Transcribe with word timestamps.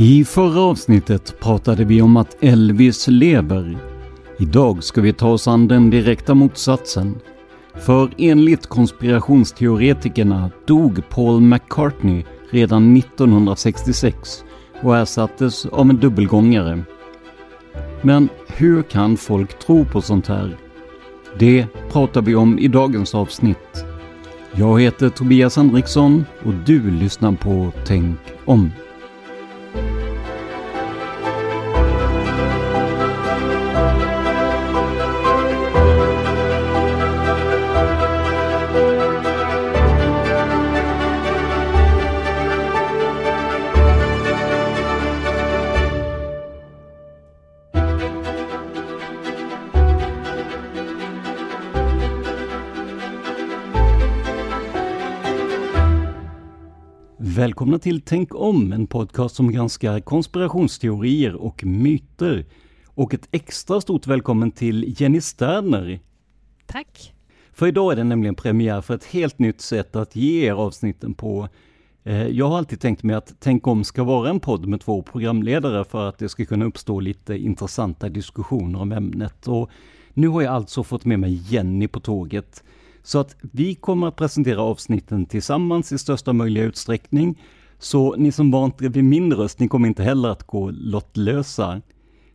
I 0.00 0.24
förra 0.24 0.60
avsnittet 0.60 1.40
pratade 1.40 1.84
vi 1.84 2.02
om 2.02 2.16
att 2.16 2.36
Elvis 2.40 3.08
lever. 3.08 3.78
Idag 4.38 4.84
ska 4.84 5.00
vi 5.00 5.12
ta 5.12 5.28
oss 5.28 5.48
an 5.48 5.68
den 5.68 5.90
direkta 5.90 6.34
motsatsen. 6.34 7.14
För 7.74 8.10
enligt 8.18 8.66
konspirationsteoretikerna 8.66 10.50
dog 10.66 11.08
Paul 11.08 11.40
McCartney 11.40 12.24
redan 12.50 12.96
1966 12.96 14.44
och 14.82 14.96
ersattes 14.96 15.66
av 15.66 15.90
en 15.90 15.96
dubbelgångare. 15.96 16.82
Men 18.02 18.28
hur 18.46 18.82
kan 18.82 19.16
folk 19.16 19.58
tro 19.58 19.84
på 19.84 20.02
sånt 20.02 20.26
här? 20.26 20.56
Det 21.38 21.66
pratar 21.92 22.22
vi 22.22 22.34
om 22.34 22.58
i 22.58 22.68
dagens 22.68 23.14
avsnitt. 23.14 23.84
Jag 24.54 24.80
heter 24.80 25.08
Tobias 25.08 25.56
Henriksson 25.56 26.24
och 26.44 26.54
du 26.54 26.90
lyssnar 26.90 27.32
på 27.32 27.72
Tänk 27.84 28.18
om. 28.44 28.70
Välkomna 57.68 57.82
till 57.82 58.00
Tänk 58.00 58.34
om, 58.34 58.72
en 58.72 58.86
podcast 58.86 59.36
som 59.36 59.52
granskar 59.52 60.00
konspirationsteorier 60.00 61.34
och 61.34 61.64
myter. 61.64 62.44
Och 62.86 63.14
ett 63.14 63.28
extra 63.30 63.80
stort 63.80 64.06
välkommen 64.06 64.50
till 64.50 64.94
Jenny 64.98 65.20
Sterner. 65.20 66.00
Tack. 66.66 67.14
För 67.52 67.66
idag 67.66 67.92
är 67.92 67.96
det 67.96 68.04
nämligen 68.04 68.34
premiär 68.34 68.80
för 68.80 68.94
ett 68.94 69.04
helt 69.04 69.38
nytt 69.38 69.60
sätt 69.60 69.96
att 69.96 70.16
ge 70.16 70.46
er 70.46 70.52
avsnitten 70.52 71.14
på. 71.14 71.48
Eh, 72.04 72.26
jag 72.26 72.48
har 72.48 72.58
alltid 72.58 72.80
tänkt 72.80 73.02
mig 73.02 73.16
att 73.16 73.34
Tänk 73.38 73.66
om 73.66 73.84
ska 73.84 74.04
vara 74.04 74.30
en 74.30 74.40
podd 74.40 74.66
med 74.66 74.80
två 74.80 75.02
programledare 75.02 75.84
för 75.84 76.08
att 76.08 76.18
det 76.18 76.28
ska 76.28 76.44
kunna 76.44 76.64
uppstå 76.64 77.00
lite 77.00 77.36
intressanta 77.36 78.08
diskussioner 78.08 78.80
om 78.80 78.92
ämnet. 78.92 79.48
Och 79.48 79.70
nu 80.14 80.28
har 80.28 80.42
jag 80.42 80.54
alltså 80.54 80.84
fått 80.84 81.04
med 81.04 81.20
mig 81.20 81.42
Jenny 81.48 81.88
på 81.88 82.00
tåget. 82.00 82.64
Så 83.02 83.18
att 83.18 83.36
vi 83.40 83.74
kommer 83.74 84.06
att 84.06 84.16
presentera 84.16 84.62
avsnitten 84.62 85.26
tillsammans 85.26 85.92
i 85.92 85.98
största 85.98 86.32
möjliga 86.32 86.64
utsträckning. 86.64 87.36
Så 87.78 88.16
ni 88.16 88.32
som 88.32 88.50
vant 88.50 88.82
er 88.82 88.88
vid 88.88 89.04
min 89.04 89.32
röst, 89.34 89.58
ni 89.58 89.68
kommer 89.68 89.88
inte 89.88 90.02
heller 90.02 90.28
att 90.28 90.42
gå 90.42 90.70
lottlösa. 90.70 91.82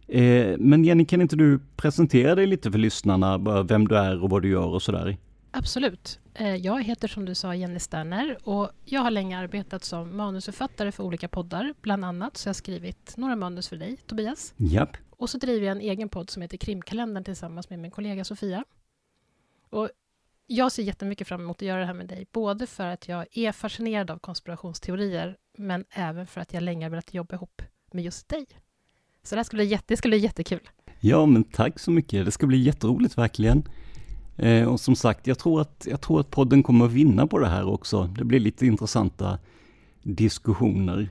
Eh, 0.07 0.57
men 0.57 0.83
Jenny, 0.83 1.05
kan 1.05 1.21
inte 1.21 1.35
du 1.35 1.59
presentera 1.75 2.35
dig 2.35 2.47
lite 2.47 2.71
för 2.71 2.79
lyssnarna, 2.79 3.63
vem 3.63 3.87
du 3.87 3.97
är 3.97 4.23
och 4.23 4.29
vad 4.29 4.41
du 4.41 4.49
gör 4.49 4.67
och 4.67 4.81
sådär? 4.81 5.17
Absolut. 5.51 6.19
Eh, 6.33 6.55
jag 6.55 6.83
heter 6.83 7.07
som 7.07 7.25
du 7.25 7.35
sa 7.35 7.55
Jenny 7.55 7.79
Sterner 7.79 8.37
och 8.43 8.69
jag 8.85 9.01
har 9.01 9.11
länge 9.11 9.37
arbetat 9.37 9.83
som 9.83 10.17
manusförfattare 10.17 10.91
för 10.91 11.03
olika 11.03 11.27
poddar. 11.27 11.73
Bland 11.81 12.05
annat 12.05 12.37
så 12.37 12.47
har 12.47 12.49
jag 12.49 12.55
skrivit 12.55 13.17
några 13.17 13.35
manus 13.35 13.69
för 13.69 13.75
dig, 13.75 13.97
Tobias. 14.07 14.53
Japp. 14.57 14.97
Och 15.09 15.29
så 15.29 15.37
driver 15.37 15.67
jag 15.67 15.75
en 15.75 15.81
egen 15.81 16.09
podd 16.09 16.29
som 16.29 16.41
heter 16.41 16.57
Krimkalendern 16.57 17.23
tillsammans 17.23 17.69
med 17.69 17.79
min 17.79 17.91
kollega 17.91 18.23
Sofia. 18.23 18.63
Och 19.69 19.89
jag 20.47 20.71
ser 20.71 20.83
jättemycket 20.83 21.27
fram 21.27 21.41
emot 21.41 21.57
att 21.57 21.67
göra 21.67 21.79
det 21.79 21.85
här 21.85 21.93
med 21.93 22.07
dig, 22.07 22.27
både 22.31 22.67
för 22.67 22.87
att 22.87 23.07
jag 23.07 23.25
är 23.31 23.51
fascinerad 23.51 24.11
av 24.11 24.19
konspirationsteorier, 24.19 25.37
men 25.57 25.85
även 25.89 26.27
för 26.27 26.41
att 26.41 26.53
jag 26.53 26.63
länge 26.63 26.85
har 26.85 26.89
velat 26.89 27.13
jobba 27.13 27.35
ihop 27.35 27.61
med 27.93 28.03
just 28.03 28.29
dig. 28.29 28.45
Så 29.23 29.35
det 29.35 29.39
här 29.39 29.43
skulle 29.43 29.59
bli, 29.59 29.71
jätte, 29.71 29.85
det 29.87 29.97
skulle 29.97 30.11
bli 30.11 30.23
jättekul. 30.23 30.69
Ja, 30.99 31.25
men 31.25 31.43
tack 31.43 31.79
så 31.79 31.91
mycket. 31.91 32.25
Det 32.25 32.31
ska 32.31 32.47
bli 32.47 32.57
jätteroligt 32.57 33.17
verkligen. 33.17 33.63
Eh, 34.37 34.67
och 34.67 34.79
som 34.79 34.95
sagt, 34.95 35.27
jag 35.27 35.39
tror, 35.39 35.61
att, 35.61 35.87
jag 35.89 36.01
tror 36.01 36.19
att 36.19 36.29
podden 36.29 36.63
kommer 36.63 36.85
att 36.85 36.91
vinna 36.91 37.27
på 37.27 37.39
det 37.39 37.47
här 37.47 37.67
också. 37.67 38.03
Det 38.17 38.25
blir 38.25 38.39
lite 38.39 38.65
intressanta 38.65 39.39
diskussioner. 40.03 41.09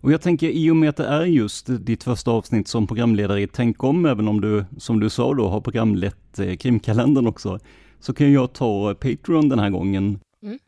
Och 0.00 0.12
jag 0.12 0.22
tänker 0.22 0.48
i 0.48 0.70
och 0.70 0.76
med 0.76 0.88
att 0.88 0.96
det 0.96 1.06
är 1.06 1.24
just 1.24 1.66
ditt 1.68 2.04
första 2.04 2.30
avsnitt 2.30 2.68
som 2.68 2.86
programledare 2.86 3.42
i 3.42 3.46
Tänk 3.46 3.84
om, 3.84 4.06
även 4.06 4.28
om 4.28 4.40
du, 4.40 4.64
som 4.78 5.00
du 5.00 5.10
sa 5.10 5.34
då, 5.34 5.48
har 5.48 5.60
programlett 5.60 6.38
eh, 6.38 6.56
krimkalendern 6.56 7.26
också, 7.26 7.58
så 8.00 8.12
kan 8.12 8.32
jag 8.32 8.52
ta 8.52 8.94
Patreon 8.94 9.48
den 9.48 9.58
här 9.58 9.70
gången. 9.70 10.20
Mm. 10.42 10.58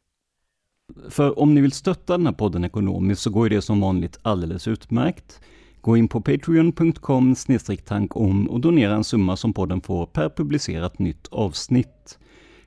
För 1.09 1.39
om 1.39 1.55
ni 1.55 1.61
vill 1.61 1.73
stötta 1.73 2.17
den 2.17 2.27
här 2.27 2.33
podden 2.33 2.65
ekonomiskt 2.65 3.23
så 3.23 3.31
går 3.31 3.49
det 3.49 3.63
som 3.63 3.81
vanligt 3.81 4.19
alldeles 4.23 4.69
utmärkt. 4.69 5.41
Gå 5.81 5.97
in 5.97 6.09
på 6.09 6.21
patreon.com 6.21 7.35
tankom 7.85 8.47
och 8.47 8.61
donera 8.61 8.95
en 8.95 9.05
summa 9.05 9.37
som 9.37 9.53
podden 9.53 9.81
får 9.81 10.07
per 10.07 10.29
publicerat 10.29 10.99
nytt 10.99 11.29
avsnitt. 11.31 12.19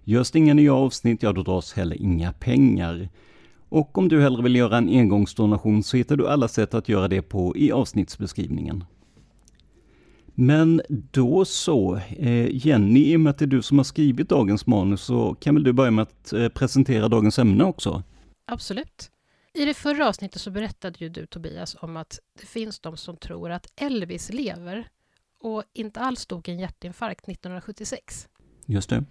Görs 0.03 0.31
det 0.31 0.39
inga 0.39 0.53
nya 0.53 0.73
avsnitt, 0.73 1.23
ja 1.23 1.33
då 1.33 1.43
dras 1.43 1.73
heller 1.73 2.01
inga 2.01 2.33
pengar. 2.33 3.09
Och 3.69 3.97
om 3.97 4.09
du 4.09 4.21
hellre 4.21 4.43
vill 4.43 4.55
göra 4.55 4.77
en 4.77 4.89
engångsdonation 4.89 5.83
så 5.83 5.97
hittar 5.97 6.15
du 6.15 6.27
alla 6.27 6.47
sätt 6.47 6.73
att 6.73 6.89
göra 6.89 7.07
det 7.07 7.21
på 7.21 7.57
i 7.57 7.71
avsnittsbeskrivningen. 7.71 8.83
Men 10.35 10.81
då 10.89 11.45
så, 11.45 11.95
eh, 11.95 12.67
Jenny, 12.67 13.11
i 13.11 13.15
och 13.15 13.19
med 13.19 13.31
att 13.31 13.37
det 13.37 13.45
är 13.45 13.47
du 13.47 13.61
som 13.61 13.77
har 13.77 13.83
skrivit 13.83 14.29
dagens 14.29 14.65
manus 14.65 15.01
så 15.01 15.35
kan 15.35 15.55
väl 15.55 15.63
du 15.63 15.73
börja 15.73 15.91
med 15.91 16.03
att 16.03 16.33
eh, 16.33 16.49
presentera 16.49 17.07
dagens 17.07 17.39
ämne 17.39 17.63
också? 17.63 18.03
Absolut. 18.45 19.11
I 19.53 19.65
det 19.65 19.73
förra 19.73 20.07
avsnittet 20.07 20.41
så 20.41 20.51
berättade 20.51 20.95
ju 20.99 21.09
du 21.09 21.25
Tobias 21.25 21.75
om 21.79 21.97
att 21.97 22.19
det 22.39 22.45
finns 22.45 22.79
de 22.79 22.97
som 22.97 23.17
tror 23.17 23.51
att 23.51 23.67
Elvis 23.75 24.33
lever 24.33 24.87
och 25.39 25.63
inte 25.73 25.99
alls 25.99 26.25
dog 26.25 26.49
en 26.49 26.59
hjärtinfarkt 26.59 27.27
1976. 27.27 28.27
Just 28.65 28.89
det. 28.89 29.05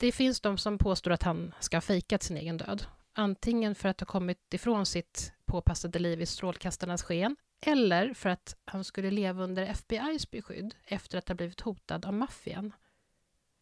Det 0.00 0.12
finns 0.12 0.40
de 0.40 0.58
som 0.58 0.78
påstår 0.78 1.10
att 1.10 1.22
han 1.22 1.54
ska 1.60 1.76
ha 1.76 1.80
fejkat 1.80 2.22
sin 2.22 2.36
egen 2.36 2.56
död. 2.56 2.86
Antingen 3.14 3.74
för 3.74 3.88
att 3.88 4.00
ha 4.00 4.06
kommit 4.06 4.54
ifrån 4.54 4.86
sitt 4.86 5.32
påpassade 5.46 5.98
liv 5.98 6.22
i 6.22 6.26
strålkastarnas 6.26 7.02
sken 7.02 7.36
eller 7.60 8.14
för 8.14 8.28
att 8.28 8.56
han 8.64 8.84
skulle 8.84 9.10
leva 9.10 9.44
under 9.44 9.66
FBI's 9.66 10.30
beskydd 10.30 10.74
efter 10.84 11.18
att 11.18 11.28
ha 11.28 11.34
blivit 11.34 11.60
hotad 11.60 12.06
av 12.06 12.14
maffian. 12.14 12.72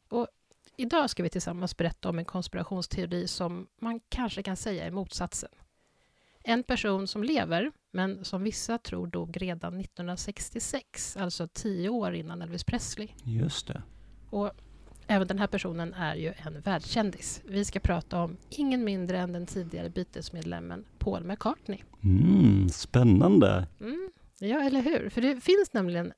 Och 0.08 0.28
idag 0.76 1.10
ska 1.10 1.22
vi 1.22 1.30
tillsammans 1.30 1.76
berätta 1.76 2.08
om 2.08 2.18
en 2.18 2.24
konspirationsteori 2.24 3.28
som 3.28 3.66
man 3.78 4.00
kanske 4.08 4.42
kan 4.42 4.56
säga 4.56 4.84
är 4.84 4.90
motsatsen. 4.90 5.50
En 6.46 6.62
person 6.62 7.06
som 7.06 7.22
lever, 7.24 7.72
men 7.90 8.24
som 8.24 8.42
vissa 8.42 8.78
tror 8.78 9.06
dog 9.06 9.42
redan 9.42 9.80
1966, 9.80 11.16
alltså 11.16 11.48
tio 11.48 11.88
år 11.88 12.14
innan 12.14 12.42
Elvis 12.42 12.64
Presley. 12.64 13.08
Just 13.24 13.66
det. 13.66 13.82
Och 14.30 14.52
Även 15.06 15.28
den 15.28 15.38
här 15.38 15.46
personen 15.46 15.94
är 15.94 16.14
ju 16.14 16.32
en 16.36 16.60
världskändis. 16.60 17.42
Vi 17.44 17.64
ska 17.64 17.80
prata 17.80 18.22
om 18.22 18.36
ingen 18.50 18.84
mindre 18.84 19.18
än 19.18 19.32
den 19.32 19.46
tidigare 19.46 19.90
Beatles-medlemmen 19.90 20.84
Paul 20.98 21.24
McCartney. 21.24 21.78
Mm, 22.04 22.68
spännande! 22.68 23.66
Mm, 23.80 24.10
ja, 24.38 24.60
eller 24.60 24.82
hur? 24.82 25.08
För 25.08 25.20
det 25.20 25.40
finns 25.40 25.72
nämligen, 25.72 26.12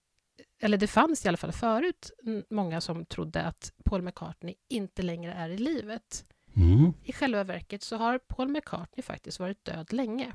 eller 0.60 0.78
det 0.78 0.86
fanns 0.86 1.24
i 1.24 1.28
alla 1.28 1.36
fall 1.36 1.52
förut, 1.52 2.10
många 2.50 2.80
som 2.80 3.04
trodde 3.04 3.42
att 3.42 3.72
Paul 3.84 4.02
McCartney 4.02 4.54
inte 4.68 5.02
längre 5.02 5.32
är 5.32 5.48
i 5.48 5.58
livet. 5.58 6.24
Mm. 6.56 6.92
I 7.04 7.12
själva 7.12 7.44
verket 7.44 7.82
så 7.82 7.96
har 7.96 8.18
Paul 8.18 8.48
McCartney 8.48 9.02
faktiskt 9.02 9.40
varit 9.40 9.64
död 9.64 9.92
länge. 9.92 10.32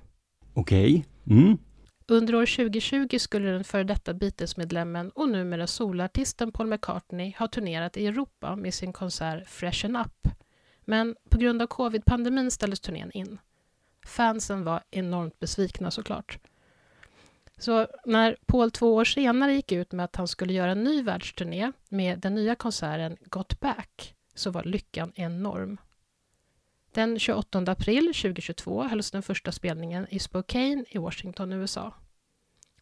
Okej. 0.53 1.05
Okay. 1.25 1.37
Mm. 1.37 1.57
Under 2.07 2.36
år 2.36 2.45
2020 2.45 3.19
skulle 3.19 3.50
den 3.50 3.63
före 3.63 3.83
detta 3.83 4.13
Beatles-medlemmen 4.13 5.09
och 5.09 5.30
numera 5.30 5.68
solartisten 5.68 6.51
Paul 6.51 6.68
McCartney 6.68 7.33
ha 7.39 7.48
turnerat 7.48 7.98
i 7.98 8.07
Europa 8.07 8.56
med 8.56 8.74
sin 8.74 8.94
konsert 8.94 9.48
Freshen 9.48 9.95
Up. 9.95 10.27
Men 10.86 11.15
på 11.30 11.38
grund 11.38 11.62
av 11.62 11.68
covid-pandemin 11.68 12.51
ställdes 12.51 12.80
turnén 12.80 13.12
in. 13.12 13.39
Fansen 14.06 14.63
var 14.63 14.83
enormt 14.92 15.39
besvikna 15.39 15.92
såklart. 15.92 16.39
Så 17.57 17.88
när 18.06 18.38
Paul 18.45 18.71
två 18.71 18.95
år 18.95 19.06
senare 19.06 19.53
gick 19.53 19.71
ut 19.71 19.92
med 19.92 20.06
att 20.06 20.15
han 20.15 20.27
skulle 20.27 20.53
göra 20.53 20.71
en 20.71 20.83
ny 20.83 21.03
världsturné 21.03 21.71
med 21.89 22.19
den 22.19 22.36
nya 22.36 22.56
konserten 22.56 23.18
Got 23.21 23.59
Back 23.59 24.15
så 24.36 24.51
var 24.51 24.63
lyckan 24.63 25.12
enorm. 25.15 25.77
Den 26.91 27.19
28 27.19 27.71
april 27.71 28.05
2022 28.05 28.83
hölls 28.83 29.11
den 29.11 29.21
första 29.23 29.51
spelningen 29.51 30.07
i 30.09 30.19
Spokane 30.19 30.85
i 30.89 30.97
Washington, 30.97 31.53
USA. 31.53 31.93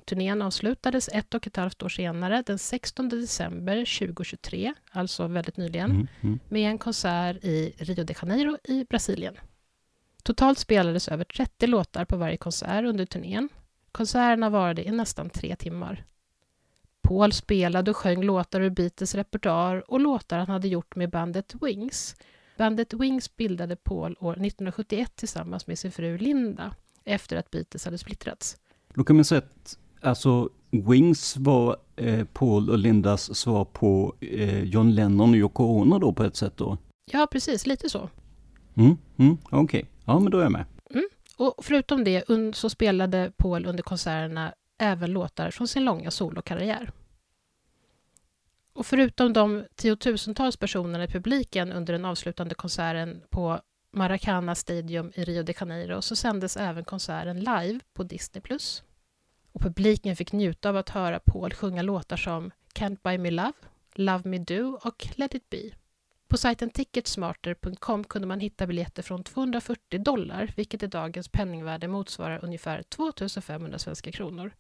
Turnén 0.06 0.42
avslutades 0.42 1.10
ett 1.14 1.34
och 1.34 1.48
ett 1.48 1.56
halvt 1.56 1.84
år 1.84 1.90
senare, 1.90 2.44
den 2.46 2.60
16 2.60 3.10
december 3.10 4.00
2023, 4.00 4.74
alltså 4.92 5.28
väldigt 5.28 5.58
nyligen, 5.58 5.92
mm, 5.92 6.08
mm. 6.22 6.40
med 6.50 6.70
en 6.70 6.78
konsert 6.78 7.44
i 7.44 7.74
Rio 7.78 8.04
de 8.04 8.14
Janeiro 8.22 8.58
i 8.64 8.86
Brasilien. 8.90 9.36
Totalt 10.24 10.60
spelades 10.60 11.08
över 11.08 11.24
30 11.24 11.68
låtar 11.68 12.06
på 12.06 12.18
varje 12.18 12.38
konsert 12.38 12.86
under 12.86 13.06
turnén. 13.06 13.50
Konserterna 13.92 14.50
varade 14.50 14.88
i 14.88 14.92
nästan 14.92 15.30
tre 15.30 15.56
timmar. 15.56 16.06
Paul 17.02 17.34
spelade 17.34 17.92
och 17.92 17.98
sjöng 17.98 18.24
låtar 18.24 18.62
ur 18.62 18.70
Beatles 18.70 19.16
repertoar 19.16 19.92
och 19.92 20.00
låtar 20.00 20.38
han 20.38 20.50
hade 20.50 20.68
gjort 20.68 20.96
med 20.96 21.10
bandet 21.10 21.54
Wings. 21.62 22.16
Bandet 22.60 22.94
Wings 22.94 23.36
bildade 23.36 23.76
Paul 23.76 24.16
år 24.20 24.32
1971 24.32 25.16
tillsammans 25.16 25.68
med 25.68 25.80
sin 25.80 25.92
fru 25.92 26.18
Linda 26.18 26.76
efter 27.04 27.38
att 27.38 27.52
Beatles 27.52 27.86
hade 27.86 27.98
splittrats. 27.98 28.58
Då 28.94 29.04
kan 29.04 29.16
man 29.16 29.26
säga 29.26 29.42
att 29.42 29.78
alltså, 30.02 30.50
Wings 30.70 31.38
var 31.38 31.78
eh, 31.96 32.26
Paul 32.26 32.70
och 32.70 32.78
Lindas 32.78 33.36
svar 33.36 33.66
på 33.66 34.16
eh, 34.20 34.64
John 34.64 34.92
Lennon 34.92 35.30
och 35.30 35.36
Yoko 35.36 35.64
Ono 35.64 36.00
då 36.00 36.14
på 36.14 36.24
ett 36.24 36.36
sätt 36.36 36.58
då? 36.58 36.78
Ja, 37.12 37.28
precis, 37.32 37.66
lite 37.66 37.90
så. 37.90 38.10
Mm, 38.76 38.98
mm, 39.18 39.38
Okej, 39.44 39.60
okay. 39.60 39.84
ja 40.06 40.20
men 40.20 40.32
då 40.32 40.38
är 40.38 40.44
jag 40.44 40.52
med. 40.52 40.66
Mm. 40.90 41.10
Och 41.38 41.54
förutom 41.62 42.04
det 42.04 42.24
så 42.54 42.70
spelade 42.70 43.32
Paul 43.38 43.66
under 43.66 43.84
konserterna 43.84 44.54
även 44.82 45.12
låtar 45.12 45.52
från 45.52 45.68
sin 45.68 45.86
långa 45.86 46.12
solokarriär. 46.12 46.92
Och 48.80 48.86
förutom 48.86 49.34
de 49.34 49.66
tiotusentals 49.76 50.58
personerna 50.58 51.04
i 51.04 51.08
publiken 51.08 51.72
under 51.72 51.94
den 51.94 52.06
avslutande 52.06 52.56
konserten 52.56 53.22
på 53.30 53.62
Maracana 53.94 54.56
Stadium 54.56 55.12
i 55.16 55.24
Rio 55.24 55.44
de 55.44 55.54
Janeiro 55.60 56.02
så 56.02 56.16
sändes 56.16 56.58
även 56.58 56.84
konserten 56.84 57.40
live 57.40 57.80
på 57.94 58.04
Disney+. 58.04 58.42
Och 59.52 59.62
publiken 59.62 60.16
fick 60.16 60.32
njuta 60.32 60.70
av 60.70 60.78
att 60.78 60.90
höra 60.90 61.20
Paul 61.20 61.54
sjunga 61.54 61.82
låtar 61.82 62.18
som 62.18 62.52
Can't 62.76 62.98
Buy 63.04 63.18
Me 63.18 63.32
Love, 63.32 63.54
Love 63.94 64.30
Me 64.30 64.38
Do 64.38 64.80
och 64.84 65.08
Let 65.16 65.36
It 65.36 65.50
Be. 65.50 65.72
På 66.28 66.38
sajten 66.38 66.70
ticketsmarter.com 66.70 68.04
kunde 68.04 68.28
man 68.28 68.40
hitta 68.40 68.68
biljetter 68.68 69.04
från 69.04 69.24
240 69.24 70.00
dollar, 70.00 70.54
vilket 70.56 70.84
i 70.84 70.88
dagens 70.88 71.28
penningvärde 71.28 71.88
motsvarar 71.88 72.46
ungefär 72.46 72.84
2500 72.84 73.80
svenska 73.80 74.12
kronor, 74.12 74.52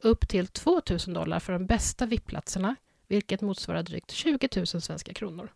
upp 0.00 0.28
till 0.28 0.46
2000 0.46 1.14
dollar 1.14 1.40
för 1.40 1.52
de 1.52 1.66
bästa 1.66 2.06
VIP-platserna, 2.06 2.76
vilket 3.08 3.40
motsvarar 3.40 3.82
drygt 3.82 4.10
20 4.10 4.48
000 4.56 4.66
svenska 4.66 5.14
kronor. 5.14 5.52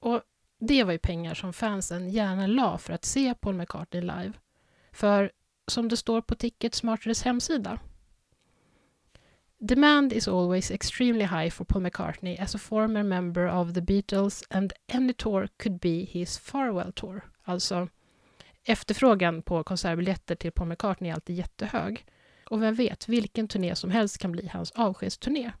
Och 0.00 0.22
det 0.60 0.84
var 0.84 0.92
ju 0.92 0.98
pengar 0.98 1.34
som 1.34 1.52
fansen 1.52 2.10
gärna 2.10 2.46
la 2.46 2.78
för 2.78 2.92
att 2.92 3.04
se 3.04 3.34
Paul 3.34 3.54
McCartney 3.54 4.00
live. 4.02 4.32
För 4.92 5.32
som 5.66 5.88
det 5.88 5.96
står 5.96 6.20
på 6.20 6.34
Ticket 6.34 6.74
Smartares 6.74 7.22
hemsida 7.22 7.78
Demand 9.58 10.12
is 10.12 10.28
always 10.28 10.70
extremely 10.70 11.24
high 11.24 11.50
for 11.50 11.64
Paul 11.64 11.82
McCartney 11.82 12.36
as 12.36 12.54
a 12.54 12.58
former 12.58 13.02
member 13.02 13.46
of 13.46 13.74
the 13.74 13.80
Beatles 13.80 14.44
and 14.50 14.72
any 14.92 15.12
tour 15.12 15.48
could 15.56 15.80
be 15.80 16.04
his 16.04 16.38
farewell 16.38 16.92
tour. 16.92 17.22
Alltså, 17.42 17.88
efterfrågan 18.64 19.42
på 19.42 19.64
konsertbiljetter 19.64 20.34
till 20.34 20.52
Paul 20.52 20.68
McCartney 20.68 21.10
är 21.10 21.14
alltid 21.14 21.36
jättehög. 21.36 22.06
Och 22.50 22.62
vem 22.62 22.74
vet, 22.74 23.08
vilken 23.08 23.48
turné 23.48 23.74
som 23.74 23.90
helst 23.90 24.18
kan 24.18 24.32
bli 24.32 24.48
hans 24.48 24.70
avskedsturné. 24.70 25.52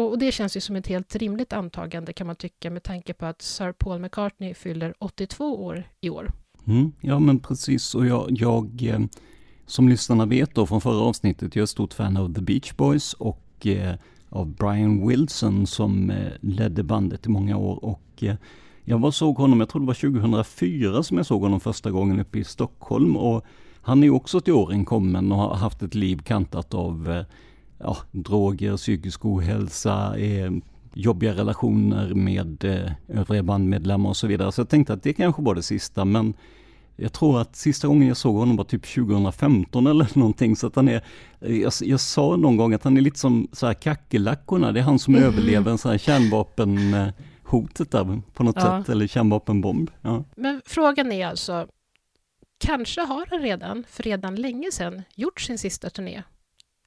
Och 0.00 0.18
det 0.18 0.32
känns 0.32 0.56
ju 0.56 0.60
som 0.60 0.76
ett 0.76 0.86
helt 0.86 1.16
rimligt 1.16 1.52
antagande 1.52 2.12
kan 2.12 2.26
man 2.26 2.36
tycka 2.36 2.70
med 2.70 2.82
tanke 2.82 3.14
på 3.14 3.26
att 3.26 3.42
Sir 3.42 3.72
Paul 3.72 3.98
McCartney 3.98 4.54
fyller 4.54 4.94
82 4.98 5.64
år 5.64 5.84
i 6.00 6.10
år. 6.10 6.32
Mm, 6.66 6.92
ja 7.00 7.18
men 7.18 7.38
precis, 7.38 7.94
och 7.94 8.06
jag, 8.06 8.26
jag 8.30 8.82
eh, 8.82 9.00
som 9.66 9.88
lyssnarna 9.88 10.26
vet 10.26 10.54
då 10.54 10.66
från 10.66 10.80
förra 10.80 11.00
avsnittet, 11.00 11.56
jag 11.56 11.60
är 11.60 11.64
ett 11.64 11.70
stort 11.70 11.94
fan 11.94 12.16
av 12.16 12.34
The 12.34 12.40
Beach 12.40 12.72
Boys 12.72 13.12
och 13.12 13.66
eh, 13.66 13.94
av 14.28 14.54
Brian 14.54 15.08
Wilson 15.08 15.66
som 15.66 16.10
eh, 16.10 16.32
ledde 16.40 16.82
bandet 16.82 17.26
i 17.26 17.28
många 17.28 17.56
år. 17.56 17.84
Och 17.84 18.22
eh, 18.22 18.34
jag 18.84 18.98
var 18.98 19.10
såg 19.10 19.36
honom, 19.36 19.60
jag 19.60 19.68
tror 19.68 19.80
det 19.80 19.86
var 19.86 19.94
2004 19.94 21.02
som 21.02 21.16
jag 21.16 21.26
såg 21.26 21.42
honom 21.42 21.60
första 21.60 21.90
gången 21.90 22.20
uppe 22.20 22.38
i 22.38 22.44
Stockholm. 22.44 23.16
Och 23.16 23.44
han 23.82 24.04
är 24.04 24.10
också 24.10 24.40
till 24.40 24.52
åren 24.52 24.84
kommen 24.84 25.32
och 25.32 25.38
har 25.38 25.54
haft 25.54 25.82
ett 25.82 25.94
liv 25.94 26.22
kantat 26.24 26.74
av 26.74 27.10
eh, 27.10 27.24
ja, 27.80 27.96
droger, 28.10 28.76
psykisk 28.76 29.24
ohälsa, 29.24 30.18
eh, 30.18 30.50
jobbiga 30.94 31.32
relationer 31.32 32.14
med 32.14 32.64
eh, 32.64 32.92
övriga 33.08 33.42
bandmedlemmar 33.42 34.10
och 34.10 34.16
så 34.16 34.26
vidare. 34.26 34.52
Så 34.52 34.60
jag 34.60 34.68
tänkte 34.68 34.92
att 34.92 35.02
det 35.02 35.12
kanske 35.12 35.42
var 35.42 35.54
det 35.54 35.62
sista, 35.62 36.04
men 36.04 36.34
jag 36.96 37.12
tror 37.12 37.40
att 37.40 37.56
sista 37.56 37.88
gången 37.88 38.08
jag 38.08 38.16
såg 38.16 38.36
honom 38.36 38.56
var 38.56 38.64
typ 38.64 38.94
2015 38.94 39.86
eller 39.86 40.08
någonting, 40.18 40.56
så 40.56 40.66
att 40.66 40.76
han 40.76 40.88
är, 40.88 41.04
jag, 41.40 41.72
jag 41.80 42.00
sa 42.00 42.36
någon 42.36 42.56
gång 42.56 42.74
att 42.74 42.84
han 42.84 42.96
är 42.96 43.00
lite 43.00 43.18
som 43.18 43.48
så 43.52 43.66
här 43.66 43.74
kackerlackorna, 43.74 44.72
det 44.72 44.80
är 44.80 44.84
han 44.84 44.98
som 44.98 45.14
mm. 45.14 45.26
överlever 45.26 45.70
en 45.70 45.78
sån 45.78 45.90
här 45.90 45.98
kärnvapenhotet 45.98 47.90
där 47.90 48.22
på 48.34 48.42
något 48.42 48.56
ja. 48.56 48.82
sätt, 48.82 48.88
eller 48.88 49.06
kärnvapenbomb. 49.06 49.90
Ja. 50.00 50.24
Men 50.36 50.62
frågan 50.66 51.12
är 51.12 51.26
alltså, 51.26 51.66
kanske 52.58 53.00
har 53.00 53.26
han 53.30 53.40
redan, 53.40 53.84
för 53.88 54.02
redan 54.02 54.34
länge 54.34 54.72
sedan, 54.72 55.02
gjort 55.14 55.40
sin 55.40 55.58
sista 55.58 55.90
turné? 55.90 56.22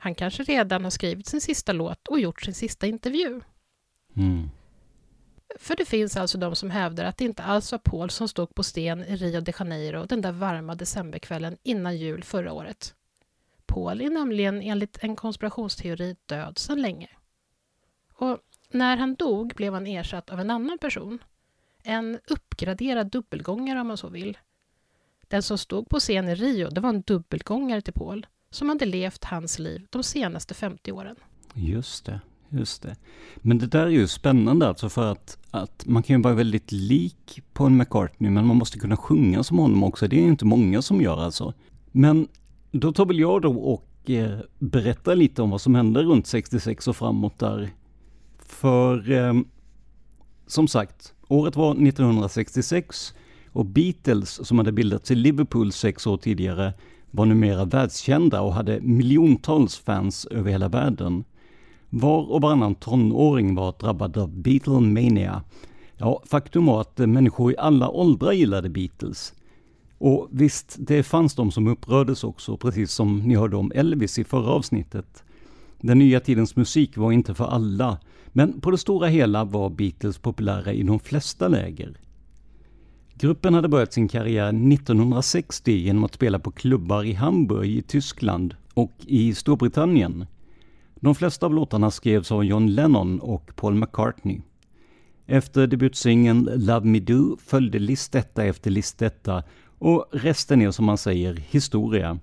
Han 0.04 0.16
kanske 0.16 0.44
redan 0.44 0.84
har 0.84 0.92
skrivit 0.92 1.28
sin 1.28 1.42
sista 1.42 1.74
låt 1.74 2.08
och 2.08 2.20
gjort 2.20 2.42
sin 2.42 2.54
sista 2.54 2.88
intervju. 2.88 3.42
Mm. 4.16 4.50
För 5.60 5.76
det 5.76 5.86
finns 5.86 6.18
alltså 6.18 6.38
de 6.38 6.56
som 6.56 6.72
hävdar 6.72 7.06
att 7.06 7.18
det 7.18 7.26
inte 7.26 7.44
alls 7.44 7.72
var 7.72 7.80
Paul 7.80 8.10
som 8.10 8.28
stod 8.28 8.56
på 8.56 8.64
sten 8.64 9.04
i 9.04 9.16
Rio 9.16 9.42
de 9.42 9.54
Janeiro 9.60 10.06
den 10.06 10.22
där 10.22 10.32
varma 10.32 10.76
decemberkvällen 10.76 11.58
innan 11.64 11.98
jul 11.98 12.24
förra 12.24 12.54
året. 12.54 12.96
Paul 13.66 14.02
är 14.02 14.10
nämligen 14.10 14.62
enligt 14.62 15.04
en 15.04 15.16
konspirationsteori 15.16 16.16
död 16.26 16.58
sedan 16.58 16.82
länge. 16.82 17.10
Och 18.14 18.40
när 18.70 18.98
han 18.98 19.16
dog 19.16 19.54
blev 19.56 19.74
han 19.74 19.88
ersatt 19.88 20.30
av 20.30 20.40
en 20.40 20.50
annan 20.50 20.78
person. 20.78 21.20
En 21.84 22.20
uppgraderad 22.28 23.12
dubbelgångare 23.12 23.82
om 23.82 23.88
man 23.88 23.98
så 23.98 24.10
vill. 24.10 24.38
Den 25.28 25.44
som 25.44 25.58
stod 25.58 25.90
på 25.90 26.00
scen 26.00 26.30
i 26.30 26.36
Rio 26.36 26.70
det 26.70 26.82
var 26.82 26.90
en 26.90 27.02
dubbelgångare 27.02 27.82
till 27.82 27.94
Paul 27.94 28.28
som 28.54 28.70
hade 28.70 28.86
levt 28.86 29.24
hans 29.24 29.60
liv 29.60 29.88
de 29.90 30.04
senaste 30.04 30.54
50 30.54 30.92
åren. 30.92 31.16
Just 31.54 32.06
det, 32.06 32.22
just 32.50 32.82
det. 32.82 32.96
Men 33.36 33.58
det 33.58 33.68
där 33.68 33.86
är 33.86 33.90
ju 33.90 34.08
spännande 34.08 34.68
alltså 34.68 34.90
för 34.90 35.12
att, 35.12 35.38
att 35.52 35.86
man 35.86 36.04
kan 36.04 36.16
ju 36.16 36.22
vara 36.22 36.34
väldigt 36.34 36.72
lik 36.72 37.42
på 37.54 37.66
en 37.66 37.78
McCartney 37.78 38.32
men 38.32 38.48
man 38.48 38.58
måste 38.58 38.80
kunna 38.80 38.98
sjunga 38.98 39.44
som 39.44 39.58
honom 39.58 39.84
också. 39.84 40.08
Det 40.08 40.20
är 40.20 40.24
inte 40.24 40.46
många 40.46 40.82
som 40.82 41.02
gör 41.02 41.18
alltså. 41.18 41.54
Men 41.92 42.28
då 42.72 42.92
tar 42.92 43.06
väl 43.06 43.20
jag 43.20 43.42
då 43.42 43.54
och 43.54 44.10
eh, 44.10 44.40
berättar 44.60 45.16
lite 45.16 45.42
om 45.42 45.50
vad 45.50 45.62
som 45.62 45.76
hände 45.76 46.04
runt 46.04 46.28
66 46.28 46.88
och 46.88 46.95
framåt 46.95 47.40
där. 47.40 47.69
För 48.45 49.12
eh, 49.12 49.33
som 50.48 50.68
sagt, 50.68 51.14
året 51.28 51.56
var 51.56 51.72
1966 51.72 53.14
och 53.52 53.66
Beatles 53.66 54.48
som 54.48 54.57
hade 54.57 54.72
bildats 54.72 55.12
i 55.12 55.16
Liverpool 55.16 55.72
sex 55.72 56.07
år 56.07 56.18
tidigare 56.18 56.74
var 57.16 57.26
numera 57.26 57.66
världskända 57.66 58.42
och 58.42 58.54
hade 58.54 58.82
miljontals 58.82 59.78
fans 59.78 60.26
över 60.26 60.52
hela 60.52 60.68
världen. 60.68 61.24
Var 61.90 62.32
och 62.32 62.42
varannan 62.42 62.76
tonåring 62.76 63.56
var 63.56 63.76
drabbad 63.80 64.18
av 64.18 64.42
Beatlemania. 64.42 65.44
Ja, 65.98 66.22
faktum 66.26 66.66
var 66.66 66.82
att 66.82 66.98
människor 66.98 67.52
i 67.52 67.58
alla 67.58 67.90
åldrar 67.90 68.32
gillade 68.32 68.70
Beatles. 68.70 69.34
Och 69.98 70.28
visst, 70.32 70.76
det 70.80 71.04
fanns 71.04 71.36
de 71.36 71.52
som 71.52 71.68
upprördes 71.68 72.24
också, 72.24 72.58
precis 72.58 72.92
som 72.92 73.20
ni 73.20 73.36
hörde 73.36 73.56
om 73.56 73.72
Elvis 73.76 74.20
i 74.20 74.24
förra 74.24 74.52
avsnittet. 74.52 75.24
Den 75.82 76.00
nya 76.00 76.20
tidens 76.20 76.56
musik 76.56 76.98
var 76.98 77.12
inte 77.12 77.34
för 77.34 77.46
alla, 77.46 77.98
men 78.28 78.62
på 78.62 78.72
det 78.72 78.78
stora 78.78 79.08
hela 79.08 79.44
var 79.44 79.70
Beatles 79.70 80.18
populära 80.18 80.74
i 80.74 80.84
de 80.84 81.00
flesta 81.00 81.48
läger. 81.48 81.98
Gruppen 83.16 83.54
hade 83.54 83.68
börjat 83.68 83.94
sin 83.94 84.08
karriär 84.08 84.48
1960 84.48 85.72
genom 85.72 86.04
att 86.04 86.14
spela 86.14 86.40
på 86.40 86.52
klubbar 86.52 87.04
i 87.04 87.14
Hamburg 87.14 87.70
i 87.70 87.82
Tyskland 87.82 88.56
och 88.74 88.94
i 89.06 89.36
Storbritannien. 89.36 90.26
De 90.96 91.16
flesta 91.16 91.46
av 91.46 91.54
låtarna 91.54 91.92
skrevs 91.92 92.32
av 92.32 92.46
John 92.46 92.68
Lennon 92.68 93.20
och 93.20 93.56
Paul 93.56 93.76
McCartney. 93.76 94.42
Efter 95.26 95.68
debutsingeln 95.68 96.50
Love 96.56 96.86
Me 96.86 97.00
Do 97.00 97.38
följde 97.46 97.80
listetta 97.80 98.46
efter 98.46 98.72
listetta 98.72 99.44
och 99.80 100.06
resten 100.12 100.62
är 100.62 100.72
som 100.72 100.86
man 100.86 100.98
säger 100.98 101.34
historia. 101.34 102.20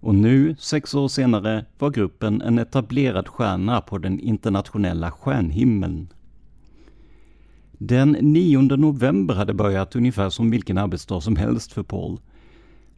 Och 0.00 0.14
nu, 0.14 0.56
sex 0.58 0.94
år 0.94 1.08
senare, 1.08 1.64
var 1.78 1.90
gruppen 1.90 2.42
en 2.42 2.58
etablerad 2.58 3.28
stjärna 3.28 3.80
på 3.80 3.98
den 3.98 4.20
internationella 4.20 5.10
stjärnhimlen. 5.10 6.08
Den 7.84 8.16
9 8.20 8.60
november 8.62 9.34
hade 9.34 9.54
börjat 9.54 9.96
ungefär 9.96 10.30
som 10.30 10.50
vilken 10.50 10.78
arbetsdag 10.78 11.20
som 11.20 11.36
helst 11.36 11.72
för 11.72 11.82
Paul. 11.82 12.20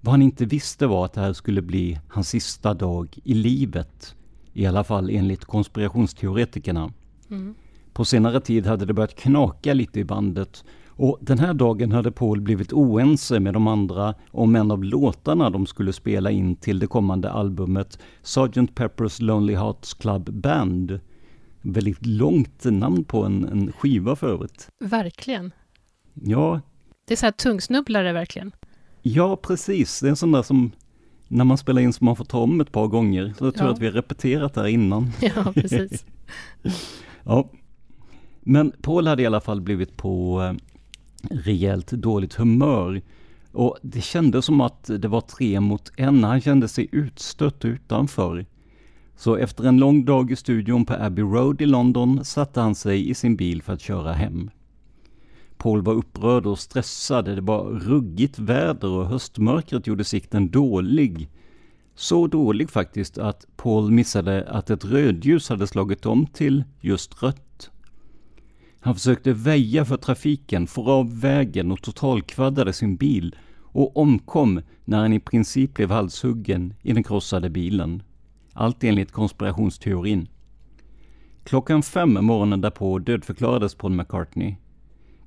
Vad 0.01 0.13
han 0.13 0.23
inte 0.23 0.45
visste 0.45 0.87
var 0.87 1.05
att 1.05 1.13
det 1.13 1.21
här 1.21 1.33
skulle 1.33 1.63
bli 1.63 2.01
hans 2.09 2.29
sista 2.29 2.75
dag 2.75 3.19
i 3.25 3.35
livet. 3.35 4.15
I 4.53 4.67
alla 4.67 4.85
fall 4.85 5.11
enligt 5.11 5.45
konspirationsteoretikerna. 5.45 6.93
Mm. 7.31 7.55
På 7.93 8.05
senare 8.05 8.41
tid 8.41 8.67
hade 8.67 8.87
det 8.87 8.93
börjat 8.93 9.17
knaka 9.17 9.75
lite 9.75 10.01
i 10.01 10.05
bandet 10.05 10.65
Och 10.89 11.19
den 11.21 11.39
här 11.39 11.55
dagen 11.55 11.93
hade 11.93 12.13
Paul 12.13 12.41
blivit 12.41 12.73
oense 12.73 13.41
med 13.41 13.55
de 13.55 13.67
andra 13.67 14.15
om 14.31 14.57
en 14.57 14.71
av 14.71 14.85
låtarna 14.85 15.51
de 15.51 15.67
skulle 15.67 15.93
spela 15.93 16.31
in 16.31 16.57
till 16.57 16.79
det 16.79 16.87
kommande 16.87 17.31
albumet 17.31 17.99
Sgt. 18.23 18.75
Pepper's 18.75 19.23
Lonely 19.23 19.55
Hearts 19.55 19.95
Club 19.95 20.33
Band. 20.33 21.01
Väldigt 21.67 22.07
långt 22.07 22.65
namn 22.65 23.05
på 23.05 23.25
en, 23.25 23.45
en 23.45 23.73
skiva 23.73 24.17
för 24.17 24.29
övrigt. 24.29 24.69
Verkligen. 24.79 25.53
Ja. 26.15 26.61
Det 27.07 27.15
är 27.15 27.17
så 27.17 27.27
här 27.27 27.33
tungsnubblare 27.33 28.13
verkligen. 28.13 28.53
Ja, 29.03 29.37
precis. 29.37 30.01
Det 30.01 30.07
är 30.07 30.11
en 30.11 30.17
sån 30.17 30.33
där 30.33 30.43
som 30.43 30.71
när 31.29 31.45
man 31.45 31.59
spelar 31.59 31.83
in 31.83 31.93
som 31.93 32.05
man 32.05 32.17
får 32.17 32.25
ta 32.25 32.39
om 32.39 32.61
ett 32.61 32.73
par 32.73 32.87
gånger. 32.87 33.35
Så 33.39 33.45
jag 33.45 33.55
tror 33.55 33.69
ja. 33.69 33.75
att 33.75 33.81
vi 33.81 33.87
har 33.87 33.93
repeterat 33.93 34.55
det 34.55 34.61
här 34.61 34.69
innan. 34.69 35.13
Ja, 35.21 35.53
precis. 35.55 36.07
ja. 37.25 37.51
Men 38.41 38.73
Paul 38.83 39.07
hade 39.07 39.23
i 39.23 39.27
alla 39.27 39.41
fall 39.41 39.61
blivit 39.61 39.97
på 39.97 40.43
eh, 40.43 40.55
rejält 41.31 41.91
dåligt 41.91 42.35
humör. 42.35 43.03
Och 43.53 43.79
det 43.83 44.01
kändes 44.01 44.45
som 44.45 44.61
att 44.61 44.91
det 44.99 45.09
var 45.09 45.21
tre 45.21 45.61
mot 45.61 45.93
en. 45.97 46.25
Han 46.25 46.41
kände 46.41 46.69
sig 46.69 46.89
utstött 46.93 47.65
utanför. 47.65 48.47
Så 49.17 49.37
efter 49.37 49.65
en 49.65 49.79
lång 49.79 50.05
dag 50.05 50.31
i 50.31 50.37
studion 50.37 50.87
på 50.87 50.95
Abbey 50.95 51.25
Road 51.25 51.63
i 51.63 51.67
London 51.67 52.25
satte 52.25 52.61
han 52.61 52.75
sig 52.75 53.11
i 53.11 53.15
sin 53.15 53.37
bil 53.37 53.63
för 53.63 53.73
att 53.73 53.81
köra 53.81 54.13
hem. 54.13 54.51
Paul 55.57 55.83
var 55.83 55.95
upprörd 55.95 56.47
och 56.47 56.59
stressad. 56.59 57.25
Det 57.25 57.41
var 57.41 57.65
ruggigt 57.65 58.39
väder 58.39 58.89
och 58.89 59.07
höstmörkret 59.07 59.87
gjorde 59.87 60.05
sikten 60.05 60.51
dålig. 60.51 61.29
Så 61.95 62.27
dålig 62.27 62.71
faktiskt 62.71 63.19
att 63.19 63.47
Paul 63.57 63.91
missade 63.91 64.49
att 64.49 64.71
ett 64.71 64.85
rödljus 64.85 65.49
hade 65.49 65.67
slagit 65.67 66.07
om 66.07 66.27
till 66.27 66.65
just 66.81 67.23
rött. 67.23 67.71
Han 68.81 68.95
försökte 68.95 69.33
väja 69.33 69.85
för 69.85 69.97
trafiken, 69.97 70.67
få 70.67 70.91
av 70.91 71.21
vägen 71.21 71.73
och 71.73 71.83
totalkvaddade 71.83 72.73
sin 72.73 72.97
bil 72.97 73.37
och 73.63 73.97
omkom 73.97 74.61
när 74.85 74.99
han 74.99 75.13
i 75.13 75.21
princip 75.21 75.75
blev 75.75 75.91
halshuggen 75.91 76.75
i 76.83 76.93
den 76.93 77.03
krossade 77.03 77.51
bilen. 77.51 78.03
Allt 78.55 78.85
enligt 78.85 79.13
konspirationsteorin. 79.13 80.29
Klockan 81.45 81.83
fem 81.83 82.13
morgonen 82.13 82.61
därpå 82.61 82.99
dödförklarades 82.99 83.75
Paul 83.75 83.93
McCartney. 83.93 84.57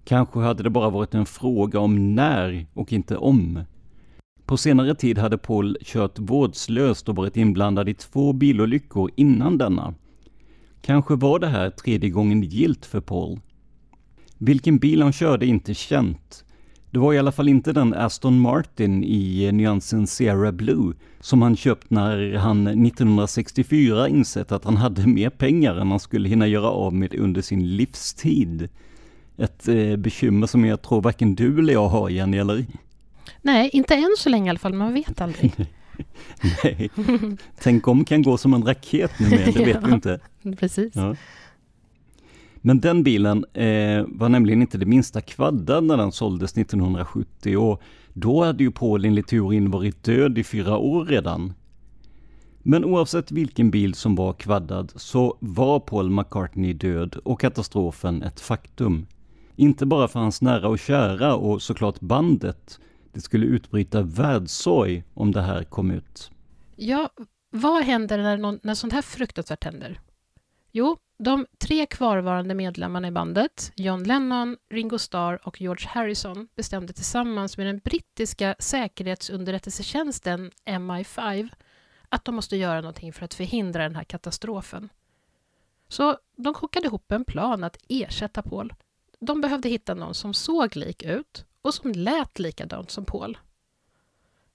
Kanske 0.05 0.39
hade 0.39 0.63
det 0.63 0.69
bara 0.69 0.89
varit 0.89 1.13
en 1.13 1.25
fråga 1.25 1.79
om 1.79 2.15
när 2.15 2.65
och 2.73 2.93
inte 2.93 3.17
om. 3.17 3.59
På 4.45 4.57
senare 4.57 4.95
tid 4.95 5.17
hade 5.17 5.37
Paul 5.37 5.77
kört 5.81 6.19
vårdslöst 6.19 7.09
och 7.09 7.15
varit 7.15 7.37
inblandad 7.37 7.89
i 7.89 7.93
två 7.93 8.33
bilolyckor 8.33 9.11
innan 9.15 9.57
denna. 9.57 9.93
Kanske 10.81 11.15
var 11.15 11.39
det 11.39 11.47
här 11.47 11.69
tredje 11.69 12.09
gången 12.09 12.41
gilt 12.43 12.85
för 12.85 13.01
Paul. 13.01 13.39
Vilken 14.37 14.77
bil 14.77 15.01
han 15.01 15.13
körde 15.13 15.45
är 15.45 15.47
inte 15.47 15.73
känt. 15.73 16.45
Det 16.97 17.01
var 17.01 17.13
i 17.13 17.19
alla 17.19 17.31
fall 17.31 17.49
inte 17.49 17.73
den 17.73 17.93
Aston 17.93 18.39
Martin 18.39 19.03
i 19.03 19.51
nyansen 19.51 20.07
Sierra 20.07 20.51
Blue 20.51 20.93
som 21.19 21.41
han 21.41 21.55
köpt 21.55 21.89
när 21.89 22.33
han 22.33 22.67
1964 22.67 24.07
insett 24.07 24.51
att 24.51 24.63
han 24.63 24.77
hade 24.77 25.07
mer 25.07 25.29
pengar 25.29 25.75
än 25.75 25.91
han 25.91 25.99
skulle 25.99 26.29
hinna 26.29 26.47
göra 26.47 26.69
av 26.69 26.93
med 26.93 27.15
under 27.15 27.41
sin 27.41 27.75
livstid. 27.75 28.69
Ett 29.37 29.67
eh, 29.67 29.95
bekymmer 29.95 30.47
som 30.47 30.65
jag 30.65 30.81
tror 30.81 31.01
varken 31.01 31.35
du 31.35 31.59
eller 31.59 31.73
jag 31.73 31.87
har, 31.87 32.09
Jenny, 32.09 32.37
eller? 32.37 32.65
Nej, 33.41 33.69
inte 33.73 33.95
än 33.95 34.15
så 34.17 34.29
länge 34.29 34.45
i 34.45 34.49
alla 34.49 34.59
fall, 34.59 34.73
man 34.73 34.93
vet 34.93 35.21
aldrig. 35.21 35.53
Nej, 36.63 36.89
tänk 37.59 37.87
om 37.87 38.05
kan 38.05 38.21
gå 38.21 38.37
som 38.37 38.53
en 38.53 38.65
raket 38.65 39.11
nu 39.19 39.29
med, 39.29 39.53
det 39.53 39.59
vet 39.65 39.77
ja, 39.81 39.87
vi 39.87 39.93
inte. 39.93 40.19
Precis. 40.59 40.95
Ja. 40.95 41.15
Men 42.67 42.79
den 42.79 43.03
bilen 43.03 43.45
eh, 43.53 44.05
var 44.07 44.29
nämligen 44.29 44.61
inte 44.61 44.77
det 44.77 44.85
minsta 44.85 45.21
kvaddad 45.21 45.83
när 45.83 45.97
den 45.97 46.11
såldes 46.11 46.57
1970 46.57 47.57
och 47.57 47.81
då 48.13 48.43
hade 48.43 48.63
ju 48.63 48.71
Paul 48.71 49.05
enligt 49.05 49.27
teorin 49.27 49.71
varit 49.71 50.03
död 50.03 50.37
i 50.37 50.43
fyra 50.43 50.77
år 50.77 51.05
redan. 51.05 51.53
Men 52.59 52.85
oavsett 52.85 53.31
vilken 53.31 53.71
bil 53.71 53.93
som 53.93 54.15
var 54.15 54.33
kvaddad 54.33 54.93
så 54.95 55.37
var 55.39 55.79
Paul 55.79 56.09
McCartney 56.09 56.73
död 56.73 57.15
och 57.23 57.41
katastrofen 57.41 58.23
ett 58.23 58.39
faktum. 58.39 59.07
Inte 59.55 59.85
bara 59.85 60.07
för 60.07 60.19
hans 60.19 60.41
nära 60.41 60.67
och 60.67 60.79
kära 60.79 61.35
och 61.35 61.61
såklart 61.61 61.99
bandet. 61.99 62.79
Det 63.13 63.21
skulle 63.21 63.45
utbryta 63.45 64.01
världssorg 64.01 65.03
om 65.13 65.31
det 65.31 65.41
här 65.41 65.63
kom 65.63 65.91
ut. 65.91 66.31
Ja, 66.75 67.09
vad 67.49 67.83
händer 67.83 68.17
när, 68.17 68.37
någon, 68.37 68.59
när 68.63 68.73
sånt 68.73 68.93
här 68.93 69.01
fruktansvärt 69.01 69.63
händer? 69.63 69.99
Jo, 70.71 70.97
de 71.17 71.45
tre 71.57 71.85
kvarvarande 71.85 72.55
medlemmarna 72.55 73.07
i 73.07 73.11
bandet, 73.11 73.71
John 73.75 74.03
Lennon, 74.03 74.57
Ringo 74.69 74.97
Starr 74.97 75.39
och 75.47 75.61
George 75.61 75.87
Harrison, 75.87 76.47
bestämde 76.55 76.93
tillsammans 76.93 77.57
med 77.57 77.67
den 77.67 77.81
brittiska 77.83 78.55
säkerhetsunderrättelsetjänsten 78.59 80.51
MI5 80.65 81.49
att 82.09 82.25
de 82.25 82.35
måste 82.35 82.57
göra 82.57 82.81
någonting 82.81 83.13
för 83.13 83.25
att 83.25 83.33
förhindra 83.33 83.83
den 83.83 83.95
här 83.95 84.03
katastrofen. 84.03 84.89
Så 85.87 86.17
de 86.35 86.53
kokade 86.53 86.87
ihop 86.87 87.11
en 87.11 87.25
plan 87.25 87.63
att 87.63 87.77
ersätta 87.89 88.41
Paul. 88.41 88.73
De 89.19 89.41
behövde 89.41 89.69
hitta 89.69 89.93
någon 89.93 90.13
som 90.13 90.33
såg 90.33 90.75
lik 90.75 91.03
ut 91.03 91.45
och 91.61 91.73
som 91.73 91.91
lät 91.91 92.39
likadant 92.39 92.91
som 92.91 93.05
Paul. 93.05 93.37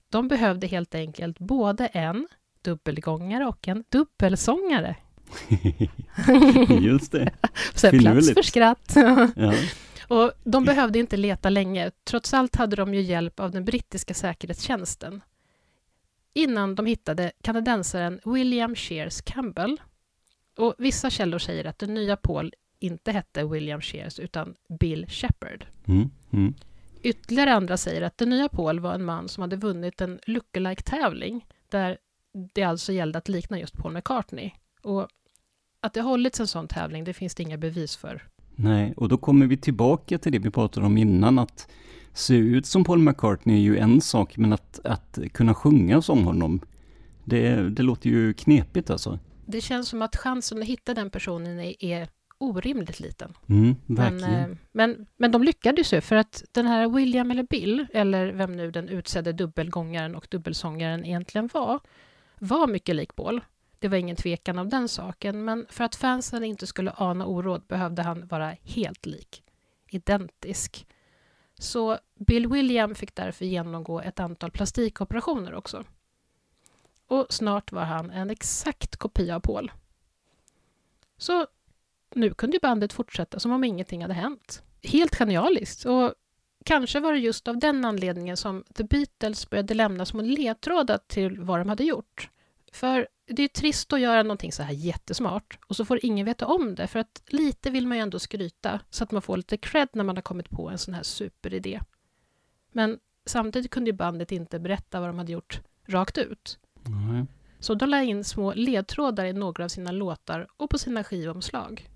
De 0.09 0.29
behövde 0.29 0.67
helt 0.67 0.95
enkelt 0.95 1.39
både 1.39 1.87
en 1.87 2.29
dubbelgångare 2.63 3.47
och 3.47 3.69
en 3.69 3.85
dubbelsångare. 3.89 4.97
Just 6.81 7.13
det. 7.13 7.31
Så 7.75 7.91
plats 7.91 8.35
för 8.35 8.43
skratt. 8.43 8.93
ja. 9.37 9.55
Och 10.09 10.33
de 10.45 10.65
behövde 10.65 10.99
inte 10.99 11.17
leta 11.17 11.51
länge. 11.51 11.91
Trots 12.05 12.35
allt 12.35 12.57
hade 12.57 12.77
de 12.77 12.95
ju 12.95 13.01
hjälp 13.01 13.41
av 13.41 13.51
den 13.51 13.65
brittiska 13.65 14.15
säkerhetstjänsten. 14.15 15.21
Innan 16.35 16.75
de 16.75 16.87
hittade 16.87 17.33
kanadensaren 17.43 18.21
William 18.25 18.75
Shears 18.75 19.23
Campbell. 19.23 19.81
Och 20.57 20.75
vissa 20.79 21.11
källor 21.11 21.39
säger 21.39 21.65
att 21.65 21.79
den 21.79 21.95
nya 21.95 22.17
Paul 22.17 22.55
inte 22.79 23.13
hette 23.13 23.45
William 23.45 23.81
Shears 23.81 24.19
utan 24.19 24.55
Bill 24.81 25.07
Shepard. 25.09 25.67
Mm, 25.87 26.11
mm. 26.33 26.55
Ytterligare 27.03 27.55
andra 27.55 27.77
säger 27.77 28.03
att 28.03 28.19
den 28.19 28.31
nya 28.31 28.49
Paul 28.49 28.81
var 28.81 28.95
en 28.95 29.05
man 29.05 29.29
som 29.29 29.41
hade 29.41 29.57
vunnit 29.57 30.01
en 30.01 30.21
lookalike-tävling 30.27 31.47
där 31.69 31.99
det 32.55 32.63
alltså 32.63 32.93
gällde 32.93 33.19
att 33.19 33.29
likna 33.29 33.59
just 33.59 33.77
Paul 33.77 33.93
McCartney. 33.93 34.51
Och 34.83 35.09
att 35.83 35.95
det 35.95 36.01
hållits 36.01 36.41
en 36.41 36.47
sån 36.47 36.69
tävling, 36.69 37.05
det 37.05 37.13
finns 37.13 37.35
det 37.35 37.43
inga 37.43 37.59
bevis 37.59 37.97
för. 37.97 38.23
Nej, 38.57 38.95
och 38.97 39.09
då 39.09 39.17
kommer 39.17 39.47
vi 39.47 39.57
tillbaka 39.57 40.19
till 40.19 40.33
det 40.33 40.39
vi 40.39 40.51
pratade 40.51 40.87
om 40.87 40.99
innan, 40.99 41.39
att 41.39 41.69
se 42.13 42.35
ut 42.35 42.67
som 42.67 42.85
Paul 42.85 42.99
McCartney 42.99 43.57
är 43.57 43.61
ju 43.61 43.79
en 43.79 44.01
sak, 44.01 44.37
men 44.37 44.53
att, 44.53 44.81
att 44.85 45.19
kunna 45.33 45.55
sjunga 45.55 46.03
som 46.03 46.25
honom, 46.25 46.61
det, 47.25 47.71
det 47.71 47.83
låter 47.83 48.11
ju 48.11 48.33
knepigt 48.33 48.91
alltså. 48.91 49.19
Det 49.47 49.61
känns 49.61 49.89
som 49.89 50.03
att 50.03 50.17
chansen 50.17 50.59
att 50.59 50.69
hitta 50.69 50.95
den 50.95 51.11
personen 51.11 51.61
är, 51.61 51.85
är 51.85 52.09
orimligt 52.39 53.01
liten. 53.01 53.35
Mm, 53.49 53.77
men, 53.87 54.25
eh, 54.25 54.47
men, 54.73 55.07
men 55.17 55.31
de 55.31 55.43
lyckades 55.43 55.93
ju, 55.93 56.01
för 56.01 56.17
att 56.17 56.45
den 56.53 56.67
här 56.67 56.89
William 56.89 57.31
eller 57.31 57.43
Bill, 57.43 57.87
eller 57.93 58.33
vem 58.33 58.57
nu 58.57 58.71
den 58.71 58.89
utsedde 58.89 59.33
dubbelgångaren 59.33 60.15
och 60.15 60.27
dubbelsångaren 60.31 61.05
egentligen 61.05 61.49
var, 61.53 61.81
var 62.39 62.67
mycket 62.67 62.97
lik 62.97 63.17
Paul. 63.17 63.41
Det 63.83 63.89
var 63.89 63.97
ingen 63.97 64.17
tvekan 64.17 64.59
om 64.59 64.69
den 64.69 64.89
saken, 64.89 65.45
men 65.45 65.67
för 65.71 65.85
att 65.85 65.97
fansen 65.97 66.45
inte 66.45 66.67
skulle 66.67 66.93
ana 66.97 67.27
oråd 67.27 67.63
behövde 67.67 68.03
han 68.03 68.27
vara 68.27 68.57
helt 68.63 69.07
lik. 69.07 69.45
Identisk. 69.89 70.87
Så 71.59 71.99
Bill 72.15 72.49
William 72.49 72.95
fick 72.95 73.15
därför 73.15 73.45
genomgå 73.45 74.01
ett 74.01 74.21
antal 74.21 74.51
plastikoperationer 74.51 75.55
också. 75.55 75.85
Och 77.07 77.27
snart 77.31 77.73
var 77.73 77.85
han 77.85 78.11
en 78.11 78.31
exakt 78.31 78.97
kopia 78.97 79.37
av 79.37 79.41
Paul. 79.41 79.73
Så 81.17 81.47
nu 82.15 82.35
kunde 82.35 82.59
bandet 82.63 82.93
fortsätta 82.93 83.41
som 83.41 83.53
om 83.53 83.65
ingenting 83.65 84.03
hade 84.03 84.15
hänt. 84.15 84.63
Helt 84.83 85.15
genialiskt. 85.15 85.85
Och 85.85 86.15
kanske 86.65 87.01
var 87.01 87.13
det 87.13 87.19
just 87.19 87.49
av 87.49 87.59
den 87.59 87.85
anledningen 87.85 88.37
som 88.37 88.65
The 88.75 88.85
Beatles 88.85 89.51
började 89.51 89.75
lämna 89.75 90.07
små 90.07 90.23
ledtrådar 90.23 90.99
till 91.07 91.41
vad 91.41 91.61
de 91.61 91.69
hade 91.69 91.85
gjort. 91.85 92.29
För 92.73 93.09
det 93.27 93.43
är 93.43 93.49
trist 93.49 93.93
att 93.93 94.01
göra 94.01 94.23
någonting 94.23 94.53
så 94.53 94.63
här 94.63 94.73
jättesmart 94.73 95.59
och 95.67 95.77
så 95.77 95.85
får 95.85 96.01
ingen 96.03 96.27
veta 96.27 96.47
om 96.47 96.75
det, 96.75 96.87
för 96.87 96.99
att 96.99 97.23
lite 97.27 97.71
vill 97.71 97.87
man 97.87 97.99
ju 97.99 98.03
ändå 98.03 98.19
skryta 98.19 98.81
så 98.91 99.05
att 99.05 99.11
man 99.11 99.23
får 99.23 99.37
lite 99.37 99.57
cred 99.57 99.89
när 99.93 100.05
man 100.05 100.17
har 100.17 100.23
kommit 100.23 100.51
på 100.51 100.71
en 100.71 100.79
sån 100.79 100.95
här 100.95 101.03
superidé. 101.03 101.81
Men 102.73 102.99
samtidigt 103.27 103.71
kunde 103.71 103.91
ju 103.91 103.97
bandet 103.97 104.33
inte 104.33 104.59
berätta 104.59 105.01
vad 105.01 105.09
de 105.09 105.19
hade 105.19 105.33
gjort 105.33 105.61
rakt 105.87 106.19
ut. 106.19 106.59
Mm. 106.87 107.27
Så 107.61 107.75
de 107.75 107.89
la 107.89 108.03
in 108.03 108.25
små 108.25 108.53
ledtrådar 108.55 109.25
i 109.25 109.33
några 109.33 109.65
av 109.65 109.69
sina 109.69 109.93
låtar 109.93 110.49
och 110.57 110.71
på 110.71 110.79
sina 110.79 111.05
skivomslag. 111.05 111.91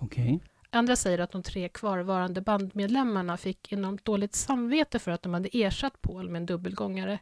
Okay. 0.00 0.38
Andra 0.70 0.96
säger 0.96 1.18
att 1.18 1.30
de 1.30 1.42
tre 1.42 1.68
kvarvarande 1.68 2.40
bandmedlemmarna 2.40 3.36
fick 3.36 3.72
enormt 3.72 4.04
dåligt 4.04 4.34
samvete 4.34 4.98
för 4.98 5.10
att 5.10 5.22
de 5.22 5.34
hade 5.34 5.48
ersatt 5.52 6.02
Paul 6.02 6.30
med 6.30 6.40
en 6.40 6.46
dubbelgångare 6.46 7.18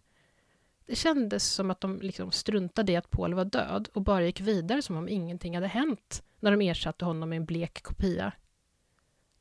det 0.88 0.96
kändes 0.96 1.44
som 1.44 1.70
att 1.70 1.80
de 1.80 2.00
liksom 2.00 2.30
struntade 2.30 2.92
i 2.92 2.96
att 2.96 3.10
Paul 3.10 3.34
var 3.34 3.44
död 3.44 3.88
och 3.92 4.02
bara 4.02 4.24
gick 4.24 4.40
vidare 4.40 4.82
som 4.82 4.96
om 4.96 5.08
ingenting 5.08 5.54
hade 5.54 5.66
hänt 5.66 6.22
när 6.40 6.50
de 6.50 6.60
ersatte 6.60 7.04
honom 7.04 7.28
med 7.28 7.36
en 7.36 7.44
blek 7.44 7.82
kopia. 7.82 8.32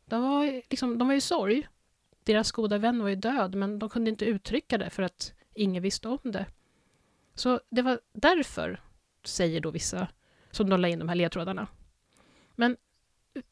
De 0.05 0.21
var, 0.21 0.45
liksom, 0.69 0.97
de 0.97 1.07
var 1.07 1.15
i 1.15 1.21
sorg 1.21 1.67
deras 2.27 2.51
goda 2.51 2.77
vän 2.77 3.01
var 3.01 3.09
ju 3.09 3.15
död, 3.15 3.55
men 3.55 3.79
de 3.79 3.89
kunde 3.89 4.09
inte 4.09 4.25
uttrycka 4.25 4.77
det 4.77 4.89
för 4.89 5.03
att 5.03 5.33
ingen 5.53 5.83
visste 5.83 6.07
om 6.07 6.19
det. 6.23 6.45
Så 7.33 7.59
det 7.69 7.81
var 7.81 7.99
därför, 8.13 8.81
säger 9.23 9.61
då 9.61 9.71
vissa, 9.71 10.07
som 10.51 10.69
de 10.69 10.79
la 10.79 10.87
in 10.87 10.99
de 10.99 11.09
här 11.09 11.15
ledtrådarna. 11.15 11.67
Men 12.55 12.77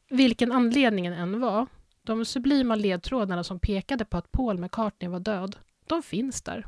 vilken 0.10 0.52
anledningen 0.52 1.14
än 1.14 1.40
var, 1.40 1.68
de 2.04 2.26
sublima 2.26 2.76
ledtrådarna 2.76 3.44
som 3.44 3.60
pekade 3.60 4.06
på 4.06 4.18
att 4.18 4.32
Paul 4.32 4.58
McCartney 4.58 5.10
var 5.10 5.20
död, 5.20 5.56
de 5.88 6.04
finns 6.04 6.42
där. 6.42 6.68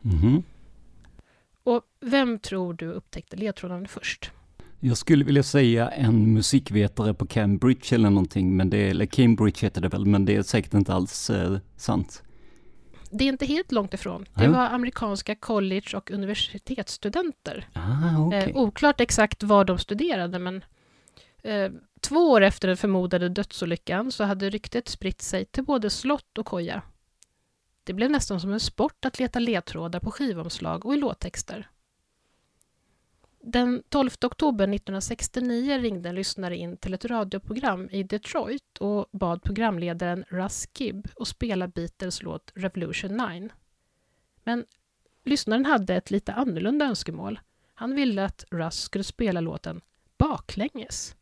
Mhm. 0.00 0.42
Och 1.62 1.82
vem 2.00 2.38
tror 2.38 2.74
du 2.74 2.86
upptäckte 2.86 3.36
ledtrådarna 3.36 3.88
först? 3.88 4.30
Jag 4.80 4.96
skulle 4.96 5.24
vilja 5.24 5.42
säga 5.42 5.88
en 5.88 6.34
musikvetare 6.34 7.14
på 7.14 7.26
Cambridge 7.26 7.94
eller 7.94 8.10
någonting, 8.10 8.56
men 8.56 8.70
det, 8.70 8.90
eller 8.90 9.06
Cambridge 9.06 9.66
heter 9.66 9.80
det 9.80 9.88
väl, 9.88 10.06
men 10.06 10.24
det 10.24 10.36
är 10.36 10.42
säkert 10.42 10.74
inte 10.74 10.94
alls 10.94 11.30
eh, 11.30 11.58
sant. 11.76 12.22
Det 13.10 13.24
är 13.24 13.28
inte 13.28 13.46
helt 13.46 13.72
långt 13.72 13.94
ifrån. 13.94 14.26
Det 14.34 14.48
var 14.48 14.66
amerikanska 14.66 15.34
college 15.34 15.96
och 15.96 16.10
universitetsstudenter. 16.10 17.68
Ah, 17.72 18.26
okej. 18.26 18.50
Eh, 18.50 18.56
oklart 18.56 19.00
exakt 19.00 19.42
vad 19.42 19.66
de 19.66 19.78
studerade, 19.78 20.38
men 20.38 20.64
eh, 21.42 21.70
två 22.00 22.30
år 22.30 22.40
efter 22.40 22.68
den 22.68 22.76
förmodade 22.76 23.28
dödsolyckan 23.28 24.12
så 24.12 24.24
hade 24.24 24.50
ryktet 24.50 24.88
spritt 24.88 25.22
sig 25.22 25.44
till 25.44 25.64
både 25.64 25.90
slott 25.90 26.38
och 26.38 26.46
koja. 26.46 26.82
Det 27.90 27.94
blev 27.94 28.10
nästan 28.10 28.40
som 28.40 28.52
en 28.52 28.60
sport 28.60 29.04
att 29.04 29.18
leta 29.18 29.38
ledtrådar 29.38 30.00
på 30.00 30.10
skivomslag 30.10 30.86
och 30.86 30.94
i 30.94 30.96
låttexter. 30.96 31.70
Den 33.40 33.82
12 33.88 34.10
oktober 34.24 34.64
1969 34.64 35.78
ringde 35.78 36.08
en 36.08 36.14
lyssnare 36.14 36.56
in 36.56 36.76
till 36.76 36.94
ett 36.94 37.04
radioprogram 37.04 37.90
i 37.90 38.02
Detroit 38.02 38.78
och 38.78 39.08
bad 39.12 39.42
programledaren 39.42 40.24
Russ 40.28 40.68
Gibb 40.78 41.08
att 41.20 41.28
spela 41.28 41.68
Beatles 41.68 42.22
låt 42.22 42.52
Revolution 42.54 43.16
9. 43.16 43.48
Men 44.44 44.64
lyssnaren 45.24 45.66
hade 45.66 45.94
ett 45.94 46.10
lite 46.10 46.32
annorlunda 46.32 46.86
önskemål. 46.86 47.40
Han 47.74 47.94
ville 47.94 48.24
att 48.24 48.44
Russ 48.50 48.80
skulle 48.80 49.04
spela 49.04 49.40
låten 49.40 49.80
baklänges. 50.18 51.16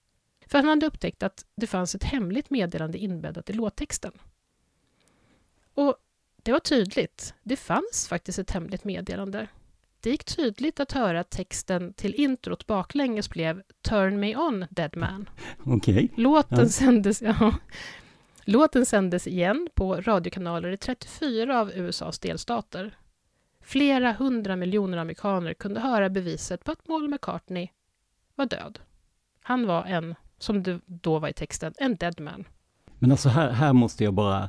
För 0.47 0.59
han 0.59 0.69
hade 0.69 0.87
upptäckt 0.87 1.23
att 1.23 1.47
det 1.55 1.67
fanns 1.67 1.95
ett 1.95 2.05
hemligt 2.05 2.51
meddelande 2.51 2.99
inbäddat 2.99 3.51
i 3.51 3.53
låttexten. 3.53 4.13
Och 5.75 5.97
det 6.42 6.52
var 6.52 6.59
tydligt. 6.61 7.35
Det 7.42 7.57
fanns 7.57 8.07
faktiskt 8.09 8.38
ett 8.38 8.50
hemligt 8.50 8.85
meddelande. 8.85 9.47
Det 10.00 10.11
gick 10.11 10.25
tydligt 10.25 10.80
att 10.80 10.92
höra 10.92 11.21
att 11.21 11.30
texten 11.30 11.92
till 11.92 12.14
introt 12.14 12.66
baklänges 12.66 13.30
blev 13.30 13.62
Turn 13.83 14.21
me 14.21 14.37
on, 14.37 14.66
dead 14.71 14.97
man. 14.97 15.28
Okej. 15.66 16.12
Låten, 16.16 16.59
Ja. 16.59 16.68
sändes, 16.68 17.23
ja. 17.23 17.54
Låten 18.45 18.87
sändes 18.87 19.26
igen 19.26 19.68
på 19.75 20.00
radiokanaler 20.00 20.68
i 20.73 20.76
34 20.76 21.61
av 21.61 21.71
USAs 21.75 22.18
delstater. 22.18 22.99
Flera 23.61 24.12
hundra 24.12 24.57
miljoner 24.57 24.99
amerikaner 24.99 25.54
kunde 25.54 25.80
höra 25.80 26.09
beviset 26.09 26.64
på 26.64 26.73
att 26.73 26.85
Paul 26.85 27.09
McCartney 27.09 27.68
var 28.35 28.47
död. 28.47 28.78
Han 29.42 29.66
var 29.66 29.85
en, 29.85 30.14
som 30.38 30.62
det 30.62 30.80
då 30.87 31.18
var 31.18 31.28
i 31.28 31.33
texten, 31.33 31.75
en 31.78 31.97
dead 31.97 32.21
man. 32.21 32.45
Men 32.99 33.11
alltså 33.11 33.28
här, 33.28 33.50
här 33.50 33.73
måste 33.73 34.04
jag 34.04 34.14
bara, 34.14 34.49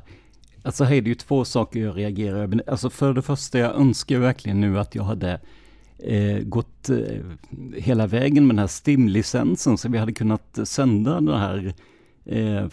alltså 0.62 0.84
här 0.84 0.94
är 0.94 1.02
det 1.02 1.08
ju 1.08 1.14
två 1.14 1.44
saker 1.44 1.80
jag 1.80 1.96
reagerar 1.96 2.42
över. 2.42 2.62
Alltså 2.66 2.90
för 2.90 3.14
det 3.14 3.22
första, 3.22 3.58
jag 3.58 3.74
önskar 3.74 4.18
verkligen 4.18 4.60
nu 4.60 4.78
att 4.78 4.94
jag 4.94 5.02
hade 5.02 5.40
eh, 5.98 6.38
gått 6.38 6.90
eh, 6.90 6.96
hela 7.76 8.06
vägen 8.06 8.46
med 8.46 8.56
den 8.56 8.60
här 8.60 8.66
STIM-licensen 8.66 9.78
så 9.78 9.88
vi 9.88 9.98
hade 9.98 10.12
kunnat 10.12 10.58
sända 10.64 11.20
det 11.20 11.38
här 11.38 11.74
Eh, 12.24 12.66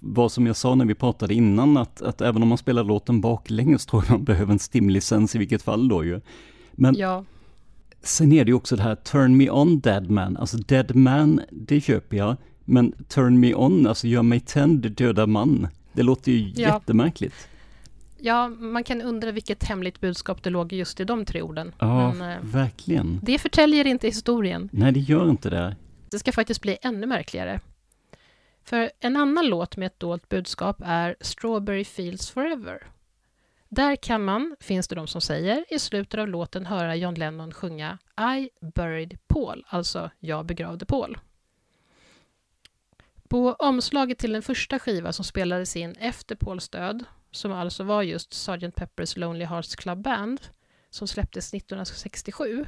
vad 0.00 0.32
som 0.32 0.46
jag 0.46 0.56
sa 0.56 0.74
när 0.74 0.84
vi 0.84 0.94
pratade 0.94 1.34
innan, 1.34 1.76
att, 1.76 2.02
att 2.02 2.20
även 2.20 2.42
om 2.42 2.48
man 2.48 2.58
spelar 2.58 2.84
låten 2.84 3.20
baklänges 3.20 3.86
tror 3.86 4.02
jag 4.02 4.10
man 4.10 4.24
behöver 4.24 4.52
en 4.52 4.58
STIM-licens 4.58 5.36
i 5.36 5.38
vilket 5.38 5.62
fall 5.62 5.88
då 5.88 6.04
ju. 6.04 6.20
Men 6.72 6.94
Ja, 6.98 7.24
Sen 8.02 8.32
är 8.32 8.44
det 8.44 8.48
ju 8.48 8.54
också 8.54 8.76
det 8.76 8.82
här 8.82 8.94
Turn 8.94 9.36
Me 9.36 9.50
On 9.50 9.80
Dead 9.80 10.10
Man, 10.10 10.36
alltså 10.36 10.56
Dead 10.56 10.96
Man, 10.96 11.40
det 11.50 11.80
köper 11.80 12.16
jag. 12.16 12.36
Men 12.64 12.92
Turn 13.08 13.40
Me 13.40 13.54
On, 13.54 13.86
alltså 13.86 14.06
gör 14.06 14.22
mig 14.22 14.40
tänd, 14.40 14.92
döda 14.92 15.26
man. 15.26 15.68
Det 15.94 16.02
låter 16.02 16.32
ju 16.32 16.62
Ja. 16.62 16.68
jättemärkligt. 16.74 17.48
ja, 18.18 18.48
man 18.48 18.84
kan 18.84 19.02
undra 19.02 19.32
vilket 19.32 19.64
hemligt 19.64 20.00
budskap 20.00 20.42
det 20.42 20.50
låg 20.50 20.72
just 20.72 21.00
i 21.00 21.04
de 21.04 21.24
tre 21.24 21.42
orden. 21.42 21.72
Ja, 21.78 22.12
Men 22.12 22.30
eh, 22.30 22.38
verkligen. 22.42 23.20
det 23.22 23.38
förtäljer 23.38 23.86
inte 23.86 24.06
historien. 24.06 24.68
Nej, 24.72 24.92
det 24.92 25.00
gör 25.00 25.30
inte 25.30 25.50
det. 25.50 25.76
Det 26.10 26.18
ska 26.18 26.32
faktiskt 26.32 26.62
bli 26.62 26.78
ännu 26.82 27.06
märkligare. 27.06 27.60
För 28.64 28.90
en 29.00 29.16
annan 29.16 29.46
låt 29.46 29.76
med 29.76 29.86
ett 29.86 30.00
dolt 30.00 30.28
budskap 30.28 30.76
är 30.84 31.16
Strawberry 31.20 31.84
Fields 31.84 32.30
Forever. 32.30 32.82
Där 33.68 33.96
kan 33.96 34.24
man, 34.24 34.56
finns 34.60 34.88
det 34.88 34.94
de 34.94 35.06
som 35.06 35.20
säger, 35.20 35.64
i 35.70 35.78
slutet 35.78 36.20
av 36.20 36.28
låten 36.28 36.66
höra 36.66 36.96
John 36.96 37.14
Lennon 37.14 37.52
sjunga 37.52 37.98
I 38.38 38.50
buried 38.74 39.18
Paul, 39.26 39.64
alltså 39.68 40.10
Jag 40.20 40.46
begravde 40.46 40.86
Paul. 40.86 41.18
På 43.28 43.52
omslaget 43.52 44.18
till 44.18 44.32
den 44.32 44.42
första 44.42 44.78
skiva 44.78 45.12
som 45.12 45.24
spelades 45.24 45.76
in 45.76 45.92
efter 45.92 46.34
Pauls 46.36 46.68
död, 46.68 47.04
som 47.30 47.52
alltså 47.52 47.84
var 47.84 48.02
just 48.02 48.32
Sgt. 48.32 48.76
Pepper's 48.76 49.18
Lonely 49.18 49.44
Hearts 49.44 49.76
Club 49.76 49.98
Band, 49.98 50.40
som 50.90 51.08
släpptes 51.08 51.54
1967, 51.54 52.66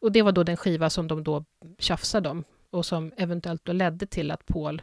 och 0.00 0.12
det 0.12 0.22
var 0.22 0.32
då 0.32 0.42
den 0.42 0.56
skiva 0.56 0.90
som 0.90 1.08
de 1.08 1.24
då 1.24 1.44
tjafsade 1.78 2.28
om 2.28 2.44
och 2.70 2.86
som 2.86 3.12
eventuellt 3.16 3.64
då 3.64 3.72
ledde 3.72 4.06
till 4.06 4.30
att 4.30 4.46
Paul 4.46 4.82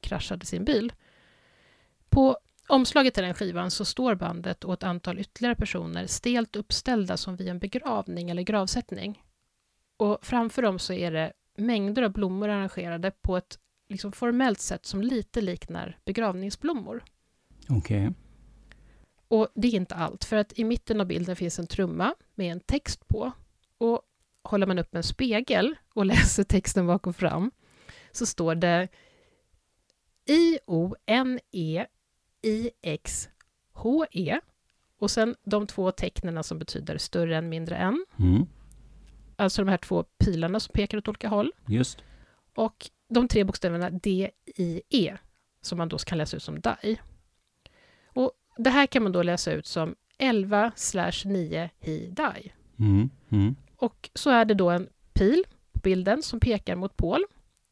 kraschade 0.00 0.46
sin 0.46 0.64
bil. 0.64 0.92
På 2.08 2.38
omslaget 2.68 3.14
till 3.14 3.22
den 3.22 3.34
skivan 3.34 3.70
så 3.70 3.84
står 3.84 4.14
bandet 4.14 4.64
och 4.64 4.72
ett 4.72 4.82
antal 4.82 5.18
ytterligare 5.18 5.54
personer 5.54 6.06
stelt 6.06 6.56
uppställda 6.56 7.16
som 7.16 7.36
vid 7.36 7.48
en 7.48 7.58
begravning 7.58 8.30
eller 8.30 8.42
gravsättning. 8.42 9.22
Och 9.96 10.18
framför 10.22 10.62
dem 10.62 10.78
så 10.78 10.92
är 10.92 11.10
det 11.10 11.32
mängder 11.56 12.02
av 12.02 12.10
blommor 12.10 12.48
arrangerade 12.48 13.10
på 13.10 13.36
ett 13.36 13.58
liksom 13.88 14.12
formellt 14.12 14.60
sätt 14.60 14.86
som 14.86 15.02
lite 15.02 15.40
liknar 15.40 15.98
begravningsblommor. 16.04 17.04
Okej. 17.68 18.12
Och 19.28 19.48
det 19.54 19.68
är 19.68 19.74
inte 19.74 19.94
allt, 19.94 20.24
för 20.24 20.36
att 20.36 20.58
i 20.58 20.64
mitten 20.64 21.00
av 21.00 21.06
bilden 21.06 21.36
finns 21.36 21.58
en 21.58 21.66
trumma 21.66 22.14
med 22.34 22.52
en 22.52 22.60
text 22.60 23.08
på. 23.08 23.32
Och 23.78 24.02
håller 24.42 24.66
man 24.66 24.78
upp 24.78 24.94
en 24.94 25.02
spegel 25.02 25.74
och 25.94 26.06
läser 26.12 26.44
texten 26.44 26.86
bak 26.86 27.06
och 27.06 27.16
fram 27.16 27.50
så 28.12 28.26
står 28.26 28.54
det 28.54 28.88
I-O-N-E-I-X-H-E 33.06 34.40
och 34.98 35.10
sen 35.10 35.34
de 35.44 35.66
två 35.66 35.90
tecknen 35.90 36.44
som 36.44 36.58
betyder 36.58 36.98
större 36.98 37.36
än, 37.36 37.48
mindre 37.48 37.76
än. 37.76 38.06
Mm, 38.18 38.46
Alltså 39.38 39.62
de 39.64 39.68
här 39.70 39.76
två 39.76 40.02
pilarna 40.02 40.60
som 40.60 40.72
pekar 40.72 40.98
åt 40.98 41.08
olika 41.08 41.28
håll. 41.28 41.52
just. 41.66 41.98
Och 42.54 42.90
de 43.08 43.28
tre 43.28 43.44
bokstäverna 43.44 43.90
D-I-E, 43.90 45.16
som 45.60 45.78
man 45.78 45.88
då 45.88 45.98
kan 45.98 46.18
läsa 46.18 46.36
ut 46.36 46.42
som 46.42 46.60
DAI. 46.60 47.00
Och 48.06 48.32
det 48.56 48.70
här 48.70 48.86
kan 48.86 49.02
man 49.02 49.12
då 49.12 49.22
läsa 49.22 49.52
ut 49.52 49.66
som 49.66 49.94
11 50.18 50.72
9 51.24 51.70
hi 51.80 52.10
DAI. 52.10 52.52
Mm, 52.78 53.10
mm. 53.28 53.56
Och 53.76 54.10
så 54.14 54.30
är 54.30 54.44
det 54.44 54.54
då 54.54 54.70
en 54.70 54.88
pil 55.12 55.44
på 55.72 55.80
bilden 55.80 56.22
som 56.22 56.40
pekar 56.40 56.76
mot 56.76 56.96
Paul, 56.96 57.24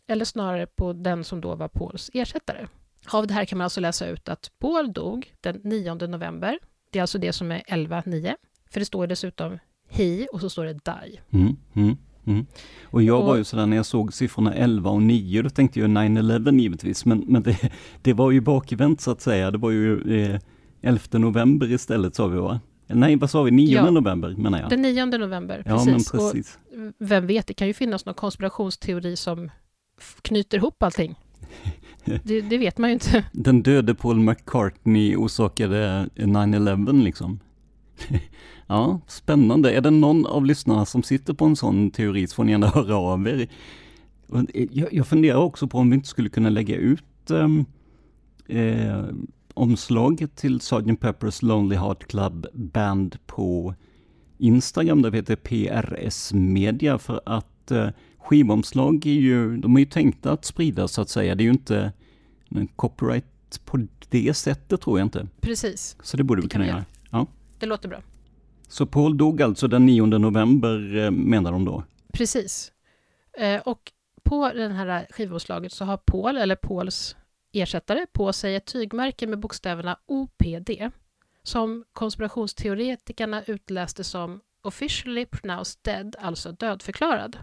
eller 0.06 0.24
snarare 0.24 0.66
på 0.66 0.92
den 0.92 1.24
som 1.24 1.40
då 1.40 1.54
var 1.54 1.68
Pauls 1.68 2.10
ersättare. 2.14 2.66
Av 3.06 3.26
det 3.26 3.34
här 3.34 3.44
kan 3.44 3.58
man 3.58 3.64
alltså 3.64 3.80
läsa 3.80 4.06
ut 4.06 4.28
att 4.28 4.50
Paul 4.58 4.92
dog 4.92 5.34
den 5.40 5.60
9 5.64 5.94
november. 5.94 6.58
Det 6.90 6.98
är 6.98 7.02
alltså 7.02 7.18
det 7.18 7.32
som 7.32 7.52
är 7.52 7.60
11-9. 7.60 8.36
För 8.70 8.80
det 8.80 8.86
står 8.86 9.06
dessutom 9.06 9.58
hi 9.88 10.26
och 10.32 10.40
så 10.40 10.50
står 10.50 10.64
det 10.64 10.84
DAI. 10.84 11.20
Mm, 11.30 11.56
mm, 11.74 11.96
mm. 12.26 12.46
Och 12.84 13.02
jag 13.02 13.22
var 13.22 13.30
Och- 13.30 13.38
ju 13.38 13.44
sådär 13.44 13.66
när 13.66 13.76
jag 13.76 13.86
såg 13.86 14.12
siffrorna 14.12 14.54
11 14.54 14.90
och 14.90 15.02
9, 15.02 15.42
då 15.42 15.50
tänkte 15.50 15.80
jag 15.80 15.90
9-11 15.90 16.58
givetvis, 16.60 17.04
men, 17.04 17.18
men 17.26 17.42
det, 17.42 17.58
det 18.02 18.12
var 18.12 18.30
ju 18.30 18.40
bakvänt 18.40 19.00
så 19.00 19.10
att 19.10 19.20
säga. 19.20 19.50
Det 19.50 19.58
var 19.58 19.70
ju 19.70 20.22
eh, 20.32 20.40
11 20.82 21.00
november 21.18 21.72
istället 21.72 22.14
sa 22.14 22.26
vi 22.26 22.38
va? 22.38 22.60
Nej, 22.86 23.16
vad 23.16 23.30
sa 23.30 23.42
vi? 23.42 23.50
9 23.50 23.74
Ja. 23.76 23.90
november 23.90 24.34
menar 24.38 24.60
jag. 24.60 24.70
Den 24.70 24.82
9 24.82 25.04
november, 25.06 25.62
ja, 25.66 25.72
precis. 25.84 26.12
men 26.12 26.20
Och 26.20 26.32
precis. 26.32 26.58
vem 26.98 27.26
vet, 27.26 27.46
det 27.46 27.54
kan 27.54 27.66
ju 27.66 27.74
finnas 27.74 28.06
någon 28.06 28.14
konspirationsteori 28.14 29.16
som 29.16 29.50
knyter 30.22 30.58
ihop 30.58 30.82
allting. 30.82 31.14
Det, 32.24 32.40
det 32.40 32.58
vet 32.58 32.78
man 32.78 32.90
ju 32.90 32.94
inte. 32.94 33.24
Den 33.32 33.62
döde 33.62 33.94
Paul 33.94 34.20
McCartney 34.20 35.16
orsakade 35.16 36.08
9-11 36.14 37.02
liksom. 37.02 37.40
ja, 38.66 39.00
spännande. 39.06 39.72
Är 39.72 39.80
det 39.80 39.90
någon 39.90 40.26
av 40.26 40.44
lyssnarna 40.44 40.86
som 40.86 41.02
sitter 41.02 41.34
på 41.34 41.44
en 41.44 41.56
sån 41.56 41.90
teori 41.90 42.26
så 42.26 42.34
får 42.34 42.44
ni 42.44 42.52
gärna 42.52 42.66
höra 42.74 42.96
av 42.96 43.28
er. 43.28 43.48
Och 44.28 44.40
Jag, 44.92 45.06
funderar 45.06 45.38
också 45.38 45.66
på 45.68 45.78
om 45.78 45.90
vi 45.90 45.94
inte 45.96 46.08
skulle 46.08 46.28
kunna 46.28 46.50
lägga 46.50 46.76
ut 46.76 47.30
ehm, 47.30 47.64
eh, 48.46 49.04
omslaget 49.54 50.36
till 50.36 50.60
Sgt. 50.60 50.72
Pepper's 51.00 51.44
Lonely 51.44 51.76
Heart 51.76 52.06
Club 52.06 52.46
Band 52.54 53.18
på 53.26 53.74
Instagram 54.38 55.02
där 55.02 55.10
vi 55.10 55.16
heter 55.18 55.36
PRS 55.36 56.32
Media 56.32 56.98
för 56.98 57.20
att 57.26 57.70
eh, 57.70 57.88
skivomslag 58.18 59.06
är 59.06 59.10
ju, 59.10 59.56
de 59.56 59.76
är 59.76 59.80
ju 59.80 59.86
tänkta 59.86 60.32
att 60.32 60.44
spridas 60.44 60.92
så 60.92 61.00
att 61.02 61.08
säga. 61.08 61.34
Det 61.34 61.42
är 61.42 61.46
ju 61.46 61.50
inte 61.52 61.92
en 62.48 62.66
copyright 62.66 63.24
på 63.64 63.86
det 64.08 64.34
sättet 64.34 64.80
tror 64.80 64.98
jag 64.98 65.06
inte. 65.06 65.26
Precis, 65.40 65.96
Så 66.02 66.16
det 66.16 66.24
borde 66.24 66.40
vi 66.40 66.46
Det 66.46 66.52
kan 66.52 66.60
kunna 66.60 66.64
vi 66.64 66.70
göra. 66.70 66.84
göra. 67.12 67.26
Det 67.58 67.66
låter 67.66 67.88
bra. 67.88 68.02
Så 68.68 68.86
Paul 68.86 69.16
dog 69.16 69.42
alltså 69.42 69.68
den 69.68 69.86
9 69.86 70.06
november 70.06 70.96
eh, 70.96 71.10
menar 71.10 71.52
de 71.52 71.64
då? 71.64 71.84
Precis. 72.12 72.72
Eh, 73.38 73.60
och 73.60 73.92
på 74.22 74.52
den 74.54 74.72
här 74.72 75.06
skivomslaget 75.10 75.72
så 75.72 75.84
har 75.84 75.96
Paul, 75.96 76.36
eller 76.36 76.56
Pauls 76.56 77.16
ersättare, 77.52 78.06
på 78.12 78.32
sig 78.32 78.54
ett 78.54 78.66
tygmärke 78.66 79.26
med 79.26 79.38
bokstäverna 79.38 79.98
OPD, 80.06 80.70
som 81.42 81.84
konspirationsteoretikerna 81.92 83.42
utläste 83.42 84.04
som 84.04 84.40
officially 84.62 85.26
pronounced 85.26 85.78
dead, 85.82 86.16
alltså 86.20 86.52
dödförklarad. 86.52 87.38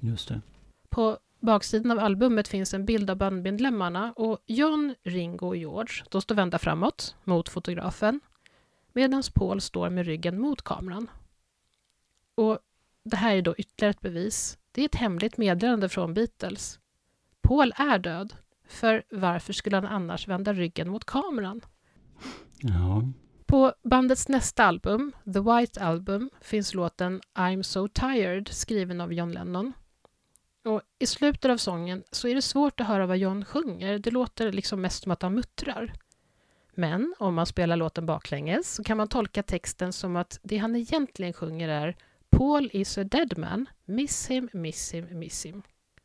Just 0.00 0.28
det. 0.28 0.40
På 0.88 1.18
baksidan 1.40 1.90
av 1.90 1.98
albumet 1.98 2.48
finns 2.48 2.74
en 2.74 2.84
bild 2.84 3.10
av 3.10 3.16
bandmedlemmarna 3.16 4.12
och 4.12 4.38
John, 4.46 4.94
Ringo 5.02 5.46
och 5.46 5.56
George, 5.56 6.04
de 6.10 6.22
står 6.22 6.34
vända 6.34 6.58
framåt 6.58 7.14
mot 7.24 7.48
fotografen 7.48 8.20
medan 8.96 9.22
Paul 9.34 9.60
står 9.60 9.90
med 9.90 10.06
ryggen 10.06 10.40
mot 10.40 10.62
kameran. 10.62 11.10
Och 12.34 12.58
det 13.02 13.16
här 13.16 13.36
är 13.36 13.42
då 13.42 13.54
ytterligare 13.56 13.90
ett 13.90 14.00
bevis. 14.00 14.58
Det 14.72 14.80
är 14.80 14.84
ett 14.84 14.94
hemligt 14.94 15.36
meddelande 15.36 15.88
från 15.88 16.14
Beatles. 16.14 16.78
Paul 17.42 17.72
är 17.76 17.98
död, 17.98 18.34
för 18.68 19.02
varför 19.10 19.52
skulle 19.52 19.76
han 19.76 19.86
annars 19.86 20.28
vända 20.28 20.52
ryggen 20.52 20.88
mot 20.88 21.04
kameran? 21.04 21.60
Ja, 22.60 23.02
På 23.46 23.74
bandets 23.82 24.28
nästa 24.28 24.64
album, 24.64 25.12
The 25.24 25.40
White 25.40 25.84
Album, 25.84 26.30
finns 26.40 26.74
låten 26.74 27.20
I'm 27.34 27.62
So 27.62 27.88
Tired 27.88 28.48
skriven 28.48 29.00
av 29.00 29.12
John 29.12 29.32
Lennon. 29.32 29.72
Och 30.64 30.82
I 30.98 31.06
slutet 31.06 31.50
av 31.50 31.56
sången 31.56 32.04
så 32.10 32.28
är 32.28 32.34
det 32.34 32.42
svårt 32.42 32.80
att 32.80 32.86
höra 32.86 33.06
vad 33.06 33.18
John 33.18 33.44
sjunger. 33.44 33.98
Det 33.98 34.10
låter 34.10 34.52
liksom 34.52 34.80
mest 34.80 35.02
som 35.02 35.12
att 35.12 35.22
han 35.22 35.34
muttrar. 35.34 35.92
Men 36.76 37.14
om 37.18 37.34
man 37.34 37.46
spelar 37.46 37.76
låten 37.76 38.06
baklänges 38.06 38.74
så 38.74 38.84
kan 38.84 38.96
man 38.96 39.08
tolka 39.08 39.42
texten 39.42 39.92
som 39.92 40.16
att 40.16 40.40
det 40.42 40.56
han 40.56 40.76
egentligen 40.76 41.32
sjunger 41.32 41.68
är 41.68 41.96
Paul 42.30 42.70
is 42.72 42.98
a 42.98 43.04
dead 43.04 43.38
man, 43.38 43.66
miss 43.84 44.30
him, 44.30 44.48
miss 44.52 44.94
him, 44.94 45.18
miss 45.18 45.46
him. 45.46 45.62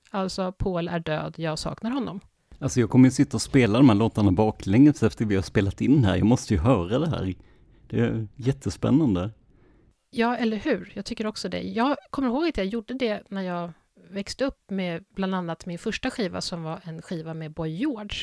Alltså, 0.10 0.52
Paul 0.52 0.88
är 0.88 1.00
död, 1.00 1.36
jag 1.38 1.60
saknar 1.60 1.92
honom. 1.92 2.20
alltså 2.60 2.80
jag 2.80 2.90
kommer 2.90 3.08
ju 3.08 3.12
sitta 3.12 3.38
och 3.38 3.42
spela 3.42 3.78
de 3.78 3.90
här 3.90 3.96
låtarna 3.96 4.32
baklänges 4.32 5.04
efter 5.04 5.26
vi 5.26 5.36
har 5.36 5.42
spelat 5.44 5.82
in 5.82 6.04
här. 6.04 6.16
Jag 6.16 6.26
måste 6.26 6.54
ju 6.54 6.60
höra 6.60 7.00
det 7.00 7.10
här. 7.10 7.34
Det 7.88 8.00
är 8.00 8.28
jättespännande. 8.36 9.30
Ja, 10.10 10.38
eller 10.38 10.58
hur? 10.58 10.92
Jag 10.96 11.06
tycker 11.06 11.28
också 11.28 11.50
det. 11.50 11.62
Jag 11.62 11.98
kommer 12.10 12.28
ihåg 12.28 12.48
att 12.48 12.58
jag 12.58 12.66
gjorde 12.66 12.94
det 12.94 13.24
när 13.30 13.42
jag 13.42 13.72
växte 14.10 14.46
upp 14.46 14.70
med 14.72 15.04
bland 15.16 15.36
annat 15.36 15.66
min 15.66 15.80
första 15.80 16.10
skiva 16.12 16.42
som 16.42 16.64
var 16.64 16.80
en 16.84 17.02
skiva 17.02 17.34
med 17.34 17.52
Boy 17.54 17.70
George. 17.70 18.18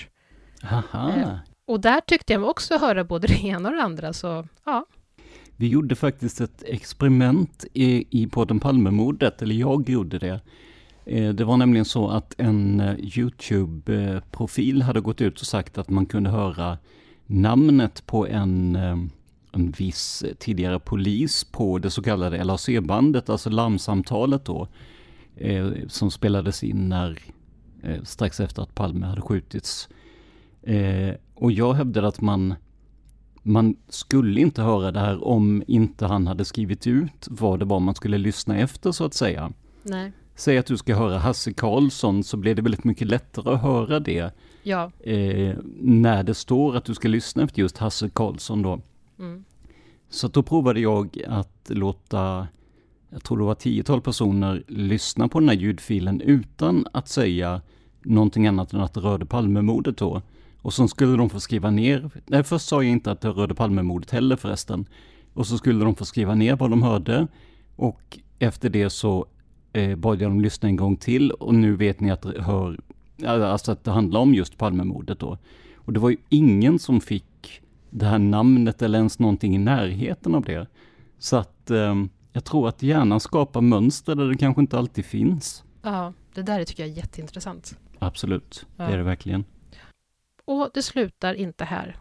Haha. 0.63 1.41
Och 1.69 1.81
där 1.81 2.01
tyckte 2.01 2.33
jag 2.33 2.41
mig 2.41 2.51
också 2.51 2.79
höra 2.79 3.05
både 3.05 3.27
det 3.27 3.45
ena 3.45 3.69
och 3.69 3.75
det 3.75 3.83
andra, 3.83 4.13
så 4.13 4.47
ja. 4.65 4.87
Vi 5.57 5.69
gjorde 5.69 5.95
faktiskt 5.95 6.41
ett 6.41 6.63
experiment 6.67 7.65
i, 7.73 8.23
i 8.23 8.27
podden 8.27 8.61
Palmemordet, 8.61 9.43
eller 9.43 9.55
jag 9.55 9.91
gjorde 9.91 10.19
det. 10.19 10.41
Eh, 11.05 11.29
det 11.29 11.45
var 11.45 11.57
nämligen 11.57 11.85
så 11.85 12.09
att 12.09 12.35
en 12.39 12.81
eh, 12.81 12.95
YouTube-profil 12.99 14.83
hade 14.83 15.01
gått 15.01 15.21
ut 15.21 15.41
och 15.41 15.47
sagt 15.47 15.79
att 15.79 15.91
man 15.91 16.07
kunde 16.07 16.31
höra 16.31 16.79
namnet 17.27 18.07
på 18.07 18.27
en, 18.27 18.77
eh, 18.77 18.97
en 19.53 19.71
viss 19.71 20.25
tidigare 20.39 20.81
polis 20.81 21.45
på 21.45 21.79
det 21.79 21.91
så 21.91 22.03
kallade 22.03 22.45
LAC-bandet, 22.45 23.31
alltså 23.31 23.51
larmsamtalet 23.51 24.45
då, 24.45 24.69
som 25.89 26.11
spelades 26.11 26.65
in 26.65 26.89
när, 26.89 27.19
strax 28.03 28.41
efter 28.41 28.63
att 28.63 28.75
Palme 28.75 29.07
hade 29.07 29.21
skjutits. 29.21 29.89
Och 31.41 31.53
jag 31.53 31.75
hävdade 31.75 32.09
att 32.09 32.21
man 32.21 32.55
man 33.43 33.77
skulle 33.89 34.41
inte 34.41 34.63
höra 34.63 34.93
det 34.93 35.01
här 35.01 35.25
om 35.25 35.63
inte 35.67 36.07
han 36.07 36.27
hade 36.27 36.45
skrivit 36.45 36.87
ut 36.87 37.29
vad 37.31 37.59
det 37.59 37.65
var 37.65 37.81
man 37.81 37.95
skulle 37.95 38.19
lyssna 38.19 38.59
efter 38.59 38.93
så 38.93 39.05
att 39.05 39.15
säga. 39.15 39.53
Nej. 39.83 40.13
Säg 40.35 40.59
att 40.59 40.67
du 40.67 40.77
ska 40.77 40.95
höra 40.97 41.19
Hasse 41.19 41.53
Karlsson 41.53 42.25
så 42.25 42.37
blir 42.37 42.55
det 42.55 42.63
väldigt 42.63 42.85
mycket 42.85 43.07
lättare 43.09 43.55
att 43.55 43.63
höra 43.63 44.01
det 44.01 44.35
Ja. 44.63 44.91
eh, 45.01 45.57
när 45.81 46.23
det 46.23 46.35
står 46.35 46.77
att 46.77 46.85
du 46.85 46.95
ska 46.95 47.09
lyssna 47.09 47.43
efter 47.43 47.61
just 47.61 47.79
Hasse 47.79 48.09
Karlsson 48.09 48.63
då. 48.63 48.81
Mm. 49.19 49.45
Så 50.11 50.29
då 50.29 50.43
provade 50.43 50.81
jag 50.81 51.23
att 51.29 51.71
låta, 51.71 52.49
jag 53.11 53.25
tror 53.25 53.39
det 53.39 53.45
var 53.45 53.55
tiotal 53.55 54.01
personer, 54.01 54.65
lyssna 54.67 55.29
på 55.29 55.41
den 55.41 55.49
här 55.49 55.57
ljudfilen 55.57 56.21
utan 56.21 56.87
att 56.93 57.09
säga 57.09 57.61
någonting 58.03 58.47
annat 58.47 58.73
än 58.73 58.81
att 58.81 58.95
det 58.95 59.01
rörde 59.01 59.27
Palmemordet 59.27 59.97
då. 59.97 60.23
Och 60.69 60.75
så 60.75 60.89
skulle 60.89 61.17
de 61.17 61.31
få 61.31 61.41
skriva 61.41 61.71
ner, 61.71 62.11
nej 62.27 62.45
först 62.45 62.69
sa 62.69 62.83
jag 62.83 62.93
inte 62.93 63.11
att 63.11 63.21
det 63.21 63.29
rörde 63.29 63.55
Palmemordet 63.55 64.11
heller 64.11 64.37
förresten. 64.37 64.87
Och 65.35 65.47
så 65.47 65.59
skulle 65.59 65.85
de 65.85 65.95
få 65.95 66.05
skriva 66.05 66.35
ner 66.35 66.57
vad 66.57 66.71
de 66.71 66.83
hörde. 66.83 67.27
Och 67.77 68.19
efter 68.39 68.71
det 68.71 68.91
så 68.91 69.27
eh, 69.73 69.97
bad 69.97 70.21
jag 70.23 70.31
dem 70.31 70.41
lyssna 70.41 70.69
en 70.69 70.77
gång 70.77 70.97
till 70.97 71.31
och 71.31 71.55
nu 71.55 71.77
vet 71.77 72.01
ni 72.01 72.11
att 72.11 72.23
det 72.23 72.43
hör, 72.43 72.79
alltså 73.27 73.73
att 73.73 73.85
det 73.85 73.91
handlar 73.91 74.21
om 74.21 74.35
just 74.35 74.59
Palmemordet 74.59 75.19
då. 75.19 75.39
Och 75.77 75.93
det 75.93 76.01
var 76.01 76.11
ju 76.11 76.17
ingen 76.29 76.79
som 76.79 77.01
fick 77.01 77.61
det 77.91 78.07
här 78.07 78.19
namnet 78.19 78.83
eller 78.83 78.99
ens 78.99 79.19
någonting 79.19 79.55
i 79.55 79.59
närheten 79.59 80.35
av 80.35 80.43
det. 80.45 80.67
Så 81.19 81.37
att 81.37 81.71
eh, 81.71 81.95
jag 82.33 82.45
tror 82.45 82.69
att 82.69 82.83
hjärnan 82.83 83.21
skapar 83.21 83.61
mönster 83.61 84.15
där 84.15 84.29
det 84.29 84.37
kanske 84.37 84.61
inte 84.61 84.79
alltid 84.79 85.05
finns. 85.05 85.65
ja, 85.83 86.13
det 86.35 86.43
där 86.43 86.65
tycker 86.65 86.83
jag 86.83 86.93
är 86.93 86.97
jätteintressant. 86.97 87.77
Absolut, 87.99 88.67
det 88.77 88.83
Ja. 88.83 88.89
är 88.91 88.97
det 88.97 89.03
verkligen. 89.05 89.45
Och 90.49 90.71
det 90.75 90.83
slutar 90.83 91.35
inte 91.35 91.65
här. 91.65 91.97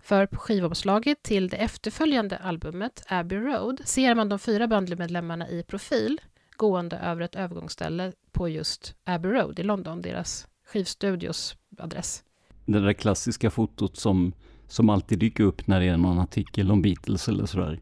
För 0.00 0.26
på 0.26 0.36
skivomslaget 0.36 1.22
till 1.22 1.48
det 1.48 1.56
efterföljande 1.56 2.36
albumet 2.36 3.04
Abbey 3.08 3.38
Road 3.38 3.80
ser 3.84 4.14
man 4.14 4.28
de 4.28 4.38
fyra 4.38 4.68
bandmedlemmarna 4.68 5.48
i 5.48 5.62
profil 5.62 6.20
gående 6.56 6.96
över 6.96 7.22
ett 7.22 7.34
övergångsställe 7.34 8.12
på 8.30 8.48
just 8.48 8.94
Abbey 9.04 9.32
Road 9.32 9.58
i 9.58 9.62
London, 9.62 10.02
deras 10.02 10.46
skivstudios 10.66 11.56
adress. 11.78 12.24
Det 12.64 12.80
där 12.80 12.92
klassiska 12.92 13.50
fotot 13.50 13.96
som, 13.96 14.32
som 14.68 14.90
alltid 14.90 15.18
dyker 15.18 15.44
upp 15.44 15.66
när 15.66 15.80
det 15.80 15.86
är 15.86 15.96
någon 15.96 16.18
artikel 16.18 16.70
om 16.70 16.82
Beatles 16.82 17.28
eller 17.28 17.46
sådär. 17.46 17.80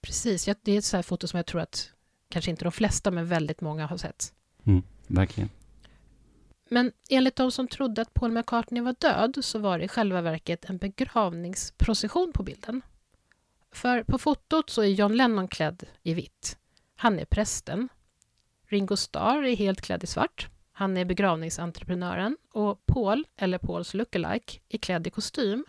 Precis, 0.00 0.44
det 0.44 0.72
är 0.72 0.78
ett 0.78 0.84
så 0.84 0.96
här 0.96 1.02
foto 1.02 1.26
som 1.26 1.36
jag 1.36 1.46
tror 1.46 1.60
att 1.60 1.90
kanske 2.28 2.50
inte 2.50 2.64
de 2.64 2.72
flesta, 2.72 3.10
men 3.10 3.26
väldigt 3.26 3.60
många 3.60 3.86
har 3.86 3.96
sett. 3.96 4.32
Verkligen. 5.06 5.50
Men 6.72 6.92
enligt 7.08 7.36
de 7.36 7.52
som 7.52 7.68
trodde 7.68 8.02
att 8.02 8.14
Paul 8.14 8.32
McCartney 8.32 8.82
var 8.82 8.94
död 8.98 9.38
så 9.40 9.58
var 9.58 9.78
det 9.78 9.84
i 9.84 9.88
själva 9.88 10.20
verket 10.20 10.64
en 10.64 10.78
begravningsprocession 10.78 12.32
på 12.32 12.42
bilden. 12.42 12.82
För 13.72 14.02
på 14.02 14.18
fotot 14.18 14.70
så 14.70 14.82
är 14.82 14.86
John 14.86 15.16
Lennon 15.16 15.48
klädd 15.48 15.84
i 16.02 16.14
vitt. 16.14 16.58
Han 16.96 17.18
är 17.18 17.24
prästen. 17.24 17.88
Ringo 18.66 18.96
Starr 18.96 19.42
är 19.42 19.56
helt 19.56 19.80
klädd 19.80 20.04
i 20.04 20.06
svart. 20.06 20.48
Han 20.72 20.96
är 20.96 21.04
begravningsentreprenören. 21.04 22.36
Och 22.52 22.86
Paul, 22.86 23.26
eller 23.36 23.58
Pauls 23.58 23.94
lookalike, 23.94 24.60
är 24.68 24.78
klädd 24.78 25.06
i 25.06 25.10
kostym. 25.10 25.64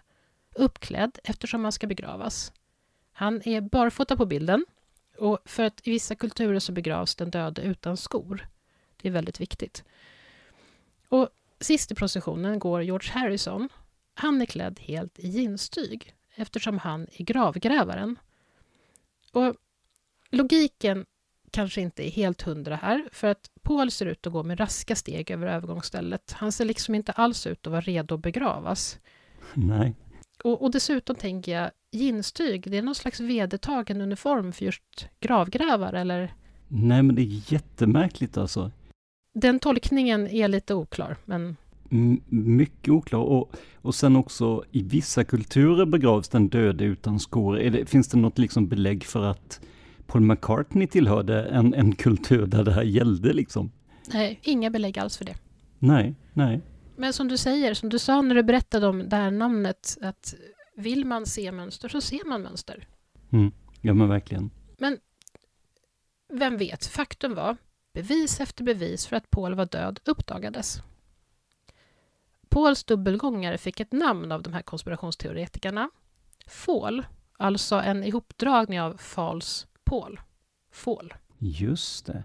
Uppklädd 0.56 1.20
eftersom 1.24 1.64
han 1.64 1.72
ska 1.72 1.88
begravas. 1.88 2.54
Han 3.12 3.42
är 3.48 3.62
barfota 3.62 4.18
på 4.18 4.26
bilden. 4.26 4.66
Och 5.18 5.40
för 5.46 5.64
att 5.64 5.88
i 5.88 5.92
vissa 5.92 6.16
kulturer 6.16 6.60
så 6.60 6.72
begravs 6.72 7.16
den 7.16 7.32
döde 7.32 7.62
utan 7.62 7.98
skor. 7.98 8.48
Det 9.02 9.08
är 9.08 9.12
väldigt 9.12 9.42
viktigt. 9.42 9.84
Och 11.12 11.30
sist 11.60 11.92
i 11.92 11.96
processionen 11.96 12.60
går 12.60 12.84
George 12.84 13.12
Harrison. 13.12 13.70
Han 14.14 14.42
är 14.42 14.46
klädd 14.46 14.80
helt 14.80 15.20
i 15.20 15.28
jeanstyg 15.28 16.14
eftersom 16.36 16.78
han 16.78 17.08
är 17.14 17.24
gravgrävaren. 17.24 18.20
Och 19.32 19.56
logiken 20.30 21.06
kanske 21.52 21.82
inte 21.82 22.08
är 22.08 22.12
helt 22.12 22.42
hundra 22.42 22.76
här, 22.76 23.10
för 23.12 23.28
att 23.28 23.52
Paul 23.62 23.92
ser 23.92 24.06
ut 24.06 24.28
att 24.28 24.34
gå 24.34 24.44
med 24.44 24.60
raska 24.60 24.96
steg 24.96 25.32
över 25.32 25.48
övergångsstället. 25.48 26.32
Han 26.32 26.52
ser 26.52 26.66
liksom 26.66 26.96
inte 26.96 27.12
alls 27.12 27.48
ut 27.48 27.68
att 27.68 27.72
vara 27.72 27.82
redo 27.82 28.16
att 28.16 28.22
begravas. 28.22 29.00
Nej. 29.54 29.96
Och, 30.44 30.62
och 30.62 30.72
dessutom 30.72 31.16
tänker 31.16 31.52
jag, 31.52 31.72
jeanstyg, 31.92 32.72
det 32.72 32.78
är 32.78 32.82
någon 32.82 32.96
slags 32.96 33.20
vedertagen 33.20 34.02
uniform 34.02 34.52
för 34.52 34.66
just 34.66 35.08
gravgrävare, 35.20 36.00
eller? 36.00 36.34
Nej 36.68 37.04
men 37.04 37.16
det 37.16 37.22
är 37.22 37.54
jättemärkligt 37.54 38.38
alltså. 38.38 38.72
Den 39.34 39.60
tolkningen 39.60 40.28
är 40.28 40.48
lite 40.48 40.74
oklar, 40.74 41.18
men 41.26 41.58
M- 41.92 42.22
mycket 42.30 42.90
oklar. 42.90 43.20
Och, 43.20 43.52
och 43.76 43.96
sen 43.96 44.16
också 44.16 44.64
i 44.72 44.84
vissa 44.84 45.24
kulturer 45.24 45.86
begravs 45.86 46.30
den 46.30 46.50
döde 46.50 46.84
utan 46.84 47.20
skor. 47.20 47.60
Är 47.60 47.70
det, 47.72 47.86
finns 47.86 48.08
det 48.08 48.18
något 48.18 48.38
liksom 48.38 48.68
belägg 48.68 49.04
för 49.04 49.24
att 49.24 49.62
Paul 50.08 50.22
McCartney 50.22 50.88
tillhörde 50.88 51.44
en, 51.44 51.74
en 51.74 51.96
kultur 51.96 52.46
där 52.46 52.64
det 52.64 52.72
här 52.74 52.84
gällde 52.84 53.34
liksom? 53.34 53.72
nej, 54.14 54.40
inga 54.44 54.70
belägg 54.70 55.00
alls 55.00 55.18
för 55.18 55.26
det. 55.26 55.36
Nej, 55.80 56.16
nej. 56.34 56.62
Men 56.96 57.14
som 57.14 57.28
du 57.28 57.38
säger, 57.38 57.74
som 57.74 57.90
du 57.90 58.00
sa 58.00 58.22
när 58.22 58.36
du 58.36 58.44
berättade 58.44 58.88
om 58.88 59.10
det 59.10 59.16
här 59.16 59.32
namnet, 59.32 59.98
att 60.02 60.36
vill 60.76 61.06
man 61.06 61.26
se 61.26 61.52
mönster 61.52 61.90
så 61.90 62.02
ser 62.02 62.28
man 62.30 62.42
mönster. 62.42 62.88
Mm. 63.32 63.52
Ja 63.82 63.94
men 63.94 64.10
verkligen. 64.10 64.50
Vem 66.34 66.58
vet, 66.58 66.86
faktum 66.86 67.36
var, 67.36 67.58
bevis 67.94 68.40
efter 68.40 68.64
bevis 68.64 69.06
för 69.08 69.16
att 69.16 69.30
Paul 69.30 69.56
var 69.56 69.66
död 69.66 70.00
uppdagades. 70.06 70.82
Pauls 72.50 72.84
dubbelgångare 72.84 73.58
fick 73.58 73.80
ett 73.80 73.92
namn 73.92 74.32
av 74.32 74.42
de 74.44 74.54
här 74.54 74.62
konspirationsteoretikerna. 74.62 75.90
Fall, 76.48 77.06
alltså 77.38 77.76
en 77.76 78.04
ihopdragning 78.04 78.82
av 78.82 78.98
Falls 78.98 79.68
Paul. 79.84 80.20
Fall. 80.72 81.14
Just 81.38 82.06
det. 82.06 82.24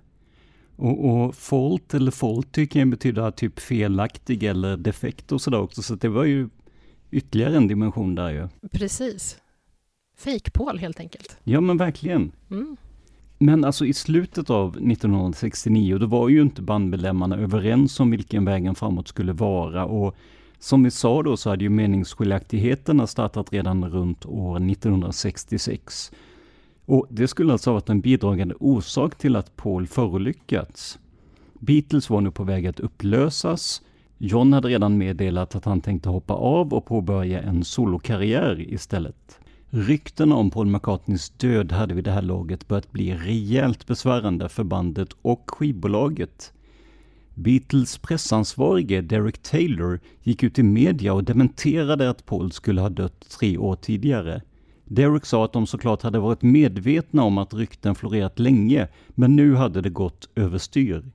Och, 0.77 1.05
och 1.05 1.35
fault 1.35 1.95
eller 1.95 2.11
faulty 2.11 2.67
kan 2.67 2.81
ju 2.81 2.87
betyda 2.87 3.33
typ 3.33 3.61
felaktig 3.61 4.43
eller 4.43 4.77
defekt 4.77 5.33
och 5.33 5.41
sådär 5.41 5.61
också, 5.61 5.83
så 5.83 5.95
det 5.95 6.09
var 6.09 6.25
ju 6.25 6.49
ytterligare 7.11 7.57
en 7.57 7.69
dimension 7.69 8.15
där 8.15 8.31
ju. 8.31 8.49
Precis. 8.73 9.41
Fake-Paul 10.17 10.79
helt 10.79 11.01
enkelt. 11.01 11.39
Ja 11.45 11.61
men 11.61 11.77
verkligen. 11.77 12.33
Mm. 12.51 12.77
Men 13.39 13.65
alltså 13.65 13.87
i 13.87 13.93
slutet 13.93 14.51
av 14.51 14.69
1969, 14.69 15.99
då 15.99 16.07
var 16.07 16.29
ju 16.29 16.43
inte 16.43 16.63
bandmedlemmarna 16.63 17.37
överens 17.37 18.01
om 18.01 18.11
vilken 18.11 18.45
vägen 18.45 18.75
framåt 18.75 19.09
skulle 19.09 19.33
vara 19.33 19.85
och 19.85 20.17
som 20.59 20.83
vi 20.83 20.91
sa 20.91 21.23
då 21.23 21.37
så 21.37 21.51
hade 21.51 21.65
ju 21.65 21.71
meningsskiljaktigheterna 21.71 23.07
startat 23.07 23.53
redan 23.53 23.91
runt 23.91 24.27
år 24.27 24.71
1966. 24.71 26.13
Och 26.85 27.07
det 27.11 27.29
skulle 27.29 27.53
alltså 27.53 27.71
ha 27.71 27.75
varit 27.75 27.89
en 27.89 28.01
bidragande 28.01 28.55
orsak 28.61 29.19
till 29.19 29.37
att 29.37 29.57
Paul 29.57 29.87
förolyckats. 29.87 30.99
Beatles 31.61 32.11
var 32.11 32.21
nu 32.21 32.31
på 32.31 32.45
väg 32.45 32.67
att 32.67 32.81
upplösas. 32.81 33.83
John 34.19 34.53
hade 34.53 34.69
redan 34.69 34.99
meddelat 34.99 35.55
att 35.55 35.65
han 35.65 35.81
tänkte 35.81 36.09
hoppa 36.09 36.35
av 36.35 36.75
och 36.75 36.85
påbörja 36.85 37.43
en 37.43 37.65
solokarriär 37.65 38.73
istället. 38.73 39.41
Ryktena 39.77 40.35
om 40.35 40.51
Paul 40.51 40.67
McCartneys 40.67 41.31
död 41.31 41.73
hade 41.73 41.95
vid 41.95 42.05
det 42.05 42.11
här 42.11 42.23
laget 42.23 42.69
börjat 42.69 42.93
bli 42.93 43.15
rejält 43.15 43.87
besvärande 43.87 44.49
för 44.49 44.65
bandet 44.65 45.09
och 45.23 45.51
skivbolaget. 45.51 46.53
Beatles 47.35 47.99
pressansvarige 47.99 49.01
Derek 49.01 49.39
Taylor 49.43 50.01
gick 50.23 50.43
ut 50.43 50.59
i 50.59 50.63
media 50.63 51.13
och 51.13 51.25
dementerade 51.25 52.11
att 52.11 52.27
Paul 52.27 52.53
skulle 52.53 52.81
ha 52.81 52.89
dött 52.89 53.27
tre 53.41 53.59
år 53.59 53.77
tidigare. 53.77 54.43
Derek 54.85 55.27
sa 55.27 55.45
att 55.45 55.53
de 55.53 55.67
såklart 55.67 56.03
hade 56.03 56.19
varit 56.19 56.43
medvetna 56.43 57.23
om 57.23 57.39
att 57.39 57.55
rykten 57.55 57.95
florerat 57.95 58.39
länge, 58.39 58.89
men 59.09 59.37
nu 59.37 59.55
hade 59.55 59.81
det 59.81 59.91
gått 59.91 60.29
överstyr. 60.35 61.11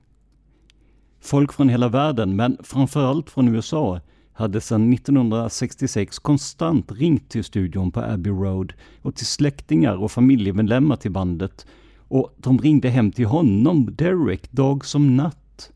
Folk 1.20 1.52
från 1.52 1.68
hela 1.68 1.88
världen, 1.88 2.36
men 2.36 2.56
framförallt 2.62 3.30
från 3.30 3.48
USA, 3.48 4.00
hade 4.42 4.60
sedan 4.60 4.92
1966 4.92 6.18
konstant 6.18 6.92
ringt 6.92 7.28
till 7.28 7.44
studion 7.44 7.90
på 7.90 8.00
Abbey 8.00 8.32
Road 8.32 8.72
och 9.02 9.14
till 9.14 9.26
släktingar 9.26 9.96
och 9.96 10.12
familjemedlemmar 10.12 10.96
till 10.96 11.10
bandet. 11.10 11.66
Och 11.96 12.34
de 12.36 12.58
ringde 12.58 12.88
hem 12.88 13.12
till 13.12 13.26
honom, 13.26 13.94
Derek, 13.94 14.52
dag 14.52 14.84
som 14.84 15.16
natt. 15.16 15.70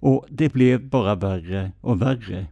Och 0.00 0.26
det 0.28 0.52
blev 0.52 0.88
bara 0.88 1.14
värre 1.14 1.72
och 1.80 2.02
värre. 2.02 2.46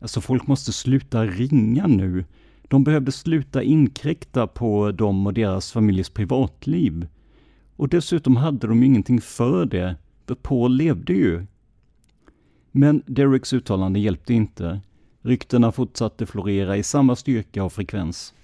Alltså 0.00 0.20
folk 0.20 0.46
måste 0.46 0.72
sluta 0.72 1.24
ringa 1.24 1.86
nu. 1.86 2.24
De 2.62 2.84
behövde 2.84 3.12
sluta 3.12 3.62
inkräkta 3.62 4.46
på 4.46 4.92
dem 4.92 5.26
och 5.26 5.34
deras 5.34 5.72
familjers 5.72 6.10
privatliv. 6.10 7.06
Och 7.76 7.88
dessutom 7.88 8.36
hade 8.36 8.66
de 8.66 8.80
ju 8.80 8.86
ingenting 8.86 9.20
för 9.20 9.66
det, 9.66 9.96
för 10.26 10.34
Paul 10.34 10.76
levde 10.76 11.12
ju. 11.12 11.46
Men 12.78 13.02
Dereks 13.06 13.52
uttalande 13.52 13.98
hjälpte 13.98 14.34
inte. 14.34 14.80
Ryktena 15.22 15.72
fortsatte 15.72 16.26
florera 16.26 16.76
i 16.76 16.82
samma 16.82 17.16
styrka 17.16 17.64
och 17.64 17.72
frekvens. 17.72 18.34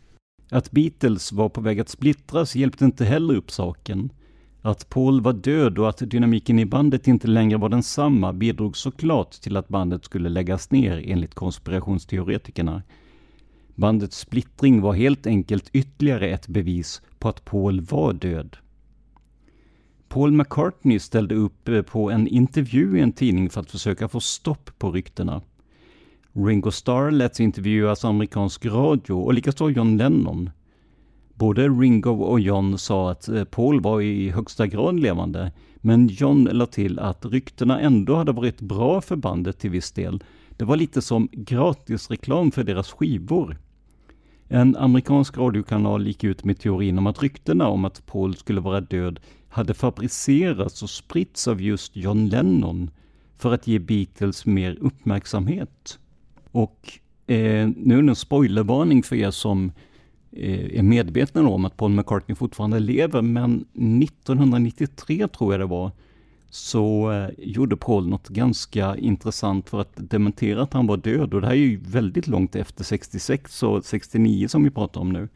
Att 0.51 0.71
Beatles 0.71 1.33
var 1.33 1.49
på 1.49 1.61
väg 1.61 1.81
att 1.81 1.89
splittras 1.89 2.57
hjälpte 2.57 2.85
inte 2.85 3.05
heller 3.05 3.35
upp 3.35 3.51
saken. 3.51 4.13
Att 4.63 4.89
Paul 4.89 5.21
var 5.21 5.33
död 5.33 5.79
och 5.79 5.89
att 5.89 5.99
dynamiken 5.99 6.59
i 6.59 6.67
bandet 6.67 7.09
inte 7.09 7.29
längre 7.29 7.59
var 7.59 7.69
densamma 7.69 8.33
bidrog 8.33 8.77
såklart 8.77 9.31
till 9.31 9.57
att 9.57 9.69
bandet 9.69 10.05
skulle 10.05 10.29
läggas 10.29 10.71
ner 10.71 11.03
enligt 11.07 11.35
konspirationsteoretikerna. 11.35 12.83
Bandets 13.75 14.19
splittring 14.19 14.81
var 14.81 14.93
helt 14.93 15.27
enkelt 15.27 15.71
ytterligare 15.73 16.29
ett 16.29 16.49
bevis 16.49 17.03
på 17.19 17.29
att 17.29 17.45
Paul 17.45 17.81
var 17.81 18.13
död. 18.13 18.57
Paul 20.09 20.33
McCartney 20.33 20.99
ställde 20.99 21.35
upp 21.35 21.69
eh, 21.69 21.83
på 21.83 22.11
en 22.11 22.29
intervju 22.29 22.99
i 22.99 23.01
en 23.01 23.13
tidning 23.13 23.51
för 23.51 23.61
att 23.61 23.71
försöka 23.71 24.09
få 24.09 24.21
stopp 24.21 24.71
på 24.79 24.93
ryktena. 24.93 25.43
Ringo 26.33 26.71
Starr 26.71 27.11
lät 27.11 27.37
sig 27.37 27.45
intervjuas 27.45 28.05
av 28.05 28.11
amerikansk 28.11 28.67
radio 28.67 29.13
och 29.13 29.35
likaså 29.35 29.71
John 29.71 29.97
Lennon. 29.97 30.51
Både 31.35 31.69
Ringo 31.69 32.11
och 32.11 32.41
John 32.41 32.79
sa 32.79 33.11
att 33.11 33.29
eh, 33.29 33.45
Paul 33.45 33.81
var 33.81 34.01
i 34.01 34.31
högsta 34.31 34.67
grad 34.67 35.01
levande, 35.01 35.53
men 35.77 36.09
John 36.09 36.45
lade 36.45 36.73
till 36.73 36.99
att 36.99 37.25
ryktena 37.25 37.81
ändå 37.81 38.17
hade 38.17 38.33
varit 38.33 38.61
bra 38.61 39.01
för 39.01 39.17
bandet 39.17 39.59
till 39.59 39.71
viss 39.71 39.93
del. 39.93 40.25
Det 40.57 40.65
var 40.65 40.77
lite 40.77 41.03
som 41.03 41.29
gratisreklam 41.33 42.51
för 42.51 42.65
deras 42.65 42.93
skivor. 42.93 43.59
En 44.49 44.77
amerikansk 44.77 45.39
radiokanal 45.39 46.07
gick 46.07 46.25
ut 46.25 46.45
med 46.45 46.59
teorin 46.59 46.99
om 46.99 47.07
att 47.07 47.23
ryktena 47.23 47.69
om 47.69 47.85
att 47.85 48.07
Paul 48.07 48.37
skulle 48.37 48.61
vara 48.61 48.81
död 48.81 49.21
hade 49.55 49.75
fabricerats 49.75 50.83
och 50.83 50.91
spritts 50.91 51.49
av 51.49 51.63
just 51.63 51.97
John 51.97 52.29
Lennon 52.29 52.91
för 53.37 53.55
att 53.55 53.67
ge 53.67 53.79
Beatles 53.79 54.47
mer 54.47 54.79
uppmärksamhet. 54.81 55.99
Och 56.51 56.99
eh, 57.27 57.69
nu 57.77 57.99
är 57.99 58.03
det 58.03 58.09
en 58.09 58.17
spoilervarning 58.17 59.03
för 59.03 59.17
er 59.17 59.31
som 59.31 59.73
eh, 60.33 60.79
är 60.79 60.83
medvetna 60.83 61.49
om 61.49 61.65
att 61.65 61.77
Paul 61.77 61.91
McCartney 61.91 62.35
fortfarande 62.35 62.79
lever, 62.81 63.23
men 63.23 63.65
1993 64.03 65.29
tror 65.29 65.53
jag 65.53 65.61
det 65.61 65.67
var, 65.67 65.91
så 66.51 67.13
eh, 67.13 67.31
gjorde 67.39 67.77
Paul 67.77 68.09
något 68.09 68.29
ganska 68.29 68.97
intressant 68.97 69.71
för 69.71 69.81
att 69.81 69.93
dementera 69.95 70.63
att 70.63 70.73
han 70.73 70.87
var 70.87 70.97
död. 70.97 71.35
Och 71.35 71.41
det 71.41 71.47
här 71.47 71.55
är 71.55 71.59
ju 71.59 71.81
väldigt 71.87 72.27
långt 72.27 72.57
efter 72.57 72.85
66 72.85 73.63
och 73.63 73.85
69 73.85 74.49
som 74.49 74.65
vi 74.65 74.71
pratar 74.71 75.01
om 75.01 75.13
nu. 75.13 75.29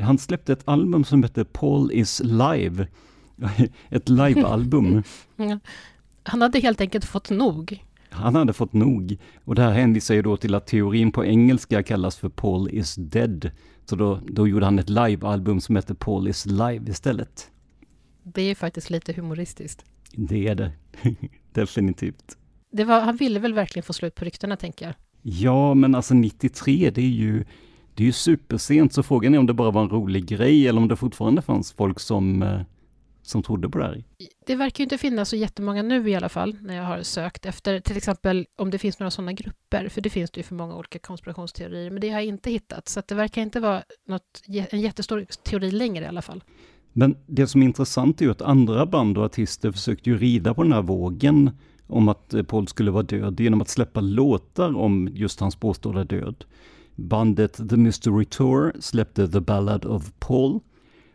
Han 0.00 0.18
släppte 0.18 0.52
ett 0.52 0.68
album 0.68 1.04
som 1.04 1.22
heter 1.22 1.44
Paul 1.44 1.92
is 1.92 2.22
live. 2.24 2.86
Ett 3.88 4.08
livealbum. 4.08 5.02
Han 6.22 6.42
hade 6.42 6.60
helt 6.60 6.80
enkelt 6.80 7.04
fått 7.04 7.30
nog. 7.30 7.84
Han 8.10 8.34
hade 8.34 8.52
fått 8.52 8.72
nog. 8.72 9.18
Och 9.44 9.54
det 9.54 9.62
här 9.62 9.72
hänvisar 9.72 10.14
ju 10.14 10.22
då 10.22 10.36
till 10.36 10.54
att 10.54 10.66
teorin 10.66 11.12
på 11.12 11.24
engelska 11.24 11.82
kallas 11.82 12.16
för 12.16 12.28
Paul 12.28 12.70
is 12.70 12.94
dead. 12.94 13.50
Så 13.84 13.96
då, 13.96 14.20
då 14.26 14.48
gjorde 14.48 14.64
han 14.64 14.78
ett 14.78 14.90
livealbum 14.90 15.60
som 15.60 15.76
heter 15.76 15.94
Paul 15.94 16.28
is 16.28 16.46
live 16.46 16.90
istället. 16.90 17.50
Det 18.22 18.42
är 18.42 18.54
faktiskt 18.54 18.90
lite 18.90 19.12
humoristiskt. 19.12 19.84
Det 20.12 20.48
är 20.48 20.54
det. 20.54 20.72
Definitivt. 21.52 22.36
Det 22.72 22.84
var, 22.84 23.00
han 23.00 23.16
ville 23.16 23.40
väl 23.40 23.54
verkligen 23.54 23.84
få 23.84 23.92
slut 23.92 24.14
på 24.14 24.24
ryktena, 24.24 24.56
tänker 24.56 24.86
jag. 24.86 24.94
Ja, 25.22 25.74
men 25.74 25.94
alltså 25.94 26.14
93, 26.14 26.90
det 26.90 27.00
är 27.00 27.08
ju, 27.08 27.44
det 27.94 28.02
är 28.02 28.06
ju 28.06 28.12
supersent, 28.12 28.92
så 28.92 29.02
frågan 29.02 29.34
är 29.34 29.38
om 29.38 29.46
det 29.46 29.54
bara 29.54 29.70
var 29.70 29.82
en 29.82 29.88
rolig 29.88 30.26
grej 30.26 30.68
eller 30.68 30.80
om 30.80 30.88
det 30.88 30.96
fortfarande 30.96 31.42
fanns 31.42 31.72
folk 31.72 32.00
som, 32.00 32.42
eh, 32.42 32.60
som 33.26 33.42
trodde 33.42 33.68
på 33.68 33.78
det 33.78 33.84
här. 33.84 34.04
Det 34.46 34.56
verkar 34.56 34.78
ju 34.78 34.84
inte 34.84 34.98
finnas 34.98 35.28
så 35.28 35.36
jättemånga 35.36 35.82
nu 35.82 36.10
i 36.10 36.14
alla 36.14 36.28
fall, 36.28 36.56
när 36.60 36.76
jag 36.76 36.84
har 36.84 37.02
sökt 37.02 37.46
efter 37.46 37.80
till 37.80 37.96
exempel 37.96 38.46
om 38.56 38.70
det 38.70 38.78
finns 38.78 38.98
några 38.98 39.10
sådana 39.10 39.32
grupper, 39.32 39.88
för 39.88 40.00
det 40.00 40.10
finns 40.10 40.30
det 40.30 40.38
ju 40.38 40.42
för 40.42 40.54
många 40.54 40.76
olika 40.76 40.98
konspirationsteorier, 40.98 41.90
men 41.90 42.00
det 42.00 42.08
har 42.10 42.20
jag 42.20 42.26
inte 42.26 42.50
hittat, 42.50 42.88
så 42.88 43.02
det 43.06 43.14
verkar 43.14 43.42
inte 43.42 43.60
vara 43.60 43.82
något, 44.08 44.42
en 44.70 44.80
jättestor 44.80 45.26
teori 45.42 45.70
längre 45.70 46.04
i 46.04 46.08
alla 46.08 46.22
fall. 46.22 46.44
Men 46.92 47.16
det 47.26 47.46
som 47.46 47.62
är 47.62 47.66
intressant 47.66 48.20
är 48.20 48.24
ju 48.24 48.30
att 48.30 48.42
andra 48.42 48.86
band 48.86 49.18
och 49.18 49.24
artister 49.24 49.72
försökte 49.72 50.10
ju 50.10 50.18
rida 50.18 50.54
på 50.54 50.62
den 50.62 50.72
här 50.72 50.82
vågen 50.82 51.50
om 51.86 52.08
att 52.08 52.34
eh, 52.34 52.42
Paul 52.42 52.68
skulle 52.68 52.90
vara 52.90 53.02
död 53.02 53.40
genom 53.40 53.60
att 53.60 53.68
släppa 53.68 54.00
låtar 54.00 54.76
om 54.76 55.08
just 55.12 55.40
hans 55.40 55.56
påstådda 55.56 56.04
död. 56.04 56.44
Bandet 56.96 57.68
The 57.70 57.76
Mystery 57.76 58.24
Tour 58.24 58.72
släppte 58.80 59.28
The 59.28 59.40
Ballad 59.40 59.84
of 59.84 60.12
Paul. 60.18 60.60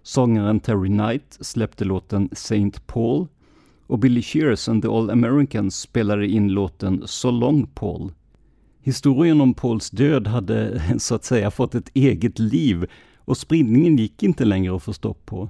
Sångaren 0.09 0.59
Terry 0.59 0.87
Knight 0.87 1.37
släppte 1.39 1.85
låten 1.85 2.29
Saint 2.31 2.87
Paul. 2.87 3.27
Och 3.87 3.99
Billy 3.99 4.21
Shears 4.21 4.69
and 4.69 4.83
the 4.83 4.87
All 4.87 5.09
Americans 5.09 5.79
spelade 5.79 6.27
in 6.27 6.47
låten 6.47 7.03
So 7.05 7.31
Long 7.31 7.67
Paul. 7.67 8.11
Historien 8.81 9.41
om 9.41 9.53
Pauls 9.53 9.89
död 9.89 10.27
hade 10.27 10.81
så 10.99 11.15
att 11.15 11.23
säga 11.23 11.51
fått 11.51 11.75
ett 11.75 11.89
eget 11.93 12.39
liv 12.39 12.85
och 13.17 13.37
spridningen 13.37 13.97
gick 13.97 14.23
inte 14.23 14.45
längre 14.45 14.75
att 14.75 14.83
få 14.83 14.93
stopp 14.93 15.25
på. 15.25 15.49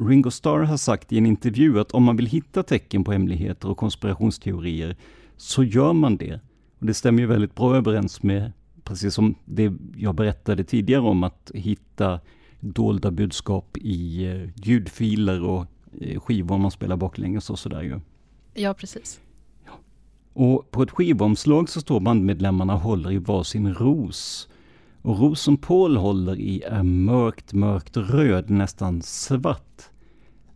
Ringo 0.00 0.30
Starr 0.30 0.62
har 0.62 0.76
sagt 0.76 1.12
i 1.12 1.18
en 1.18 1.26
intervju 1.26 1.80
att 1.80 1.92
om 1.92 2.02
man 2.02 2.16
vill 2.16 2.26
hitta 2.26 2.62
tecken 2.62 3.04
på 3.04 3.12
hemligheter 3.12 3.70
och 3.70 3.76
konspirationsteorier 3.76 4.96
så 5.36 5.64
gör 5.64 5.92
man 5.92 6.16
det. 6.16 6.40
Och 6.78 6.86
det 6.86 6.94
stämmer 6.94 7.20
ju 7.20 7.26
väldigt 7.26 7.54
bra 7.54 7.76
överens 7.76 8.22
med, 8.22 8.52
precis 8.84 9.14
som 9.14 9.34
det 9.44 9.72
jag 9.96 10.14
berättade 10.14 10.64
tidigare 10.64 11.02
om, 11.02 11.24
att 11.24 11.50
hitta 11.54 12.20
dolda 12.72 13.10
budskap 13.10 13.76
i 13.76 14.26
eh, 14.26 14.66
ljudfiler 14.66 15.42
och 15.42 15.66
eh, 16.00 16.20
skivor 16.20 16.58
man 16.58 16.70
spelar 16.70 16.96
baklänges 16.96 17.50
och 17.50 17.58
sådär 17.58 17.82
ju. 17.82 18.00
Ja, 18.54 18.74
precis. 18.74 19.20
Och 20.32 20.70
på 20.70 20.82
ett 20.82 20.90
skivomslag 20.90 21.68
så 21.68 21.80
står 21.80 22.00
bandmedlemmarna 22.00 22.74
och 22.74 22.80
håller 22.80 23.12
i 23.12 23.18
varsin 23.18 23.74
ros. 23.74 24.48
Och 25.02 25.18
rosen 25.18 25.56
Paul 25.56 25.96
håller 25.96 26.36
i 26.40 26.62
är 26.62 26.82
mörkt, 26.82 27.52
mörkt 27.52 27.96
röd, 27.96 28.50
nästan 28.50 29.02
svart. 29.02 29.82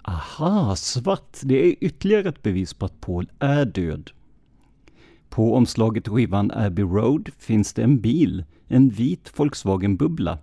Aha, 0.02 0.76
svart! 0.76 1.36
Det 1.42 1.66
är 1.66 1.74
ytterligare 1.80 2.28
ett 2.28 2.42
bevis 2.42 2.74
på 2.74 2.86
att 2.86 3.00
Paul 3.00 3.30
är 3.38 3.64
död. 3.64 4.10
På 5.28 5.54
omslaget 5.54 6.04
till 6.04 6.12
skivan 6.12 6.50
Abbey 6.54 6.84
Road 6.84 7.30
finns 7.38 7.72
det 7.72 7.82
en 7.82 8.00
bil, 8.00 8.44
en 8.68 8.88
vit 8.88 9.32
Volkswagen 9.36 9.96
Bubbla. 9.96 10.38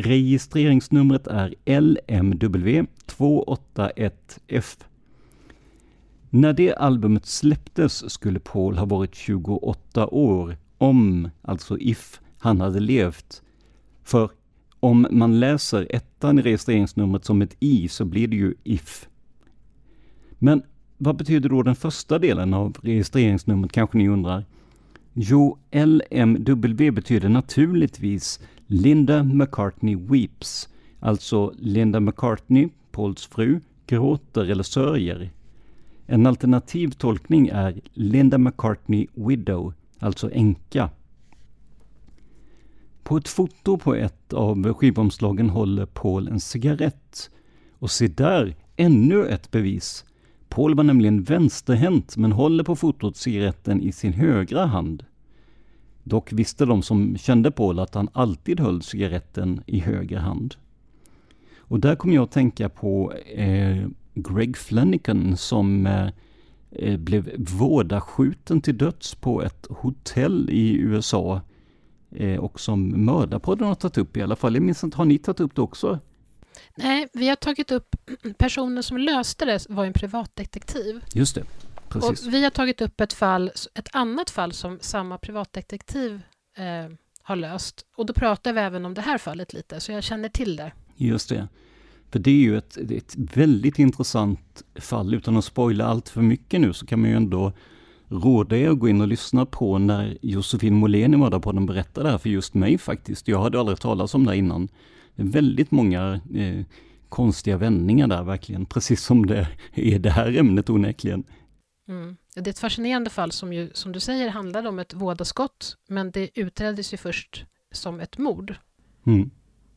Registreringsnumret 0.00 1.26
är 1.26 1.54
LMW 1.80 2.84
281F. 3.06 4.84
När 6.30 6.52
det 6.52 6.74
albumet 6.74 7.26
släpptes 7.26 8.10
skulle 8.10 8.40
Paul 8.40 8.76
ha 8.76 8.86
varit 8.86 9.14
28 9.14 10.06
år, 10.06 10.56
om, 10.78 11.30
alltså 11.42 11.78
if, 11.78 12.20
han 12.38 12.60
hade 12.60 12.80
levt. 12.80 13.42
För 14.02 14.30
om 14.80 15.06
man 15.10 15.40
läser 15.40 15.86
ettan 15.90 16.38
i 16.38 16.42
registreringsnumret 16.42 17.24
som 17.24 17.42
ett 17.42 17.56
i 17.60 17.88
så 17.88 18.04
blir 18.04 18.28
det 18.28 18.36
ju 18.36 18.54
if. 18.64 19.08
Men 20.38 20.62
vad 20.98 21.16
betyder 21.16 21.48
då 21.48 21.62
den 21.62 21.76
första 21.76 22.18
delen 22.18 22.54
av 22.54 22.76
registreringsnumret 22.82 23.72
kanske 23.72 23.98
ni 23.98 24.08
undrar? 24.08 24.44
Jo, 25.12 25.58
LMW 25.72 26.90
betyder 26.90 27.28
naturligtvis 27.28 28.40
Linda 28.70 29.22
McCartney 29.22 29.96
Weeps, 29.96 30.68
alltså 31.00 31.52
Linda 31.58 32.00
McCartney, 32.00 32.68
Pauls 32.90 33.26
fru, 33.26 33.60
gråter 33.86 34.50
eller 34.50 34.62
sörjer. 34.62 35.30
En 36.06 36.26
alternativ 36.26 36.90
tolkning 36.90 37.48
är 37.48 37.80
Linda 37.92 38.38
McCartney 38.38 39.06
Widow, 39.14 39.74
alltså 39.98 40.30
änka. 40.32 40.90
På 43.02 43.16
ett 43.16 43.28
foto 43.28 43.78
på 43.78 43.94
ett 43.94 44.32
av 44.32 44.74
skivomslagen 44.74 45.50
håller 45.50 45.86
Paul 45.86 46.28
en 46.28 46.40
cigarett. 46.40 47.30
Och 47.78 47.90
se 47.90 48.08
där, 48.08 48.56
ännu 48.76 49.26
ett 49.26 49.50
bevis. 49.50 50.04
Paul 50.48 50.74
var 50.74 50.84
nämligen 50.84 51.22
vänsterhänt 51.22 52.16
men 52.16 52.32
håller 52.32 52.64
på 52.64 52.76
fotot 52.76 53.16
cigaretten 53.16 53.82
i 53.82 53.92
sin 53.92 54.12
högra 54.12 54.66
hand. 54.66 55.04
Dock 56.08 56.32
visste 56.32 56.64
de 56.64 56.82
som 56.82 57.16
kände 57.16 57.50
Paul 57.50 57.78
att 57.78 57.94
han 57.94 58.08
alltid 58.12 58.60
höll 58.60 58.82
cigaretten 58.82 59.62
i 59.66 59.78
höger 59.78 60.18
hand. 60.18 60.54
Och 61.58 61.80
där 61.80 61.96
kom 61.96 62.12
jag 62.12 62.22
att 62.22 62.30
tänka 62.30 62.68
på 62.68 63.12
eh, 63.12 63.86
Greg 64.14 64.56
Flanagan 64.56 65.36
som 65.36 65.86
eh, 65.86 66.08
eh, 66.70 66.96
blev 66.96 67.30
vådaskjuten 67.38 68.60
till 68.60 68.78
döds 68.78 69.14
på 69.14 69.42
ett 69.42 69.66
hotell 69.70 70.50
i 70.50 70.76
USA 70.76 71.40
eh, 72.10 72.38
och 72.38 72.60
som 72.60 73.04
Mördarpodden 73.04 73.68
har 73.68 73.74
tagit 73.74 73.98
upp 73.98 74.16
i 74.16 74.22
alla 74.22 74.36
fall. 74.36 74.54
Jag 74.54 74.62
minns 74.62 74.84
inte, 74.84 74.96
har 74.96 75.04
ni 75.04 75.18
tagit 75.18 75.40
upp 75.40 75.54
det 75.54 75.62
också? 75.62 75.98
Nej, 76.74 77.08
vi 77.12 77.28
har 77.28 77.36
tagit 77.36 77.70
upp 77.70 77.96
personen 78.38 78.82
som 78.82 78.98
löste 78.98 79.44
det 79.44 79.66
var 79.68 79.84
en 79.84 79.92
privatdetektiv. 79.92 81.04
Just 81.14 81.34
det. 81.34 81.44
Precis. 81.90 82.26
Och 82.26 82.34
vi 82.34 82.44
har 82.44 82.50
tagit 82.50 82.80
upp 82.80 83.00
ett 83.00 83.12
fall, 83.12 83.50
ett 83.74 83.88
annat 83.92 84.30
fall 84.30 84.52
som 84.52 84.78
samma 84.80 85.18
privatdetektiv 85.18 86.20
eh, 86.56 86.94
har 87.22 87.36
löst. 87.36 87.86
Och 87.96 88.06
då 88.06 88.12
pratar 88.12 88.52
vi 88.52 88.60
även 88.60 88.86
om 88.86 88.94
det 88.94 89.00
här 89.00 89.18
fallet 89.18 89.52
lite, 89.52 89.80
så 89.80 89.92
jag 89.92 90.04
känner 90.04 90.28
till 90.28 90.56
det. 90.56 90.72
Just 90.96 91.28
det. 91.28 91.48
För 92.10 92.18
det 92.18 92.30
är 92.30 92.34
ju 92.34 92.58
ett, 92.58 92.76
ett 92.76 93.14
väldigt 93.16 93.78
intressant 93.78 94.62
fall. 94.74 95.14
Utan 95.14 95.36
att 95.36 95.44
spoila 95.44 95.84
allt 95.84 96.08
för 96.08 96.22
mycket 96.22 96.60
nu 96.60 96.72
så 96.72 96.86
kan 96.86 97.00
man 97.00 97.10
ju 97.10 97.16
ändå 97.16 97.52
råda 98.08 98.56
er 98.56 98.70
att 98.70 98.78
gå 98.78 98.88
in 98.88 99.00
och 99.00 99.08
lyssna 99.08 99.46
på 99.46 99.78
när 99.78 100.18
Josefin 100.22 100.74
Måhlén 100.74 101.14
i 101.14 101.16
Mördarpodden 101.16 101.66
berättade 101.66 102.06
det 102.06 102.10
här 102.10 102.18
för 102.18 102.28
just 102.28 102.54
mig 102.54 102.78
faktiskt. 102.78 103.28
Jag 103.28 103.42
hade 103.42 103.60
aldrig 103.60 103.80
talat 103.80 104.14
om 104.14 104.24
det 104.24 104.36
innan. 104.36 104.68
Det 105.14 105.22
är 105.22 105.26
väldigt 105.26 105.70
många 105.70 106.20
eh, 106.34 106.64
konstiga 107.08 107.56
vändningar 107.56 108.06
där 108.06 108.22
verkligen, 108.22 108.66
precis 108.66 109.04
som 109.04 109.26
det 109.26 109.48
är 109.74 109.98
det 109.98 110.10
här 110.10 110.36
ämnet 110.36 110.70
onekligen. 110.70 111.24
Mm. 111.88 112.16
Det 112.34 112.46
är 112.46 112.50
ett 112.50 112.58
fascinerande 112.58 113.10
fall 113.10 113.32
som 113.32 113.52
ju, 113.52 113.70
som 113.74 113.92
du 113.92 114.00
säger, 114.00 114.28
handlade 114.28 114.68
om 114.68 114.78
ett 114.78 114.94
vådaskott, 114.94 115.76
men 115.86 116.10
det 116.10 116.30
utreddes 116.34 116.92
ju 116.92 116.96
först 116.96 117.44
som 117.72 118.00
ett 118.00 118.18
mord. 118.18 118.54
Mm. 119.06 119.30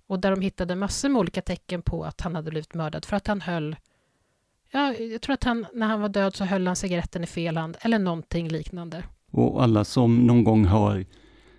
Och 0.07 0.19
där 0.19 0.31
de 0.31 0.41
hittade 0.41 0.75
massor 0.75 1.09
med 1.09 1.19
olika 1.19 1.41
tecken 1.41 1.81
på 1.81 2.03
att 2.03 2.21
han 2.21 2.35
hade 2.35 2.49
blivit 2.49 2.73
mördad, 2.73 3.05
för 3.05 3.17
att 3.17 3.27
han 3.27 3.41
höll 3.41 3.75
Ja, 4.73 4.93
jag 4.93 5.21
tror 5.21 5.33
att 5.33 5.43
han, 5.43 5.65
när 5.73 5.87
han 5.87 6.01
var 6.01 6.09
död 6.09 6.35
så 6.35 6.45
höll 6.45 6.67
han 6.67 6.75
cigaretten 6.75 7.23
i 7.23 7.27
fel 7.27 7.57
hand, 7.57 7.77
eller 7.81 7.99
någonting 7.99 8.47
liknande. 8.49 9.03
Och 9.31 9.63
alla 9.63 9.83
som 9.83 10.27
någon 10.27 10.43
gång 10.43 10.65
har, 10.65 11.05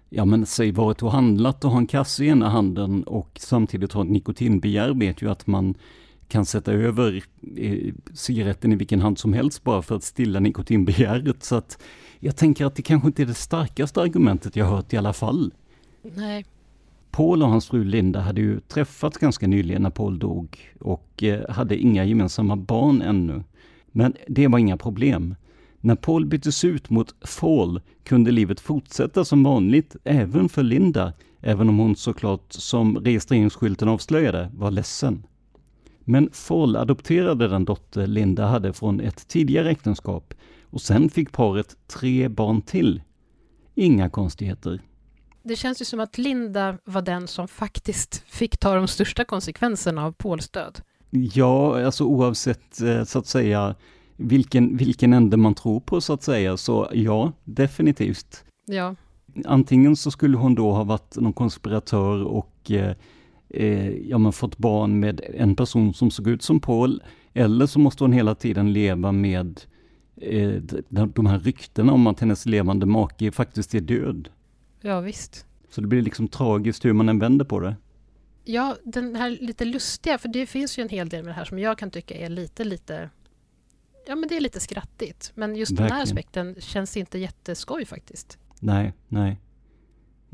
ja 0.09 0.25
men 0.25 0.47
säg 0.47 0.73
varit 0.73 1.03
och 1.03 1.13
handlat 1.13 1.65
och 1.65 1.71
har 1.71 1.79
en 1.79 1.87
kasse 1.87 2.25
i 2.25 2.29
ena 2.29 2.49
handen 2.49 3.05
och 3.05 3.31
samtidigt 3.37 3.93
har 3.93 4.05
ett 4.05 4.11
nikotinbegär 4.11 4.91
vet 4.95 5.23
ju 5.23 5.31
att 5.31 5.47
man 5.47 5.75
kan 6.33 6.47
sätta 6.47 6.73
över 6.73 7.23
eh, 7.57 7.95
cigaretten 8.15 8.73
i 8.73 8.77
vilken 8.77 9.01
hand 9.01 9.19
som 9.19 9.33
helst 9.33 9.65
bara 9.65 9.83
för 9.83 9.97
att 9.97 10.03
stilla 10.03 10.41
nikotinbegäret. 10.41 11.45
Så 11.45 11.57
att 11.57 11.83
jag 12.21 12.37
tänker 12.37 12.67
att 12.67 12.75
det 12.75 12.83
kanske 12.83 13.07
inte 13.09 13.23
är 13.23 13.27
det 13.27 13.35
starkaste 13.35 14.01
argumentet 14.01 14.57
jag 14.57 14.67
hört 14.67 14.93
i 14.93 14.97
alla 14.97 15.13
fall. 15.13 15.53
Nej. 16.15 16.45
Paul 17.11 17.43
och 17.43 17.49
hans 17.49 17.67
fru 17.69 17.85
Linda 17.85 18.21
hade 18.21 18.41
ju 18.41 18.61
träffats 18.61 19.19
ganska 19.19 19.47
nyligen 19.47 19.83
när 19.83 19.91
Paul 19.91 20.19
dog 20.19 20.59
och 20.81 21.23
eh, 21.23 21.51
hade 21.51 21.77
inga 21.77 22.05
gemensamma 22.05 22.57
barn 22.57 23.03
ännu. 23.03 23.45
Men 23.87 24.15
det 24.29 24.49
var 24.49 24.59
inga 24.59 24.77
problem. 24.77 25.35
När 25.81 25.95
Paul 25.97 26.27
byttes 26.27 26.65
ut 26.65 26.91
mot 26.91 27.15
Fall 27.27 27.81
kunde 28.05 28.31
livet 28.31 28.61
fortsätta 28.61 29.25
som 29.25 29.43
vanligt 29.43 29.97
även 30.05 30.49
för 30.49 30.63
Linda, 30.63 31.13
även 31.41 31.69
om 31.69 31.79
hon 31.79 31.97
såklart, 31.97 32.53
som 32.53 32.99
registreringsskylten 32.99 33.89
avslöjade, 33.89 34.51
var 34.55 34.71
ledsen. 34.71 35.23
Men 36.05 36.31
Fall 36.33 36.77
adopterade 36.77 37.49
den 37.49 37.65
dotter 37.65 38.07
Linda 38.07 38.47
hade 38.47 38.73
från 38.73 39.01
ett 39.01 39.29
tidigare 39.29 39.71
äktenskap 39.71 40.35
och 40.71 40.81
sen 40.81 41.11
fick 41.11 41.33
paret 41.33 41.77
tre 41.87 42.29
barn 42.29 42.63
till. 42.63 43.03
Inga 43.75 44.11
konstigheter. 44.11 44.81
Det 45.43 45.57
känns 45.57 45.81
ju 45.81 45.85
som 45.85 46.01
att 46.01 46.19
Linda 46.19 46.79
var 46.85 47.03
den 47.03 47.29
som 47.29 47.49
faktiskt 47.49 48.25
fick 48.27 48.59
ta 48.59 48.75
de 48.75 48.89
största 48.89 49.25
konsekvenserna 49.25 50.05
av 50.05 50.13
Pauls 50.13 50.49
död. 50.49 50.81
Ja, 51.11 51.85
alltså 51.85 52.05
oavsett 52.05 52.81
eh, 52.81 53.05
så 53.05 53.19
att 53.19 53.27
säga 53.27 53.75
vilken, 54.17 54.77
vilken 54.77 55.13
ände 55.13 55.37
man 55.37 55.55
tror 55.55 55.81
på 55.81 56.01
så 56.01 56.13
att 56.13 56.23
säga, 56.23 56.57
så 56.57 56.89
ja, 56.93 57.33
definitivt. 57.45 58.45
Ja. 58.67 58.95
Antingen 59.45 59.97
så 59.97 60.11
skulle 60.11 60.37
hon 60.37 60.55
då 60.55 60.73
ha 60.73 60.85
varit 60.85 61.17
någon 61.17 61.33
konspiratör 61.33 62.25
och 62.25 62.71
eh, 63.53 63.91
ja, 63.91 64.19
men 64.19 64.33
fått 64.33 64.59
barn 64.59 65.01
med 65.01 65.21
en 65.35 65.57
person 65.57 65.95
som 65.95 66.11
såg 66.11 66.29
ut 66.29 66.43
som 66.43 66.61
Paul, 66.61 67.03
eller 67.35 67.67
så 67.67 67.79
måste 67.79 68.05
hon 68.05 68.13
hela 68.13 68.35
tiden 68.35 68.73
leva 68.73 69.13
med 69.13 69.61
eh, 70.17 70.63
de 70.89 71.27
här 71.27 71.39
ryktena 71.39 71.93
om 71.93 72.07
att 72.07 72.21
hennes 72.21 72.47
levande 72.47 72.87
make 72.87 73.33
faktiskt 73.33 73.75
är 73.75 73.81
död. 73.81 74.29
Ja, 74.81 75.01
visst. 75.01 75.47
Så 75.71 75.81
det 75.81 75.87
blir 75.87 76.03
liksom 76.03 76.29
tragiskt 76.29 76.85
hur 76.85 76.93
man 76.93 77.09
än 77.09 77.19
vänder 77.19 77.45
på 77.45 77.61
det. 77.61 77.77
Ja, 78.45 78.77
den 78.85 79.17
här 79.17 79.31
lite 79.31 79.65
lustiga, 79.65 80.19
för 80.19 80.29
det 80.29 80.47
finns 80.47 80.79
ju 80.79 80.83
en 80.83 80.89
hel 80.89 81.09
del 81.09 81.25
med 81.25 81.31
det 81.31 81.37
här 81.37 81.45
som 81.45 81.59
jag 81.59 81.79
kan 81.79 81.91
tycka 81.91 82.15
är 82.15 82.29
lite, 82.29 82.65
lite... 82.65 83.11
Ja, 84.07 84.17
men 84.17 84.29
det 84.29 84.37
är 84.37 84.41
lite 84.41 84.61
skrattigt. 84.61 85.33
Men 85.35 85.57
just 85.57 85.73
Verkligen. 85.73 85.89
den 85.89 85.97
här 85.97 86.03
aspekten 86.03 86.57
känns 86.59 86.97
inte 86.97 87.19
jätteskoj 87.19 87.85
faktiskt. 87.85 88.39
Nej, 88.61 88.93
nej. 89.09 89.41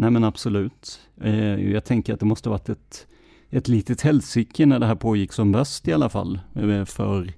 Nej 0.00 0.10
men 0.10 0.24
absolut. 0.24 1.00
Eh, 1.20 1.70
jag 1.72 1.84
tänker 1.84 2.14
att 2.14 2.20
det 2.20 2.26
måste 2.26 2.48
varit 2.48 2.68
ett, 2.68 3.06
ett 3.50 3.68
litet 3.68 4.00
helsike 4.00 4.66
när 4.66 4.78
det 4.78 4.86
här 4.86 4.94
pågick 4.94 5.32
som 5.32 5.52
värst 5.52 5.88
i 5.88 5.92
alla 5.92 6.08
fall. 6.08 6.40
Eh, 6.54 6.84
för, 6.84 7.32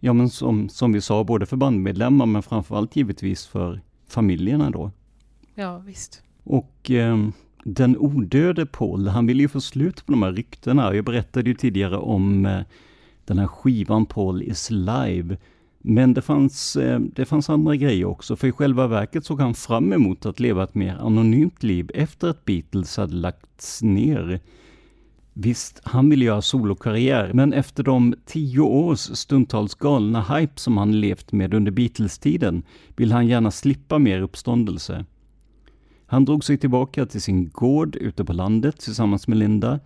ja 0.00 0.12
men 0.12 0.30
som, 0.30 0.68
som 0.68 0.92
vi 0.92 1.00
sa, 1.00 1.24
både 1.24 1.46
för 1.46 1.56
bandmedlemmar 1.56 2.26
men 2.26 2.42
framförallt 2.42 2.96
givetvis 2.96 3.46
för 3.46 3.80
familjerna 4.08 4.70
då. 4.70 4.90
Ja, 5.54 5.78
visst. 5.78 6.22
Och 6.44 6.90
eh, 6.90 7.28
den 7.64 7.96
odöde 7.98 8.66
Paul, 8.66 9.08
han 9.08 9.26
ville 9.26 9.42
ju 9.42 9.48
få 9.48 9.60
slut 9.60 10.06
på 10.06 10.12
de 10.12 10.22
här 10.22 10.32
ryktena. 10.32 10.94
Jag 10.94 11.04
berättade 11.04 11.50
ju 11.50 11.54
tidigare 11.54 11.96
om 11.96 12.42
den 13.24 13.38
här 13.38 13.46
skivan 13.46 14.06
Paul 14.06 14.42
is 14.42 14.70
live. 14.70 15.36
Men 15.78 16.14
det 16.14 16.22
fanns, 16.22 16.76
eh, 16.76 17.00
det 17.00 17.24
fanns 17.24 17.50
andra 17.50 17.76
grejer 17.76 18.04
också, 18.04 18.36
för 18.36 18.48
i 18.48 18.52
själva 18.52 18.86
verket 18.86 19.24
såg 19.24 19.40
han 19.40 19.54
fram 19.54 19.92
emot 19.92 20.26
att 20.26 20.40
leva 20.40 20.64
ett 20.64 20.74
mer 20.74 20.96
anonymt 21.00 21.62
liv 21.62 21.90
efter 21.94 22.28
att 22.28 22.44
Beatles 22.44 22.96
hade 22.96 23.14
lagts 23.14 23.82
ner. 23.82 24.40
Visst, 25.32 25.80
han 25.84 26.10
ville 26.10 26.24
göra 26.24 26.42
solokarriär, 26.42 27.30
men 27.34 27.52
efter 27.52 27.82
de 27.82 28.14
tio 28.26 28.60
års 28.60 28.98
stundtals 28.98 29.74
galna 29.74 30.22
hype 30.22 30.60
som 30.60 30.76
han 30.76 31.00
levt 31.00 31.32
med 31.32 31.54
under 31.54 31.72
Beatles-tiden 31.72 32.62
vill 32.96 33.12
han 33.12 33.26
gärna 33.26 33.50
slippa 33.50 33.98
mer 33.98 34.20
uppståndelse. 34.20 35.04
Han 36.06 36.24
drog 36.24 36.44
sig 36.44 36.58
tillbaka 36.58 37.06
till 37.06 37.22
sin 37.22 37.48
gård 37.48 37.96
ute 37.96 38.24
på 38.24 38.32
landet 38.32 38.80
tillsammans 38.80 39.28
med 39.28 39.38
Linda, 39.38 39.80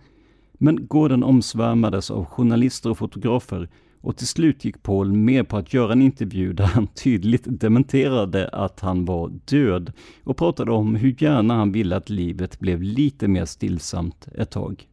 men 0.53 0.87
gården 0.87 1.23
omsvärmades 1.23 2.11
av 2.11 2.25
journalister 2.25 2.89
och 2.89 2.97
fotografer 2.97 3.69
och 4.03 4.17
till 4.17 4.27
slut 4.27 4.65
gick 4.65 4.83
Paul 4.83 5.13
med 5.13 5.47
på 5.47 5.57
att 5.57 5.73
göra 5.73 5.91
en 5.91 6.01
intervju 6.01 6.53
där 6.53 6.65
han 6.65 6.87
tydligt 6.87 7.43
dementerade 7.45 8.47
att 8.47 8.79
han 8.79 9.05
var 9.05 9.31
död 9.45 9.91
och 10.23 10.37
pratade 10.37 10.71
om 10.71 10.95
hur 10.95 11.23
gärna 11.23 11.53
han 11.53 11.71
ville 11.71 11.95
att 11.95 12.09
livet 12.09 12.59
blev 12.59 12.81
lite 12.81 13.27
mer 13.27 13.45
stillsamt 13.45 14.27
ett 14.35 14.51
tag. 14.51 14.87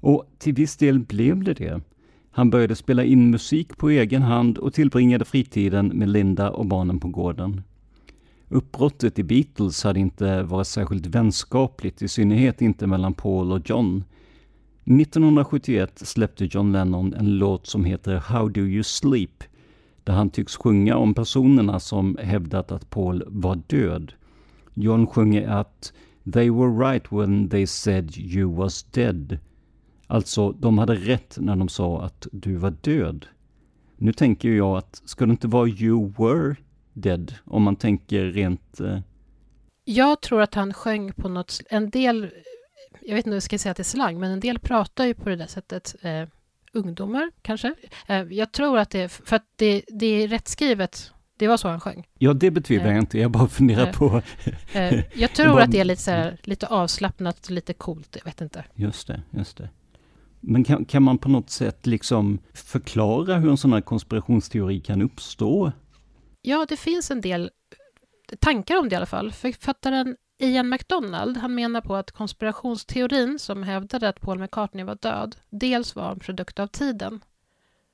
Och 0.00 0.30
till 0.38 0.54
viss 0.54 0.76
del 0.76 0.98
blev 0.98 1.44
det 1.44 1.54
det. 1.54 1.80
Han 2.30 2.50
började 2.50 2.76
spela 2.76 3.04
in 3.04 3.30
musik 3.30 3.76
på 3.76 3.90
egen 3.90 4.22
hand 4.22 4.58
och 4.58 4.74
tillbringade 4.74 5.24
fritiden 5.24 5.86
med 5.86 6.08
Linda 6.08 6.50
och 6.50 6.66
barnen 6.66 7.00
på 7.00 7.08
gården. 7.08 7.62
Uppbrottet 8.48 9.18
i 9.18 9.22
Beatles 9.22 9.84
hade 9.84 10.00
inte 10.00 10.42
varit 10.42 10.66
särskilt 10.66 11.06
vänskapligt, 11.06 12.02
i 12.02 12.08
synnerhet 12.08 12.62
inte 12.62 12.86
mellan 12.86 13.14
Paul 13.14 13.52
och 13.52 13.70
John. 13.70 14.04
1971 14.90 15.98
släppte 15.98 16.44
John 16.44 16.72
Lennon 16.72 17.14
en 17.14 17.38
låt 17.38 17.66
som 17.66 17.84
heter 17.84 18.16
How 18.16 18.48
Do 18.48 18.60
You 18.60 18.82
Sleep, 18.82 19.44
där 20.04 20.12
han 20.12 20.30
tycks 20.30 20.56
sjunga 20.56 20.96
om 20.96 21.14
personerna 21.14 21.80
som 21.80 22.18
hävdat 22.22 22.72
att 22.72 22.90
Paul 22.90 23.24
var 23.26 23.62
död. 23.66 24.12
John 24.74 25.06
sjunger 25.06 25.48
att 25.48 25.92
They 26.32 26.50
were 26.50 26.90
right 26.90 27.12
when 27.12 27.48
they 27.48 27.66
said 27.66 28.18
you 28.18 28.54
was 28.54 28.82
dead. 28.82 29.38
Alltså, 30.06 30.52
de 30.52 30.78
hade 30.78 30.94
rätt 30.94 31.36
när 31.40 31.56
de 31.56 31.68
sa 31.68 32.02
att 32.02 32.26
du 32.32 32.56
var 32.56 32.74
död. 32.80 33.26
Nu 33.96 34.12
tänker 34.12 34.48
jag 34.48 34.76
att, 34.76 35.02
ska 35.04 35.26
det 35.26 35.30
inte 35.30 35.48
vara 35.48 35.68
you 35.68 36.12
were 36.18 36.56
dead, 36.92 37.34
om 37.44 37.62
man 37.62 37.76
tänker 37.76 38.24
rent... 38.24 38.80
Eh... 38.80 38.98
Jag 39.84 40.20
tror 40.20 40.40
att 40.40 40.54
han 40.54 40.74
sjöng 40.74 41.12
på 41.12 41.28
något, 41.28 41.60
en 41.70 41.90
del, 41.90 42.30
jag 43.08 43.14
vet 43.14 43.26
inte 43.26 43.30
om 43.30 43.34
jag 43.34 43.42
ska 43.42 43.58
säga 43.58 43.70
att 43.70 43.76
det 43.76 43.80
är 43.80 43.84
slang, 43.84 44.20
men 44.20 44.30
en 44.30 44.40
del 44.40 44.58
pratar 44.58 45.04
ju 45.04 45.14
på 45.14 45.28
det 45.28 45.36
där 45.36 45.46
sättet, 45.46 45.96
eh, 46.02 46.28
ungdomar 46.72 47.30
kanske. 47.42 47.74
Eh, 48.06 48.22
jag 48.22 48.52
tror 48.52 48.78
att 48.78 48.90
det 48.90 49.08
för 49.08 49.36
att 49.36 49.46
det, 49.56 49.82
det 49.88 50.06
är 50.06 50.28
rättskrivet 50.28 51.12
det 51.38 51.48
var 51.48 51.56
så 51.56 51.68
han 51.68 51.80
sjöng. 51.80 52.06
Ja, 52.18 52.32
det 52.32 52.50
betvivlar 52.50 52.86
jag 52.86 52.94
eh, 52.94 53.00
inte. 53.00 53.18
Jag 53.18 53.30
bara 53.30 53.48
funderar 53.48 53.86
eh, 53.86 53.92
på... 53.92 54.22
Eh, 54.72 55.00
jag 55.14 55.32
tror 55.32 55.48
bara... 55.52 55.62
att 55.62 55.70
det 55.70 55.80
är 55.80 55.84
lite, 55.84 56.02
så 56.02 56.10
här, 56.10 56.38
lite 56.42 56.66
avslappnat, 56.66 57.50
lite 57.50 57.72
coolt. 57.72 58.16
Jag 58.16 58.24
vet 58.24 58.40
inte. 58.40 58.64
Just 58.74 59.06
det, 59.06 59.22
just 59.30 59.56
det. 59.56 59.70
Men 60.40 60.64
kan, 60.64 60.84
kan 60.84 61.02
man 61.02 61.18
på 61.18 61.28
något 61.28 61.50
sätt 61.50 61.86
liksom 61.86 62.38
förklara 62.54 63.36
hur 63.36 63.50
en 63.50 63.56
sån 63.56 63.72
här 63.72 63.80
konspirationsteori 63.80 64.80
kan 64.80 65.02
uppstå? 65.02 65.72
Ja, 66.42 66.66
det 66.68 66.76
finns 66.76 67.10
en 67.10 67.20
del 67.20 67.50
tankar 68.40 68.76
om 68.76 68.88
det 68.88 68.92
i 68.92 68.96
alla 68.96 69.06
fall. 69.06 69.32
Författaren 69.32 70.16
Ian 70.38 70.68
MacDonald, 70.68 71.36
han 71.36 71.54
menar 71.54 71.80
på 71.80 71.96
att 71.96 72.10
konspirationsteorin 72.10 73.38
som 73.38 73.62
hävdade 73.62 74.08
att 74.08 74.20
Paul 74.20 74.38
McCartney 74.38 74.84
var 74.84 74.94
död, 74.94 75.36
dels 75.50 75.96
var 75.96 76.12
en 76.12 76.18
produkt 76.18 76.58
av 76.58 76.66
tiden, 76.66 77.20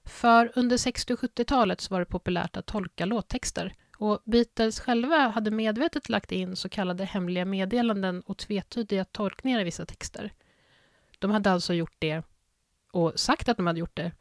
för 0.05 0.53
under 0.55 0.77
60 0.77 1.13
och 1.13 1.19
70-talet 1.21 1.81
så 1.81 1.95
var 1.95 2.01
det 2.01 2.07
populärt 2.07 2.57
att 2.57 2.67
tolka 2.67 3.05
låttexter 3.05 3.75
och 3.99 4.23
Beatles 4.25 4.81
själva 4.81 5.29
hade 5.29 5.51
medvetet 5.51 6.09
lagt 6.09 6.33
in 6.33 6.57
så 6.57 6.69
kallade 6.69 7.05
hemliga 7.05 7.45
meddelanden 7.45 8.21
och 8.21 8.39
tvetydiga 8.39 9.05
tolkningar 9.05 9.61
i 9.61 9.65
vissa 9.65 9.87
texter. 9.87 10.33
De 11.19 11.31
hade 11.31 11.51
alltså 11.51 11.75
gjort 11.75 11.97
det 11.99 12.23
och 12.93 13.13
sagt 13.17 13.49
att 13.49 13.57
de 13.57 13.67
hade 13.67 13.81
gjort 13.81 13.97
det, 13.97 14.13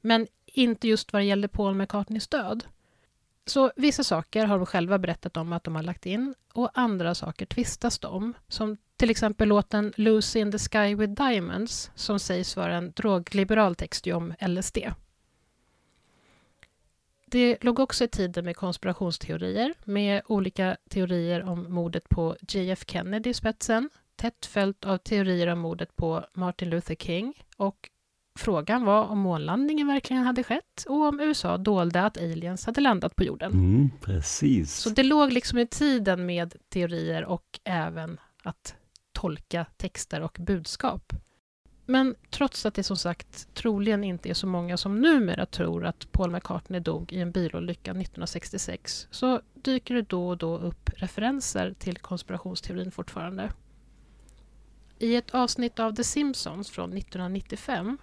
men 0.00 0.26
inte 0.46 0.88
just 0.88 1.12
vad 1.12 1.22
det 1.22 1.26
gällde 1.26 1.48
Paul 1.48 1.74
McCartneys 1.74 2.28
död. 2.28 2.64
Så 3.46 3.72
vissa 3.76 4.04
saker 4.04 4.46
har 4.46 4.56
de 4.56 4.66
själva 4.66 4.98
berättat 4.98 5.36
om 5.36 5.52
att 5.52 5.64
de 5.64 5.74
har 5.74 5.82
lagt 5.82 6.06
in 6.06 6.34
och 6.52 6.70
andra 6.74 7.14
saker 7.14 7.46
tvistas 7.46 7.98
de 7.98 8.06
om, 8.06 8.34
som 8.48 8.76
till 8.96 9.10
exempel 9.10 9.48
låten 9.48 9.92
Lucy 9.96 10.40
in 10.40 10.52
the 10.52 10.58
Sky 10.58 10.94
with 10.94 11.12
Diamonds 11.12 11.90
som 11.94 12.18
sägs 12.18 12.56
vara 12.56 12.76
en 12.76 12.92
drogliberal 12.92 13.74
text 13.74 14.06
om 14.06 14.34
LSD. 14.40 14.78
Det 17.26 17.64
låg 17.64 17.78
också 17.78 18.04
i 18.04 18.08
tiden 18.08 18.44
med 18.44 18.56
konspirationsteorier 18.56 19.74
med 19.84 20.22
olika 20.26 20.76
teorier 20.88 21.42
om 21.42 21.72
mordet 21.72 22.08
på 22.08 22.36
JF 22.48 22.84
Kennedy 22.86 23.30
i 23.30 23.34
spetsen 23.34 23.90
tätt 24.16 24.46
följt 24.46 24.84
av 24.84 24.98
teorier 24.98 25.46
om 25.46 25.58
mordet 25.58 25.96
på 25.96 26.24
Martin 26.32 26.70
Luther 26.70 26.94
King 26.94 27.44
och 27.56 27.90
frågan 28.38 28.84
var 28.84 29.04
om 29.04 29.18
månlandningen 29.18 29.86
verkligen 29.86 30.22
hade 30.22 30.42
skett 30.42 30.84
och 30.88 31.08
om 31.08 31.20
USA 31.20 31.58
dolde 31.58 32.02
att 32.02 32.16
aliens 32.16 32.66
hade 32.66 32.80
landat 32.80 33.16
på 33.16 33.24
jorden. 33.24 33.52
Mm, 33.52 33.90
precis. 34.00 34.74
Så 34.74 34.90
det 34.90 35.02
låg 35.02 35.32
liksom 35.32 35.58
i 35.58 35.66
tiden 35.66 36.26
med 36.26 36.54
teorier 36.68 37.24
och 37.24 37.60
även 37.64 38.20
att 38.42 38.74
tolka 39.12 39.66
texter 39.76 40.20
och 40.20 40.36
budskap. 40.40 41.12
Men 41.86 42.14
trots 42.30 42.66
att 42.66 42.74
det 42.74 42.82
som 42.82 42.96
sagt 42.96 43.54
troligen 43.54 44.04
inte 44.04 44.30
är 44.30 44.34
så 44.34 44.46
många 44.46 44.76
som 44.76 45.00
numera 45.00 45.46
tror 45.46 45.86
att 45.86 46.12
Paul 46.12 46.30
McCartney 46.30 46.80
dog 46.80 47.12
i 47.12 47.20
en 47.20 47.32
bilolycka 47.32 47.90
1966 47.90 49.08
så 49.10 49.40
dyker 49.54 49.94
det 49.94 50.02
då 50.02 50.28
och 50.28 50.38
då 50.38 50.58
upp 50.58 50.90
referenser 50.96 51.74
till 51.78 51.98
konspirationsteorin 51.98 52.90
fortfarande. 52.90 53.52
I 54.98 55.16
ett 55.16 55.30
avsnitt 55.30 55.78
av 55.78 55.94
The 55.94 56.04
Simpsons 56.04 56.70
från 56.70 56.92
1995 56.92 57.98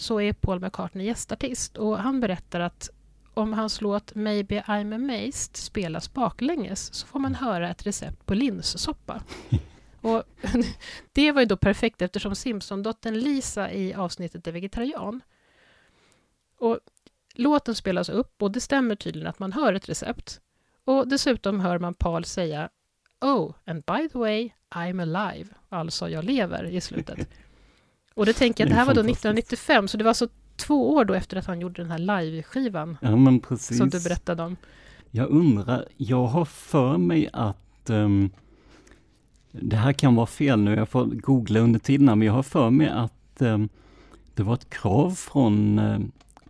så 0.00 0.20
är 0.20 0.32
Paul 0.32 0.60
McCartney 0.60 1.06
gästartist 1.06 1.76
och 1.76 1.98
han 1.98 2.20
berättar 2.20 2.60
att 2.60 2.90
om 3.34 3.52
hans 3.52 3.80
låt 3.80 4.14
Maybe 4.14 4.60
I'm 4.60 4.94
Amazed 4.94 5.56
spelas 5.56 6.12
baklänges 6.12 6.94
så 6.94 7.06
får 7.06 7.18
man 7.20 7.34
höra 7.34 7.70
ett 7.70 7.86
recept 7.86 8.26
på 8.26 8.34
linssoppa. 8.34 9.22
Och 10.00 10.22
det 11.12 11.32
var 11.32 11.40
ju 11.40 11.46
då 11.46 11.56
perfekt 11.56 12.02
eftersom 12.02 12.34
Simpson-dottern 12.34 13.14
Lisa 13.14 13.72
i 13.72 13.94
avsnittet 13.94 14.46
är 14.46 14.52
vegetarian. 14.52 15.20
Och 16.58 16.78
låten 17.34 17.74
spelas 17.74 18.08
upp 18.08 18.42
och 18.42 18.50
det 18.50 18.60
stämmer 18.60 18.94
tydligen 18.94 19.28
att 19.28 19.38
man 19.38 19.52
hör 19.52 19.72
ett 19.72 19.88
recept. 19.88 20.40
Och 20.84 21.08
dessutom 21.08 21.60
hör 21.60 21.78
man 21.78 21.94
Paul 21.94 22.24
säga 22.24 22.68
Oh, 23.20 23.54
and 23.64 23.84
by 23.84 24.08
the 24.08 24.18
way, 24.18 24.50
I'm 24.70 25.02
alive, 25.02 25.50
alltså 25.68 26.08
jag 26.08 26.24
lever 26.24 26.64
i 26.64 26.80
slutet. 26.80 27.28
Och 28.14 28.26
det 28.26 28.32
tänker 28.32 28.64
jag 28.64 28.70
det 28.70 28.74
här 28.74 28.84
var 28.84 28.94
då 28.94 29.00
1995, 29.00 29.88
så 29.88 29.96
det 29.96 30.04
var 30.04 30.10
alltså 30.10 30.28
två 30.56 30.94
år 30.94 31.04
då 31.04 31.14
efter 31.14 31.36
att 31.36 31.46
han 31.46 31.60
gjorde 31.60 31.82
den 31.82 31.90
här 31.90 31.98
live-skivan. 31.98 32.96
Ja, 33.00 33.16
men 33.16 33.40
precis. 33.40 33.78
Som 33.78 33.90
du 33.90 34.00
berättade 34.00 34.42
om. 34.42 34.56
Jag 35.10 35.30
undrar, 35.30 35.84
jag 35.96 36.26
har 36.26 36.44
för 36.44 36.98
mig 36.98 37.28
att 37.32 37.90
um, 37.90 38.30
det 39.52 39.76
här 39.76 39.92
kan 39.92 40.14
vara 40.14 40.26
fel 40.26 40.60
nu, 40.60 40.74
jag 40.74 40.88
får 40.88 41.04
googla 41.04 41.60
under 41.60 41.80
tiden, 41.80 42.06
men 42.06 42.22
jag 42.22 42.32
har 42.32 42.42
för 42.42 42.70
mig 42.70 42.88
att 42.88 43.42
um, 43.42 43.68
det 44.34 44.42
var 44.42 44.54
ett 44.54 44.70
krav 44.70 45.10
från 45.10 45.78
uh, 45.78 46.00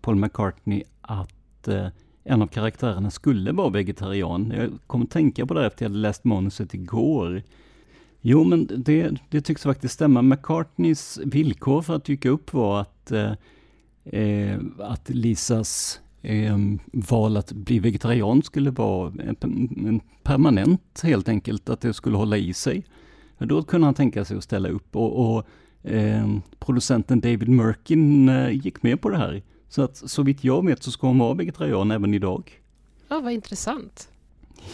Paul 0.00 0.16
McCartney 0.16 0.82
att 1.00 1.68
uh, 1.68 1.86
en 2.24 2.42
av 2.42 2.46
karaktärerna 2.46 3.10
skulle 3.10 3.52
vara 3.52 3.70
vegetarian. 3.70 4.52
Jag 4.56 4.70
kom 4.86 5.02
att 5.02 5.10
tänka 5.10 5.46
på 5.46 5.54
det 5.54 5.66
efter 5.66 5.84
jag 5.84 5.90
hade 5.90 6.00
läst 6.00 6.24
manuset 6.24 6.74
igår. 6.74 7.42
Jo, 8.20 8.44
men 8.44 8.68
det, 8.76 9.10
det 9.28 9.40
tycks 9.40 9.62
faktiskt 9.62 9.94
stämma. 9.94 10.22
McCartneys 10.22 11.20
villkor 11.24 11.82
för 11.82 11.94
att 11.96 12.04
dyka 12.04 12.28
upp 12.28 12.52
var 12.52 12.80
att, 12.80 13.12
eh, 13.12 13.32
eh 14.04 14.58
att 14.78 15.08
Lisas 15.08 16.00
eh, 16.22 16.58
val 16.92 17.36
att 17.36 17.52
bli 17.52 17.78
vegetarian 17.78 18.42
skulle 18.42 18.70
vara 18.70 19.12
en, 19.22 19.36
en 19.86 20.00
permanent 20.22 21.00
helt 21.02 21.28
enkelt, 21.28 21.68
att 21.68 21.80
det 21.80 21.92
skulle 21.92 22.16
hålla 22.16 22.36
i 22.36 22.54
sig. 22.54 22.84
Då 23.38 23.62
kunde 23.62 23.86
han 23.86 23.94
tänka 23.94 24.24
sig 24.24 24.36
att 24.36 24.44
ställa 24.44 24.68
upp 24.68 24.96
och, 24.96 25.36
och 25.36 25.46
eh, 25.90 26.36
producenten 26.58 27.20
David 27.20 27.48
Merkin 27.48 28.28
eh, 28.28 28.50
gick 28.50 28.82
med 28.82 29.00
på 29.00 29.10
det 29.10 29.16
här. 29.16 29.42
Så 29.68 29.82
att 29.82 29.96
så 29.96 30.22
vitt 30.22 30.44
jag 30.44 30.66
vet 30.66 30.82
så 30.82 30.90
ska 30.90 31.06
hon 31.06 31.18
vara 31.18 31.34
vegetarian 31.34 31.90
även 31.90 32.14
idag. 32.14 32.60
Ja, 33.08 33.20
vad 33.20 33.32
intressant. 33.32 34.08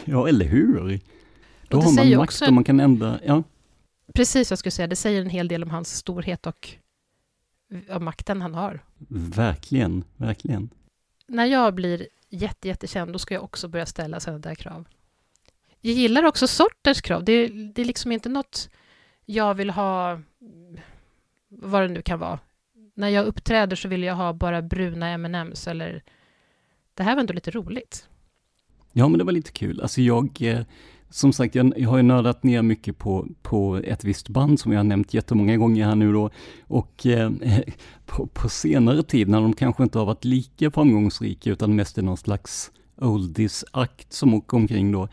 Ja, 0.05 0.29
eller 0.29 0.47
hur? 0.47 1.01
Då 1.69 1.81
har 1.81 1.93
man 1.93 2.17
makt 2.17 2.43
och 2.43 2.53
man 2.53 2.65
kan 2.65 2.81
ändra, 2.81 3.21
ja. 3.25 3.43
Precis, 4.15 4.51
jag 4.51 4.59
skulle 4.59 4.71
säga, 4.71 4.87
det 4.87 4.97
säger 4.97 5.21
en 5.21 5.31
hel 5.31 5.49
del 5.49 5.63
om 5.63 5.71
hans 5.71 5.97
storhet 5.97 6.47
och 6.47 6.69
av 7.91 8.03
makten 8.03 8.43
han 8.43 8.55
har. 8.55 8.85
Verkligen, 9.09 10.05
verkligen. 10.17 10.71
När 11.27 11.45
jag 11.45 11.75
blir 11.75 12.07
jätte, 12.29 12.69
jättekänd, 12.69 13.13
då 13.13 13.19
ska 13.19 13.35
jag 13.35 13.45
också 13.45 13.69
börja 13.69 13.87
ställa 13.87 14.21
sådana 14.21 14.39
där 14.39 14.55
krav. 14.55 14.89
Jag 15.81 15.95
gillar 15.95 16.23
också 16.23 16.47
sorters 16.47 17.03
krav. 17.03 17.25
Det, 17.25 17.49
det 17.49 17.83
är 17.83 17.87
liksom 17.87 18.13
inte 18.13 18.29
något 18.29 18.69
jag 19.25 19.55
vill 19.55 19.71
ha, 19.71 20.21
vad 21.49 21.83
det 21.83 21.89
nu 21.89 22.03
kan 22.03 22.19
vara. 22.19 22.39
När 22.95 23.09
jag 23.09 23.27
uppträder 23.27 23.77
så 23.77 23.89
vill 23.89 24.03
jag 24.03 24.15
ha 24.15 24.33
bara 24.33 24.63
bruna 24.63 25.09
M&M's 25.09 25.71
eller... 25.71 26.03
Det 26.95 27.03
här 27.03 27.15
var 27.15 27.21
ändå 27.21 27.33
lite 27.33 27.51
roligt. 27.51 28.09
Ja, 28.93 29.09
men 29.09 29.19
det 29.19 29.25
var 29.25 29.33
lite 29.33 29.53
kul. 29.53 29.81
Alltså 29.81 30.01
jag, 30.01 30.43
eh, 30.43 30.61
som 31.11 31.33
sagt, 31.33 31.55
jag, 31.55 31.73
jag 31.77 31.89
har 31.89 31.97
ju 31.97 32.03
nördat 32.03 32.43
ner 32.43 32.63
mycket 32.63 32.99
på, 32.99 33.27
på 33.43 33.81
ett 33.85 34.05
visst 34.05 34.29
band 34.29 34.61
som 34.61 34.73
jag 34.73 34.79
har 34.79 34.85
nämnt 34.85 35.15
jättemånga 35.15 35.57
gånger 35.57 35.85
här 35.85 35.95
nu 35.95 36.13
då. 36.13 36.31
Och 36.61 37.07
eh, 37.07 37.31
på, 38.07 38.27
på, 38.27 38.49
senare 38.49 39.03
tid 39.03 39.29
när 39.29 39.41
de 39.41 39.53
kanske 39.53 39.83
inte 39.83 39.99
har 39.99 40.07
varit 40.07 40.25
lika 40.25 40.71
framgångsrika 40.71 41.51
utan 41.51 41.77
mest 41.77 41.99
är 41.99 42.03
någon 42.03 42.17
slags 42.17 42.71
oldies-akt 42.97 44.13
som 44.13 44.35
åker 44.35 44.57
omkring 44.57 44.93
då. 44.93 45.09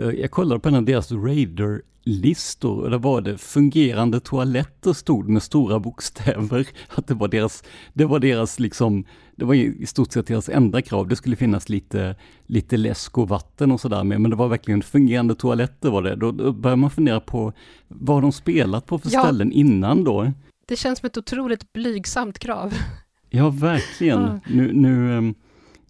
Eh, 0.00 0.10
jag 0.10 0.30
kollade 0.30 0.60
på 0.60 0.68
en 0.68 0.74
av 0.74 0.84
deras 0.84 1.12
Raider 1.12 1.82
listor 2.04 2.82
och 2.84 2.90
där 2.90 2.98
var 2.98 3.20
det 3.20 3.38
fungerande 3.38 4.20
toaletter 4.20 4.92
stod 4.92 5.28
med 5.28 5.42
stora 5.42 5.78
bokstäver. 5.78 6.68
Att 6.88 7.06
det 7.06 7.14
var 7.14 7.28
deras, 7.28 7.64
det 7.92 8.04
var 8.04 8.18
deras 8.18 8.60
liksom, 8.60 9.04
det 9.36 9.44
var 9.44 9.54
i 9.54 9.86
stort 9.86 10.12
sett 10.12 10.26
deras 10.26 10.48
enda 10.48 10.82
krav. 10.82 11.08
Det 11.08 11.16
skulle 11.16 11.36
finnas 11.36 11.68
lite, 11.68 12.16
lite 12.46 12.76
läsk 12.76 13.18
och 13.18 13.28
vatten 13.28 13.72
och 13.72 13.80
sådär 13.80 14.04
med, 14.04 14.20
men 14.20 14.30
det 14.30 14.36
var 14.36 14.48
verkligen 14.48 14.82
fungerande 14.82 15.34
toaletter 15.34 15.90
var 15.90 16.02
det. 16.02 16.16
Då, 16.16 16.32
då 16.32 16.52
börjar 16.52 16.76
man 16.76 16.90
fundera 16.90 17.20
på 17.20 17.52
vad 17.88 18.22
de 18.22 18.32
spelat 18.32 18.86
på 18.86 18.98
för 18.98 19.10
ja, 19.12 19.22
ställen 19.22 19.52
innan 19.52 20.04
då. 20.04 20.32
Det 20.66 20.76
känns 20.76 20.98
som 20.98 21.06
ett 21.06 21.16
otroligt 21.16 21.72
blygsamt 21.72 22.38
krav. 22.38 22.74
Ja, 23.30 23.50
verkligen. 23.50 24.40
Nu, 24.46 24.72
nu, 24.72 25.18
ehm, 25.18 25.34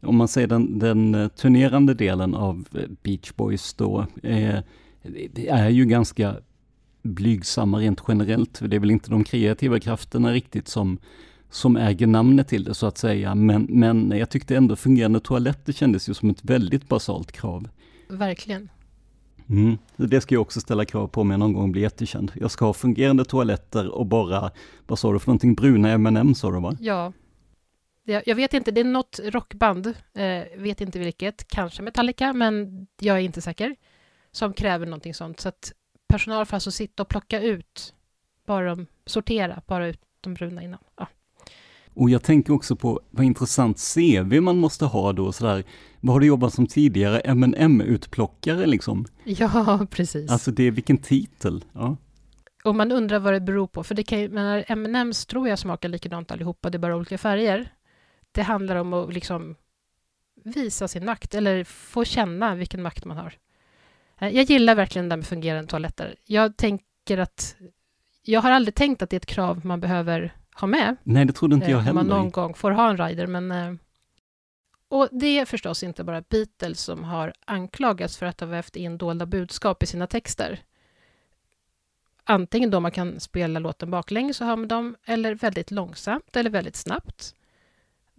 om 0.03 0.16
man 0.16 0.28
säger 0.28 0.46
den, 0.46 0.78
den 0.78 1.14
eh, 1.14 1.28
turnerande 1.28 1.94
delen 1.94 2.34
av 2.34 2.68
eh, 2.74 2.80
Beach 3.03 3.32
Boys 3.36 3.74
då, 3.74 4.07
eh, 4.22 4.59
det 5.32 5.48
är 5.48 5.68
ju 5.68 5.84
ganska 5.84 6.36
blygsamma 7.03 7.78
rent 7.78 8.03
generellt. 8.09 8.61
Det 8.62 8.76
är 8.76 8.80
väl 8.80 8.90
inte 8.90 9.11
de 9.11 9.24
kreativa 9.24 9.80
krafterna 9.80 10.32
riktigt 10.32 10.68
som, 10.68 10.98
som 11.51 11.76
äger 11.76 12.07
namnet 12.07 12.48
till 12.48 12.64
det 12.64 12.74
så 12.74 12.86
att 12.86 12.98
säga. 12.98 13.34
Men, 13.34 13.66
men 13.70 14.12
jag 14.16 14.30
tyckte 14.30 14.57
ändå 14.57 14.76
fungerande 14.76 15.20
toaletter 15.20 15.72
kändes 15.72 16.09
ju 16.09 16.14
som 16.14 16.30
ett 16.30 16.44
väldigt 16.44 16.88
basalt 16.88 17.32
krav. 17.32 17.68
Verkligen. 18.09 18.68
Mm. 19.48 19.78
Det 19.96 20.20
ska 20.20 20.34
jag 20.34 20.42
också 20.42 20.61
ställa 20.61 20.84
krav 20.84 21.07
på 21.07 21.20
om 21.20 21.30
jag 21.30 21.40
någon 21.40 21.53
gång 21.53 21.72
blir 21.72 21.82
jättekänd. 21.82 22.32
Jag 22.34 22.51
ska 22.51 22.64
ha 22.64 22.72
fungerande 22.72 23.24
toaletter 23.24 23.88
och 23.94 24.07
bara, 24.07 24.51
vad 24.86 24.98
sa 24.98 25.12
du 25.12 25.18
för 25.18 25.28
någonting, 25.28 25.55
bruna 25.55 25.90
M&M 25.90 26.34
sa 26.34 26.51
du 26.51 26.61
va? 26.61 26.76
Ja. 26.80 27.12
Jag 28.05 28.34
vet 28.34 28.55
inte, 28.55 28.70
det 28.70 28.80
är 28.80 28.84
något 28.84 29.20
rockband, 29.24 29.86
eh, 30.14 30.42
vet 30.57 30.80
inte 30.80 30.98
vilket, 30.98 31.48
kanske 31.48 31.82
Metallica, 31.82 32.32
men 32.32 32.86
jag 33.01 33.16
är 33.16 33.20
inte 33.20 33.40
säker, 33.40 33.76
som 34.32 34.53
kräver 34.53 34.86
någonting 34.86 35.14
sånt. 35.14 35.40
Så 35.40 35.48
att 35.48 35.72
personal 36.09 36.46
får 36.46 36.57
alltså 36.57 36.70
sitta 36.70 37.03
och 37.03 37.09
plocka 37.09 37.40
ut, 37.40 37.94
bara 38.46 38.68
de, 38.70 38.86
sortera, 39.07 39.62
bara 39.66 39.86
ut 39.86 40.01
de 40.20 40.34
bruna 40.34 40.62
innan. 40.62 40.80
Ja. 40.96 41.07
Och 41.94 42.11
jag 42.11 42.22
tänker 42.22 42.53
också 42.53 42.76
på 42.76 43.01
vad 43.11 43.26
intressant 43.26 43.94
CV 43.94 44.40
man 44.40 44.57
måste 44.57 44.84
ha 44.84 45.12
då 45.12 45.32
sådär. 45.32 45.64
Vad 46.01 46.14
har 46.14 46.20
du 46.20 46.26
jobbat 46.26 46.55
som 46.55 46.66
tidigare? 46.66 47.20
mm 47.20 47.80
utplockare 47.80 48.66
liksom? 48.66 49.07
Ja, 49.24 49.86
precis. 49.90 50.30
Alltså 50.30 50.51
det 50.51 50.62
är 50.62 50.70
vilken 50.70 50.98
titel. 50.98 51.64
Ja. 51.72 51.96
Och 52.64 52.74
man 52.74 52.92
undrar 52.92 53.18
vad 53.18 53.32
det 53.32 53.40
beror 53.40 53.66
på, 53.66 53.84
för 53.84 53.94
det 53.94 54.03
kan 54.03 54.24
men 54.24 54.64
M&M's 54.68 55.28
tror 55.28 55.48
jag 55.48 55.59
smakar 55.59 55.88
likadant 55.88 56.30
allihopa, 56.30 56.70
det 56.70 56.76
är 56.76 56.78
bara 56.80 56.96
olika 56.96 57.18
färger. 57.18 57.72
Det 58.33 58.43
handlar 58.43 58.76
om 58.76 58.93
att 58.93 59.14
liksom 59.14 59.57
visa 60.45 60.89
sin 60.89 61.05
makt, 61.05 61.35
eller 61.35 61.64
få 61.64 62.05
känna 62.05 62.55
vilken 62.55 62.83
makt 62.83 63.05
man 63.05 63.16
har. 63.16 63.35
Eh, 64.18 64.28
jag 64.28 64.45
gillar 64.45 64.74
verkligen 64.74 65.09
det 65.09 65.16
med 65.16 65.26
fungerande 65.26 65.70
toaletter. 65.70 66.14
Jag 66.24 66.57
tänker 66.57 67.18
att 67.18 67.57
jag 68.22 68.41
har 68.41 68.51
aldrig 68.51 68.74
tänkt 68.74 69.03
att 69.03 69.11
det 69.11 69.16
är 69.16 69.20
ett 69.20 69.26
krav 69.26 69.66
man 69.66 69.81
behöver 69.81 70.37
ha 70.55 70.66
med. 70.66 70.97
Nej, 71.03 71.24
det 71.24 71.33
trodde 71.33 71.55
inte 71.55 71.70
jag 71.70 71.78
heller. 71.78 72.01
Eh, 72.01 72.07
man 72.07 72.07
någon 72.07 72.31
gång 72.31 72.55
får 72.55 72.70
ha 72.70 72.91
en 72.91 72.97
rider, 72.99 73.26
men... 73.26 73.53
Eh, 73.53 73.74
och 74.89 75.09
det 75.12 75.39
är 75.39 75.45
förstås 75.45 75.83
inte 75.83 76.05
bara 76.05 76.22
Beatles 76.22 76.81
som 76.81 77.05
har 77.05 77.33
anklagats 77.45 78.18
för 78.18 78.26
att 78.26 78.41
ha 78.41 78.47
vävt 78.47 78.76
in 78.76 78.99
dolda 78.99 79.26
budskap 79.26 79.83
i 79.83 79.87
sina 79.87 80.07
texter. 80.07 80.61
Antingen 82.24 82.70
då 82.70 82.81
man 82.81 82.91
kan 82.91 83.20
spela 83.20 83.59
låten 83.59 83.91
baklänges 83.91 84.37
så 84.37 84.45
hör 84.45 84.57
man 84.57 84.68
dem, 84.68 84.97
eller 85.05 85.35
väldigt 85.35 85.70
långsamt 85.70 86.37
eller 86.37 86.51
väldigt 86.51 86.76
snabbt. 86.76 87.35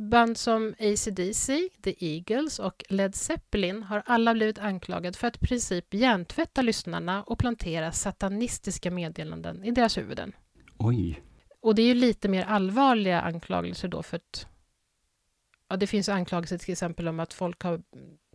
Band 0.10 0.38
som 0.38 0.76
AC/DC, 0.80 1.70
The 1.84 1.96
Eagles 2.06 2.60
och 2.60 2.84
Led 2.90 3.16
Zeppelin 3.16 3.84
har 3.84 4.04
alla 4.06 4.34
blivit 4.34 4.60
anklagade 4.60 5.18
för 5.18 5.28
att 5.28 5.36
i 5.36 5.40
princip 5.40 5.94
hjärntvätta 5.94 6.62
lyssnarna 6.62 7.24
och 7.24 7.40
plantera 7.40 7.92
satanistiska 7.92 8.92
meddelanden 8.92 9.64
i 9.64 9.72
deras 9.72 9.98
huvuden. 9.98 10.36
Oj. 10.78 11.22
Och 11.60 11.76
det 11.76 11.82
är 11.82 11.86
ju 11.86 11.94
lite 11.94 12.30
mer 12.30 12.44
allvarliga 12.44 13.22
anklagelser 13.22 13.88
då 13.88 14.04
för 14.04 14.18
att 14.18 14.48
ja, 15.70 15.78
det 15.78 15.88
finns 15.88 16.10
anklagelser 16.10 16.58
till 16.58 16.72
exempel 16.72 17.08
om 17.08 17.20
att 17.20 17.34
folk 17.34 17.64
har 17.64 17.82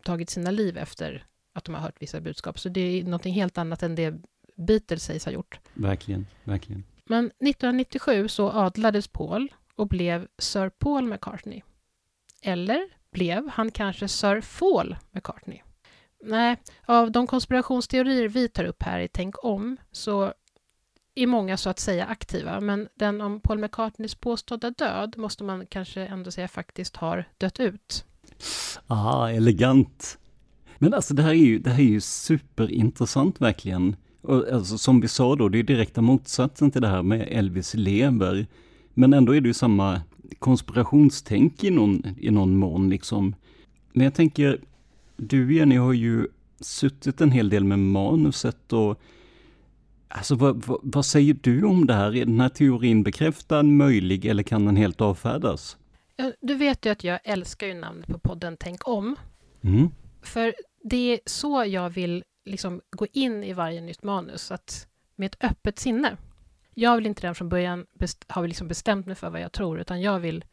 tagit 0.03 0.31
sina 0.31 0.51
liv 0.51 0.79
efter 0.79 1.27
att 1.53 1.65
de 1.65 1.75
har 1.75 1.83
hört 1.83 2.03
vissa 2.03 2.21
budskap. 2.21 2.59
Så 2.59 2.69
det 2.69 2.81
är 2.81 3.05
någonting 3.05 3.35
helt 3.35 3.59
annat 3.59 3.83
än 3.83 3.95
det 3.95 4.15
Beatles 4.57 5.05
sägs 5.05 5.25
ha 5.25 5.33
gjort. 5.33 5.61
Verkligen, 5.75 6.27
verkligen. 6.45 6.85
Men 7.05 7.27
1997 7.27 8.29
så 8.29 8.51
adlades 8.51 9.09
Paul 9.09 9.49
och 9.77 9.89
blev 9.89 10.27
Sir 10.39 10.69
Paul 10.69 11.07
McCartney. 11.07 11.63
Eller 12.43 12.89
blev 13.11 13.49
han 13.49 13.71
kanske 13.71 14.09
Sir 14.09 14.45
Paul 14.59 14.97
McCartney? 15.11 15.61
Nej, 16.25 16.57
av 16.87 17.13
de 17.13 17.27
konspirationsteorier 17.27 18.29
vi 18.29 18.49
tar 18.49 18.65
upp 18.65 18.83
här 18.83 19.01
i 19.01 19.09
Tänk 19.09 19.45
om 19.45 19.77
så 19.93 20.33
är 21.15 21.27
många 21.27 21.57
så 21.57 21.71
att 21.71 21.79
säga 21.79 22.07
aktiva, 22.07 22.61
men 22.61 22.89
den 22.95 23.21
om 23.21 23.41
Paul 23.41 23.59
McCartneys 23.59 24.15
påstådda 24.15 24.71
död 24.71 25.15
måste 25.17 25.45
man 25.45 25.67
kanske 25.67 26.07
ändå 26.07 26.31
säga 26.31 26.49
faktiskt 26.49 26.97
har 26.97 27.29
dött 27.39 27.61
ut. 27.61 28.05
Aha, 28.87 29.31
elegant. 29.31 30.19
Men 30.79 30.95
alltså 30.95 31.15
det 31.15 31.23
här 31.23 31.31
är 31.31 31.35
ju, 31.35 31.59
det 31.59 31.71
här 31.71 31.81
är 31.81 31.85
ju 31.85 32.01
superintressant 32.01 33.41
verkligen. 33.41 33.97
Och 34.23 34.49
alltså, 34.53 34.79
som 34.79 35.01
vi 35.01 35.09
sa 35.09 35.37
då, 35.37 35.49
det 35.49 35.59
är 35.59 35.63
direkta 35.63 36.01
motsatsen 36.01 36.71
till 36.71 36.83
det 36.83 36.89
här 36.89 37.03
med 37.03 37.29
Elvis 37.31 37.75
lever. 37.75 38.47
Men 38.99 39.13
ändå 39.13 39.35
är 39.35 39.41
det 39.41 39.49
ju 39.49 39.55
samma 39.55 40.01
konspirationstänk 40.39 41.65
i 41.65 41.71
någon, 41.71 42.03
i 42.19 42.31
någon 42.31 42.57
mån 42.57 42.91
liksom. 42.91 43.35
Men 43.93 44.05
jag 44.05 44.15
tänker, 44.15 44.61
du 45.17 45.55
Jenny 45.55 45.77
har 45.77 45.93
ju 45.93 46.29
suttit 46.61 47.21
en 47.21 47.31
hel 47.31 47.49
del 47.49 47.65
med 47.65 47.79
manuset 47.79 48.73
och 48.73 49.01
Alltså 50.09 50.35
vad, 50.35 50.65
vad, 50.65 50.81
vad, 50.83 51.07
säger 51.07 51.37
du 51.41 51.65
om 51.65 51.87
det 51.87 51.95
här? 51.95 52.17
Är 52.17 52.25
den 52.25 52.41
här 52.41 52.49
teorin 52.49 53.03
bekräftad, 53.03 53.63
möjlig 53.63 54.25
eller 54.25 54.43
kan 54.43 54.65
den 54.65 54.77
helt 54.77 55.01
avfärdas? 55.01 55.77
Du 56.41 56.55
vet 56.55 56.87
ju 56.87 56.91
att 56.91 57.05
jag 57.05 57.21
älskar 57.25 57.67
ju 57.67 57.75
namnet 57.75 58.07
på 58.07 58.19
podden 58.19 58.57
Tänk 58.61 58.89
om. 58.89 59.17
Mm. 59.63 59.89
För 60.23 60.55
det 60.85 61.13
är 61.13 61.21
så 61.27 61.65
jag 61.65 61.91
vill 61.91 62.25
liksom 62.45 62.81
gå 62.91 63.07
in 63.13 63.45
i 63.45 63.53
varje 63.53 63.81
nytt 63.81 64.03
manus, 64.03 64.51
att 64.51 64.87
med 65.17 65.27
ett 65.27 65.45
öppet 65.45 65.79
sinne. 65.79 66.17
Jag 66.79 66.97
vill 66.97 67.07
inte 67.07 67.23
redan 67.23 67.35
från 67.35 67.49
början 67.49 67.87
ha 68.29 68.43
liksom 68.43 68.69
bestämt 68.69 69.07
mig 69.07 69.15
för 69.15 69.31
vad 69.31 69.41
jag 69.41 69.53
tror, 69.53 69.81
utan 69.81 70.01
jag 70.01 70.19
vill 70.19 70.45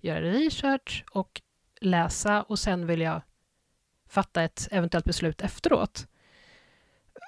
göra 0.00 0.20
research 0.20 1.04
och 1.10 1.40
läsa 1.80 2.42
och 2.42 2.58
sen 2.58 2.86
vill 2.86 3.00
jag 3.00 3.22
fatta 4.08 4.42
ett 4.42 4.68
eventuellt 4.70 5.04
beslut 5.04 5.40
efteråt 5.40 6.06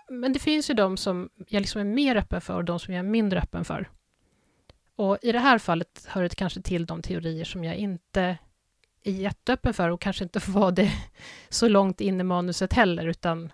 men 0.08 0.32
det 0.32 0.38
finns 0.38 0.70
ju 0.70 0.74
de 0.74 0.96
som 0.96 1.30
jag 1.46 1.60
liksom 1.60 1.80
är 1.80 1.84
mer 1.84 2.16
öppen 2.16 2.40
för 2.40 2.54
och 2.54 2.64
de 2.64 2.78
som 2.78 2.94
jag 2.94 3.04
är 3.04 3.10
mindre 3.10 3.40
öppen 3.40 3.64
för. 3.64 3.90
Och 4.96 5.18
i 5.22 5.32
det 5.32 5.38
här 5.38 5.58
fallet 5.58 6.06
hör 6.08 6.22
det 6.22 6.34
kanske 6.34 6.62
till 6.62 6.86
de 6.86 7.02
teorier 7.02 7.44
som 7.44 7.64
jag 7.64 7.76
inte 7.76 8.38
är 9.02 9.12
jätteöppen 9.12 9.74
för 9.74 9.90
och 9.90 10.00
kanske 10.00 10.24
inte 10.24 10.40
får 10.40 10.52
vara 10.52 10.70
det 10.70 10.92
så 11.48 11.68
långt 11.68 12.00
in 12.00 12.20
i 12.20 12.24
manuset 12.24 12.72
heller, 12.72 13.06
utan 13.06 13.52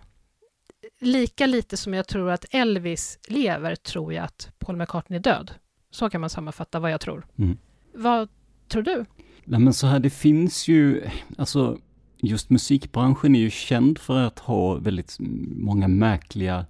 lika 1.01 1.45
lite 1.45 1.77
som 1.77 1.93
jag 1.93 2.07
tror 2.07 2.29
att 2.29 2.45
Elvis 2.51 3.19
lever, 3.27 3.75
tror 3.75 4.13
jag 4.13 4.23
att 4.23 4.49
Paul 4.59 4.75
McCartney 4.75 5.19
är 5.19 5.23
död. 5.23 5.51
Så 5.91 6.09
kan 6.09 6.21
man 6.21 6.29
sammanfatta 6.29 6.79
vad 6.79 6.91
jag 6.91 7.01
tror. 7.01 7.25
Mm. 7.37 7.57
Vad 7.93 8.29
tror 8.67 8.83
du? 8.83 9.05
Nej 9.43 9.59
men 9.59 9.73
så 9.73 9.87
här, 9.87 9.99
det 9.99 10.09
finns 10.09 10.67
ju, 10.67 11.03
alltså 11.37 11.77
just 12.17 12.49
musikbranschen 12.49 13.35
är 13.35 13.39
ju 13.39 13.49
känd 13.49 13.99
för 13.99 14.19
att 14.19 14.39
ha 14.39 14.73
väldigt 14.73 15.15
många 15.55 15.87
märkliga 15.87 16.65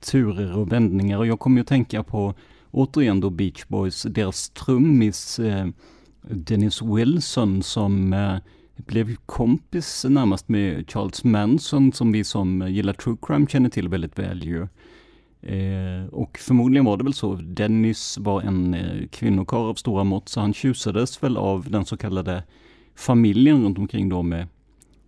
turer 0.00 0.56
och 0.56 0.72
vändningar 0.72 1.18
och 1.18 1.26
jag 1.26 1.40
kommer 1.40 1.56
ju 1.56 1.60
att 1.60 1.68
tänka 1.68 2.02
på 2.02 2.34
återigen 2.70 3.20
då 3.20 3.30
Beach 3.30 3.64
Boys, 3.68 4.02
deras 4.02 4.50
trummis 4.50 5.38
eh, 5.38 5.66
Dennis 6.22 6.82
Wilson 6.82 7.62
som 7.62 8.12
eh, 8.12 8.36
blev 8.76 9.16
kompis 9.16 10.06
närmast 10.08 10.48
med 10.48 10.90
Charles 10.90 11.24
Manson 11.24 11.92
som 11.92 12.12
vi 12.12 12.24
som 12.24 12.68
gillar 12.68 12.92
true 12.92 13.16
crime 13.22 13.46
känner 13.46 13.68
till 13.68 13.88
väldigt 13.88 14.18
väl 14.18 14.44
ju. 14.44 14.62
Eh, 15.42 16.06
och 16.12 16.38
förmodligen 16.38 16.84
var 16.84 16.96
det 16.96 17.04
väl 17.04 17.14
så, 17.14 17.34
Dennis 17.34 18.18
var 18.18 18.42
en 18.42 18.74
eh, 18.74 19.06
kvinnokar 19.08 19.56
av 19.56 19.74
stora 19.74 20.04
mått 20.04 20.28
så 20.28 20.40
han 20.40 20.54
tjusades 20.54 21.22
väl 21.22 21.36
av 21.36 21.70
den 21.70 21.84
så 21.84 21.96
kallade 21.96 22.42
familjen 22.94 23.64
runt 23.64 23.78
omkring 23.78 24.08
då 24.08 24.22
med 24.22 24.46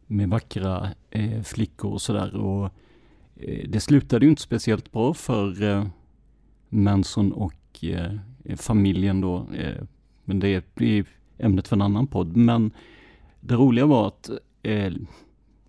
med 0.09 0.29
vackra 0.29 0.89
eh, 1.11 1.43
flickor 1.43 1.93
och 1.93 2.03
sådär. 2.03 2.37
Och 2.37 2.65
eh, 3.37 3.69
det 3.69 3.81
slutade 3.81 4.25
ju 4.25 4.31
inte 4.31 4.43
speciellt 4.43 4.93
bra 4.93 5.15
för 5.15 5.63
eh, 5.63 5.87
Manson 6.69 7.33
och 7.33 7.85
eh, 7.85 8.13
familjen 8.57 9.21
då. 9.21 9.47
Men 10.25 10.41
det 10.41 10.75
blir 10.75 11.07
ämnet 11.39 11.69
för 11.69 11.77
en 11.77 11.83
annan 11.83 12.07
podd. 12.07 12.37
Men 12.37 12.71
det 13.49 13.55
roliga 13.55 13.87
var 13.87 14.09
att, 14.09 14.31
eh, 14.63 14.93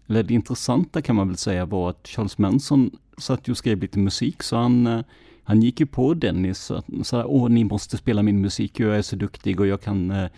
eller 0.07 0.23
det 0.23 0.33
intressanta 0.33 1.01
kan 1.01 1.15
man 1.15 1.27
väl 1.27 1.37
säga 1.37 1.65
var 1.65 1.89
att 1.89 2.07
Charles 2.07 2.37
Manson 2.37 2.91
satt 3.17 3.47
ju 3.47 3.51
och 3.51 3.57
skrev 3.57 3.81
lite 3.81 3.99
musik 3.99 4.43
så 4.43 4.55
han 4.55 4.87
eh, 4.87 5.01
han 5.49 5.61
gick 5.61 5.79
ju 5.79 5.85
på 5.85 6.13
Dennis 6.13 6.71
och 6.71 6.83
sa 7.03 7.25
åh 7.25 7.49
ni 7.49 7.63
måste 7.63 7.97
spela 7.97 8.23
min 8.23 8.41
musik, 8.41 8.79
jag 8.79 8.97
är 8.97 9.01
så 9.01 9.15
duktig 9.15 9.59
och 9.59 9.67
jag 9.67 9.81
kan 9.81 10.11
eh, 10.11 10.29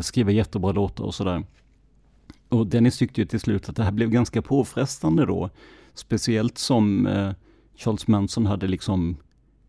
skriva 0.00 0.30
jättebra 0.30 0.72
låtar 0.72 1.04
och 1.04 1.14
sådär. 1.14 1.44
Och 2.48 2.66
Dennis 2.66 2.98
tyckte 2.98 3.20
ju 3.20 3.26
till 3.26 3.40
slut 3.40 3.68
att 3.68 3.76
det 3.76 3.84
här 3.84 3.92
blev 3.92 4.10
ganska 4.10 4.42
påfrestande 4.42 5.26
då. 5.26 5.50
Speciellt 5.94 6.58
som 6.58 7.06
eh, 7.06 7.32
Charles 7.76 8.06
Manson 8.06 8.46
hade 8.46 8.66
liksom 8.66 9.16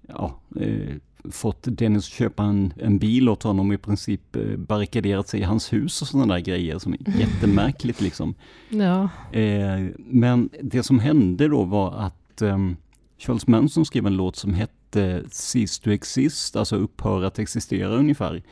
ja, 0.07 0.39
eh, 0.59 0.95
fått 1.29 1.63
Dennis 1.63 2.05
köpa 2.05 2.43
en, 2.43 2.73
en 2.77 2.97
bil 2.97 3.29
åt 3.29 3.43
honom 3.43 3.67
och 3.67 3.73
i 3.73 3.77
princip 3.77 4.35
eh, 4.35 4.57
barrikaderat 4.57 5.27
sig 5.27 5.39
i 5.39 5.43
hans 5.43 5.73
hus 5.73 6.01
och 6.01 6.07
sådana 6.07 6.33
där 6.33 6.41
grejer 6.41 6.79
som 6.79 6.93
är 6.93 7.19
jättemärkligt 7.19 8.01
liksom. 8.01 8.35
Ja. 8.69 9.09
Eh, 9.31 9.87
men 9.97 10.49
det 10.61 10.83
som 10.83 10.99
hände 10.99 11.47
då 11.47 11.63
var 11.63 11.93
att 11.93 12.41
ehm, 12.41 12.75
Charles 13.17 13.47
Manson 13.47 13.85
skrev 13.85 14.07
en 14.07 14.15
låt 14.15 14.35
som 14.35 14.53
hette 14.53 15.23
Cease 15.29 15.83
to 15.83 15.89
exist, 15.89 16.55
alltså 16.55 16.75
upphöra 16.75 17.27
att 17.27 17.39
existera 17.39 17.95
ungefär. 17.95 18.43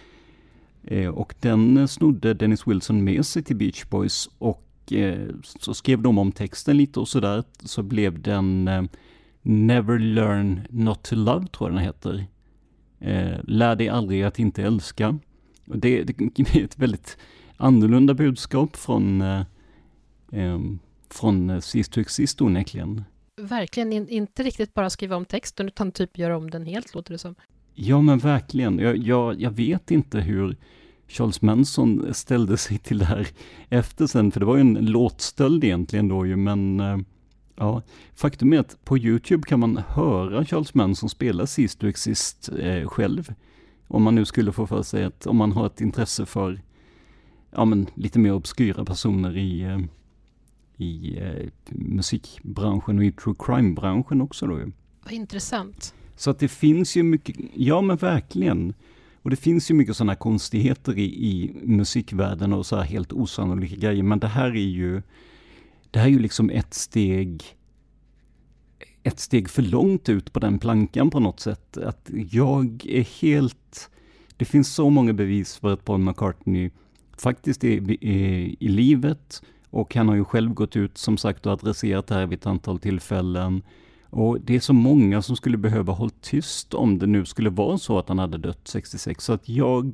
Eh, 0.83 1.09
och 1.09 1.35
den 1.39 1.87
snodde 1.87 2.33
Dennis 2.33 2.67
Wilson 2.67 3.03
med 3.03 3.25
sig 3.25 3.43
till 3.43 3.55
Beach 3.55 3.85
Boys 3.89 4.29
och 4.37 4.65
så 5.59 5.73
skrev 5.73 6.01
de 6.01 6.17
om 6.17 6.31
texten 6.31 6.77
lite 6.77 6.99
och 6.99 7.07
sådär, 7.07 7.43
så 7.63 7.83
blev 7.83 8.21
den 8.21 8.69
Never 9.41 9.99
Learn 9.99 10.61
Not 10.69 11.03
To 11.03 11.15
Love, 11.15 11.47
tror 11.47 11.69
jag 11.69 11.77
den 11.77 11.85
heter. 11.85 12.27
Lär 13.43 13.75
dig 13.75 13.89
aldrig 13.89 14.23
att 14.23 14.39
inte 14.39 14.63
älska. 14.63 15.19
Och 15.67 15.79
det, 15.79 16.03
det 16.03 16.19
är 16.55 16.63
ett 16.63 16.79
väldigt 16.79 17.17
annorlunda 17.57 18.13
budskap 18.13 18.75
från, 18.75 19.21
eh, 19.21 20.59
från 21.09 21.61
Sist 21.61 21.91
to 21.91 22.01
Exist 22.01 22.41
onekligen. 22.41 23.03
Verkligen, 23.41 23.93
in, 23.93 24.09
inte 24.09 24.43
riktigt 24.43 24.73
bara 24.73 24.89
skriva 24.89 25.15
om 25.15 25.25
texten 25.25 25.67
utan 25.67 25.91
typ 25.91 26.17
göra 26.17 26.37
om 26.37 26.49
den 26.49 26.65
helt, 26.65 26.95
låter 26.95 27.11
det 27.11 27.17
som. 27.17 27.35
Ja, 27.73 28.01
men 28.01 28.19
verkligen. 28.19 28.79
Jag, 28.79 28.97
jag, 28.97 29.41
jag 29.41 29.51
vet 29.51 29.91
inte 29.91 30.19
hur 30.19 30.57
Charles 31.07 31.41
Manson 31.41 32.13
ställde 32.13 32.57
sig 32.57 32.77
till 32.77 32.97
det 32.97 33.05
här 33.05 33.27
efter 33.69 34.07
sen, 34.07 34.31
för 34.31 34.39
det 34.39 34.45
var 34.45 34.55
ju 34.55 34.61
en 34.61 34.73
låtstöld 34.73 35.63
egentligen 35.63 36.07
då 36.07 36.25
ju, 36.25 36.35
men 36.35 36.79
eh, 36.79 36.97
ja, 37.59 37.81
faktum 38.15 38.53
är 38.53 38.59
att 38.59 38.85
på 38.85 38.97
Youtube 38.97 39.47
kan 39.47 39.59
man 39.59 39.77
höra 39.77 40.45
Charles 40.45 40.73
Manson 40.73 41.09
spela 41.09 41.47
Sist 41.47 41.79
to 41.79 41.87
Exist 41.87 42.49
eh, 42.59 42.87
själv. 42.87 43.33
Om 43.87 44.03
man 44.03 44.15
nu 44.15 44.25
skulle 44.25 44.51
få 44.51 44.67
för 44.67 44.83
sig 44.83 45.03
att, 45.03 45.27
om 45.27 45.37
man 45.37 45.51
har 45.51 45.65
ett 45.65 45.81
intresse 45.81 46.25
för, 46.25 46.61
ja 47.51 47.65
men 47.65 47.87
lite 47.95 48.19
mer 48.19 48.33
obskyra 48.33 48.85
personer 48.85 49.37
i, 49.37 49.61
eh, 49.61 49.79
i 50.77 51.17
eh, 51.17 51.49
musikbranschen 51.69 52.97
och 52.97 53.03
i 53.03 53.11
true 53.11 53.35
crime-branschen 53.39 54.21
också 54.21 54.47
då. 54.47 54.59
Vad 55.03 55.13
intressant. 55.13 55.93
Så 56.15 56.29
att 56.29 56.39
det 56.39 56.47
finns 56.47 56.95
ju 56.95 57.03
mycket, 57.03 57.35
ja 57.53 57.81
men 57.81 57.97
verkligen. 57.97 58.73
Och 59.21 59.29
det 59.29 59.35
finns 59.35 59.71
ju 59.71 59.75
mycket 59.75 59.97
sådana 59.97 60.15
konstigheter 60.15 60.97
i, 60.97 61.03
i 61.03 61.55
musikvärlden 61.63 62.53
och 62.53 62.65
så 62.65 62.75
här 62.75 62.83
helt 62.83 63.13
osannolika 63.13 63.75
grejer, 63.75 64.03
men 64.03 64.19
det 64.19 64.27
här 64.27 64.49
är 64.49 64.69
ju, 64.69 65.01
det 65.91 65.99
här 65.99 66.05
är 66.05 66.11
ju 66.11 66.19
liksom 66.19 66.49
ett 66.49 66.73
steg, 66.73 67.43
ett 69.03 69.19
steg 69.19 69.49
för 69.49 69.61
långt 69.61 70.09
ut 70.09 70.33
på 70.33 70.39
den 70.39 70.59
plankan 70.59 71.09
på 71.09 71.19
något 71.19 71.39
sätt. 71.39 71.77
Att 71.77 72.11
jag 72.31 72.85
är 72.85 73.21
helt, 73.21 73.89
det 74.37 74.45
finns 74.45 74.73
så 74.73 74.89
många 74.89 75.13
bevis 75.13 75.57
för 75.57 75.73
att 75.73 75.85
Paul 75.85 75.99
McCartney 75.99 76.71
faktiskt 77.17 77.63
är, 77.63 78.03
är 78.05 78.55
i 78.63 78.67
livet 78.67 79.41
och 79.69 79.95
han 79.95 80.07
har 80.07 80.15
ju 80.15 80.25
själv 80.25 80.53
gått 80.53 80.75
ut 80.75 80.97
som 80.97 81.17
sagt 81.17 81.45
och 81.45 81.51
adresserat 81.51 82.07
det 82.07 82.15
här 82.15 82.25
vid 82.27 82.39
ett 82.39 82.45
antal 82.45 82.79
tillfällen. 82.79 83.61
Och 84.09 84.41
det 84.41 84.55
är 84.55 84.59
så 84.59 84.73
många 84.73 85.21
som 85.21 85.35
skulle 85.35 85.57
behöva 85.57 85.93
hålla 85.93 86.11
tyst 86.21 86.73
om 86.73 86.99
det 86.99 87.07
nu 87.07 87.25
skulle 87.25 87.49
vara 87.49 87.77
så 87.77 87.99
att 87.99 88.09
han 88.09 88.19
hade 88.19 88.37
dött 88.37 88.61
66. 88.63 89.23
Så 89.23 89.33
att 89.33 89.49
jag 89.49 89.93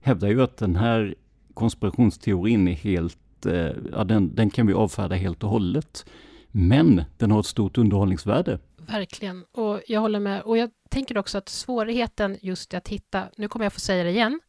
hävdar 0.00 0.28
ju 0.28 0.42
att 0.42 0.56
den 0.56 0.76
här 0.76 1.14
konspirationsteorin 1.54 2.68
är 2.68 2.72
helt, 2.72 3.18
eh, 3.46 3.70
ja, 3.92 4.04
den, 4.04 4.34
den 4.34 4.50
kan 4.50 4.66
vi 4.66 4.72
avfärda 4.72 5.14
helt 5.14 5.44
och 5.44 5.50
hållet. 5.50 6.06
Men 6.50 7.02
den 7.18 7.30
har 7.30 7.40
ett 7.40 7.46
stort 7.46 7.78
underhållningsvärde. 7.78 8.58
Verkligen, 8.76 9.44
och 9.52 9.80
jag 9.86 10.00
håller 10.00 10.20
med. 10.20 10.42
Och 10.42 10.58
jag 10.58 10.70
tänker 10.90 11.18
också 11.18 11.38
att 11.38 11.48
svårigheten 11.48 12.36
just 12.40 12.74
att 12.74 12.88
hitta, 12.88 13.22
nu 13.36 13.48
kommer 13.48 13.64
jag 13.64 13.72
få 13.72 13.80
säga 13.80 14.04
det 14.04 14.10
igen, 14.10 14.40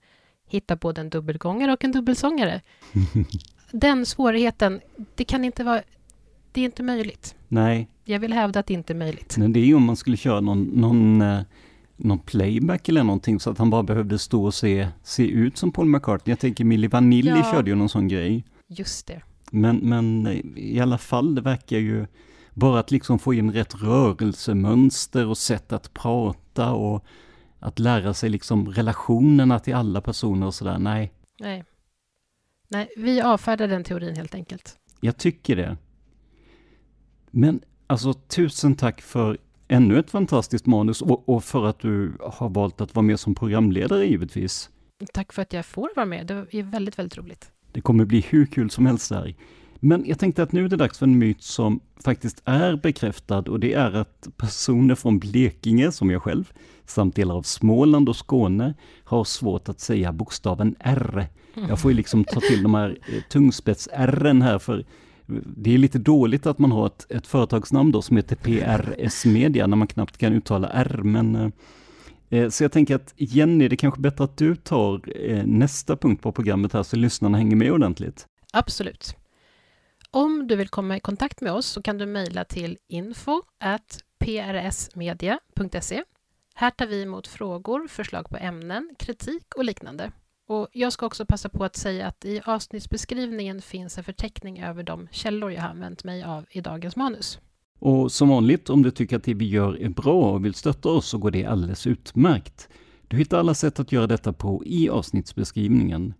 hitta 0.47 0.75
både 0.75 1.01
en 1.01 1.09
dubbelgångare 1.09 1.73
och 1.73 1.83
en 1.83 1.91
dubbelsångare. 1.91 2.61
den 3.71 4.05
svårigheten, 4.05 4.81
det 5.15 5.23
kan 5.23 5.45
inte 5.45 5.63
vara, 5.63 5.81
det 6.51 6.61
är 6.61 6.65
inte 6.65 6.83
möjligt. 6.83 7.35
Nej, 7.47 7.89
jag 8.05 8.19
vill 8.19 8.33
hävda 8.33 8.59
att 8.59 8.65
det 8.65 8.73
inte 8.73 8.93
är 8.93 8.97
möjligt. 8.97 9.37
Men 9.37 9.53
det 9.53 9.59
är 9.59 9.65
ju 9.65 9.75
om 9.75 9.83
man 9.83 9.95
skulle 9.95 10.17
köra 10.17 10.41
någon, 10.41 10.63
någon, 10.63 11.21
eh, 11.21 11.41
någon 11.97 12.19
playback 12.19 12.89
eller 12.89 13.03
någonting 13.03 13.39
så 13.39 13.49
att 13.49 13.57
han 13.57 13.69
bara 13.69 13.83
behövde 13.83 14.19
stå 14.19 14.45
och 14.45 14.53
se, 14.53 14.87
se 15.03 15.27
ut 15.27 15.57
som 15.57 15.71
Paul 15.71 15.87
McCartney. 15.87 16.31
Jag 16.31 16.39
tänker 16.39 16.63
Milli 16.63 16.87
Vanilli 16.87 17.29
ja. 17.29 17.51
körde 17.51 17.69
ju 17.69 17.75
någon 17.75 17.89
sån 17.89 18.07
grej. 18.07 18.43
Just 18.71 19.07
det. 19.07 19.21
Men, 19.51 19.77
men 19.77 20.27
eh, 20.27 20.41
i 20.55 20.79
alla 20.79 20.97
fall, 20.97 21.35
det 21.35 21.41
verkar 21.41 21.77
ju 21.77 22.07
bara 22.53 22.79
att 22.79 22.91
liksom 22.91 23.19
få 23.19 23.33
in 23.33 23.51
rätt 23.51 23.75
rörelsemönster 23.75 25.27
och 25.27 25.37
sätt 25.37 25.73
att 25.73 25.93
prata 25.93 26.71
och 26.71 27.05
att 27.59 27.79
lära 27.79 28.13
sig 28.13 28.29
liksom 28.29 28.69
relationerna 28.69 29.59
till 29.59 29.75
alla 29.75 30.01
personer 30.01 30.47
och 30.47 30.53
sådär. 30.53 30.79
Nej. 30.79 31.13
Nej. 31.39 31.63
Nej, 32.67 32.89
vi 32.97 33.21
avfärdar 33.21 33.67
den 33.67 33.83
teorin 33.83 34.15
helt 34.15 34.35
enkelt. 34.35 34.77
Jag 34.99 35.17
tycker 35.17 35.55
det. 35.55 35.77
Men 37.31 37.61
Alltså 37.91 38.13
tusen 38.13 38.75
tack 38.75 39.01
för 39.01 39.37
ännu 39.67 39.99
ett 39.99 40.11
fantastiskt 40.11 40.65
manus 40.65 41.01
och, 41.01 41.29
och, 41.29 41.43
för 41.43 41.65
att 41.65 41.79
du 41.79 42.17
har 42.19 42.49
valt 42.49 42.81
att 42.81 42.95
vara 42.95 43.03
med 43.03 43.19
som 43.19 43.35
programledare 43.35 44.05
givetvis. 44.05 44.69
Tack 45.13 45.33
för 45.33 45.41
att 45.41 45.53
jag 45.53 45.65
får 45.65 45.89
vara 45.95 46.05
med. 46.05 46.27
Det 46.27 46.33
är 46.59 46.63
väldigt, 46.63 46.99
väldigt 46.99 47.17
roligt. 47.17 47.51
Det 47.71 47.81
kommer 47.81 48.05
bli 48.05 48.25
hur 48.29 48.45
kul 48.45 48.69
som 48.69 48.85
helst 48.85 49.09
där. 49.09 49.35
Men 49.79 50.03
jag 50.05 50.19
tänkte 50.19 50.43
att 50.43 50.51
nu 50.51 50.65
är 50.65 50.69
det 50.69 50.75
dags 50.75 50.99
för 50.99 51.05
en 51.05 51.17
myt 51.17 51.41
som 51.41 51.79
faktiskt 52.03 52.41
är 52.45 52.75
bekräftad 52.75 53.39
och 53.39 53.59
det 53.59 53.73
är 53.73 53.91
att 53.91 54.27
personer 54.37 54.95
från 54.95 55.19
Blekinge, 55.19 55.91
som 55.91 56.09
jag 56.09 56.21
själv, 56.21 56.51
samt 56.85 57.15
delar 57.15 57.35
av 57.35 57.41
Småland 57.41 58.09
och 58.09 58.15
Skåne 58.15 58.73
har 59.03 59.23
svårt 59.23 59.69
att 59.69 59.79
säga 59.79 60.11
bokstaven 60.11 60.75
R. 60.79 61.27
Jag 61.69 61.79
får 61.79 61.91
ju 61.91 61.97
liksom 61.97 62.23
ta 62.23 62.39
till 62.39 62.63
de 62.63 62.73
här 62.73 62.97
eh, 63.07 63.21
tungspets-R 63.29 64.41
här 64.41 64.59
för 64.59 64.85
det 65.57 65.73
är 65.73 65.77
lite 65.77 65.99
dåligt 65.99 66.45
att 66.45 66.59
man 66.59 66.71
har 66.71 66.85
ett, 66.85 67.05
ett 67.09 67.27
företagsnamn 67.27 67.91
då 67.91 68.01
som 68.01 68.17
heter 68.17 68.35
PRS 68.35 69.25
Media 69.25 69.67
när 69.67 69.77
man 69.77 69.87
knappt 69.87 70.17
kan 70.17 70.33
uttala 70.33 70.69
R, 70.69 70.99
men 71.03 71.35
eh, 71.35 71.49
Eh, 72.31 72.49
så 72.49 72.63
jag 72.63 72.71
tänker 72.71 72.95
att 72.95 73.13
Jenny, 73.17 73.67
det 73.67 73.75
är 73.75 73.77
kanske 73.77 74.01
bättre 74.01 74.23
att 74.23 74.37
du 74.37 74.55
tar 74.55 75.01
eh, 75.29 75.45
nästa 75.45 75.97
punkt 75.97 76.23
på 76.23 76.31
programmet 76.31 76.73
här 76.73 76.83
så 76.83 76.95
lyssnarna 76.95 77.37
hänger 77.37 77.55
med 77.55 77.71
ordentligt. 77.71 78.25
Absolut. 78.53 79.15
Om 80.11 80.47
du 80.47 80.55
vill 80.55 80.69
komma 80.69 80.97
i 80.97 80.99
kontakt 80.99 81.41
med 81.41 81.53
oss 81.53 81.65
så 81.65 81.81
kan 81.81 81.97
du 81.97 82.05
mejla 82.05 82.45
till 82.45 82.77
info 82.87 83.41
prsmedia.se. 84.19 86.03
Här 86.55 86.69
tar 86.69 86.85
vi 86.85 87.01
emot 87.01 87.27
frågor, 87.27 87.87
förslag 87.87 88.29
på 88.29 88.37
ämnen, 88.37 88.95
kritik 88.99 89.55
och 89.55 89.65
liknande. 89.65 90.11
Och 90.47 90.67
jag 90.71 90.93
ska 90.93 91.05
också 91.05 91.25
passa 91.25 91.49
på 91.49 91.63
att 91.63 91.75
säga 91.75 92.07
att 92.07 92.25
i 92.25 92.41
avsnittsbeskrivningen 92.45 93.61
finns 93.61 93.97
en 93.97 94.03
förteckning 94.03 94.63
över 94.63 94.83
de 94.83 95.07
källor 95.11 95.51
jag 95.51 95.61
har 95.61 95.69
använt 95.69 96.03
mig 96.03 96.23
av 96.23 96.45
i 96.49 96.61
dagens 96.61 96.95
manus. 96.95 97.39
Och 97.81 98.11
som 98.11 98.29
vanligt, 98.29 98.69
om 98.69 98.83
du 98.83 98.91
tycker 98.91 99.15
att 99.15 99.23
det 99.23 99.33
vi 99.33 99.45
gör 99.45 99.81
är 99.81 99.89
bra 99.89 100.31
och 100.31 100.45
vill 100.45 100.53
stötta 100.53 100.89
oss 100.89 101.07
så 101.07 101.17
går 101.17 101.31
det 101.31 101.45
alldeles 101.45 101.87
utmärkt. 101.87 102.69
Du 103.07 103.17
hittar 103.17 103.39
alla 103.39 103.53
sätt 103.53 103.79
att 103.79 103.91
göra 103.91 104.07
detta 104.07 104.33
på 104.33 104.63
i 104.65 104.89
avsnittsbeskrivningen. 104.89 106.13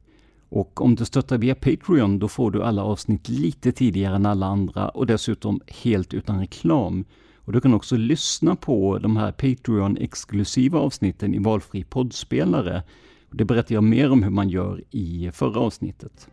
Och 0.50 0.82
om 0.82 0.96
du 0.96 1.06
stöttar 1.06 1.38
via 1.38 1.56
Patreon, 1.56 2.20
då 2.20 2.28
får 2.28 2.52
du 2.52 2.64
alla 2.64 2.84
avsnitt 2.84 3.30
lite 3.30 3.72
tidigare 3.72 4.16
än 4.16 4.26
alla 4.26 4.46
andra 4.46 4.90
och 4.90 5.06
dessutom 5.06 5.62
helt 5.68 6.14
utan 6.14 6.40
reklam. 6.40 7.06
Och 7.38 7.54
du 7.54 7.62
kan 7.62 7.74
också 7.74 7.98
lyssna 7.98 8.56
på 8.56 8.98
de 8.98 9.18
här 9.18 9.32
Patreon-exklusiva 9.32 10.78
avsnitten 10.78 11.36
i 11.36 11.40
valfri 11.40 11.84
poddspelare 11.84 12.84
det 13.32 13.46
berättar 13.46 13.76
jag 13.76 13.84
mer 13.84 14.12
om 14.12 14.24
hur 14.24 14.30
man 14.30 14.50
gör 14.50 14.84
i 14.92 15.30
förra 15.34 15.60
avsnittet. 15.60 16.30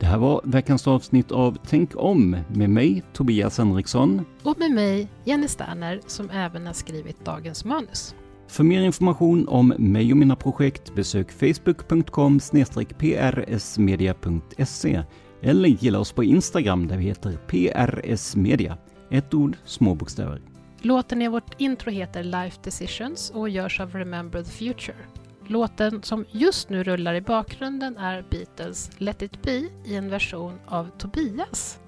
Det 0.00 0.06
här 0.06 0.18
var 0.18 0.40
veckans 0.44 0.86
avsnitt 0.86 1.32
av 1.32 1.58
Tänk 1.66 1.90
om 1.96 2.36
med 2.48 2.70
mig, 2.70 3.02
Tobias 3.12 3.58
Henriksson. 3.58 4.24
Och 4.42 4.58
med 4.58 4.70
mig, 4.70 5.08
Jenny 5.24 5.48
Sterner, 5.48 6.00
som 6.06 6.30
även 6.30 6.66
har 6.66 6.72
skrivit 6.72 7.24
dagens 7.24 7.64
manus. 7.64 8.14
För 8.48 8.64
mer 8.64 8.82
information 8.82 9.48
om 9.48 9.74
mig 9.78 10.12
och 10.12 10.16
mina 10.16 10.36
projekt 10.36 10.94
besök 10.94 11.32
facebook.com 11.32 12.40
prsmedia.se 12.98 15.02
eller 15.42 15.68
gilla 15.68 15.98
oss 15.98 16.12
på 16.12 16.24
Instagram 16.24 16.88
där 16.88 16.96
vi 16.96 17.04
heter 17.04 17.38
prsmedia. 17.46 18.78
Ett 19.10 19.34
ord, 19.34 19.56
små 19.64 19.94
bokstäver. 19.94 20.40
Låten 20.82 21.22
i 21.22 21.28
vårt 21.28 21.60
intro 21.60 21.90
heter 21.90 22.24
Life 22.24 22.58
Decisions 22.64 23.30
och 23.30 23.48
görs 23.48 23.80
av 23.80 23.92
Remember 23.92 24.42
the 24.42 24.50
Future. 24.50 24.96
Låten 25.50 26.02
som 26.02 26.24
just 26.30 26.70
nu 26.70 26.82
rullar 26.84 27.14
i 27.14 27.20
bakgrunden 27.20 27.96
är 27.96 28.24
Beatles 28.30 28.90
Let 28.98 29.22
it 29.22 29.42
be 29.42 29.68
i 29.84 29.96
en 29.96 30.10
version 30.10 30.52
av 30.66 30.90
Tobias. 30.98 31.78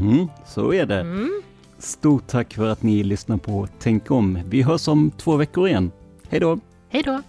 Mm, 0.00 0.28
så 0.46 0.72
är 0.72 0.86
det. 0.86 1.00
Mm. 1.00 1.42
Stort 1.78 2.26
tack 2.26 2.54
för 2.54 2.68
att 2.68 2.82
ni 2.82 3.02
lyssnar 3.02 3.36
på 3.36 3.68
Tänk 3.78 4.10
om. 4.10 4.38
Vi 4.46 4.62
hörs 4.62 4.88
om 4.88 5.10
två 5.10 5.36
veckor 5.36 5.68
igen. 5.68 5.90
Hej 6.28 6.40
då! 6.40 6.58
Hej 6.88 7.02
då! 7.02 7.22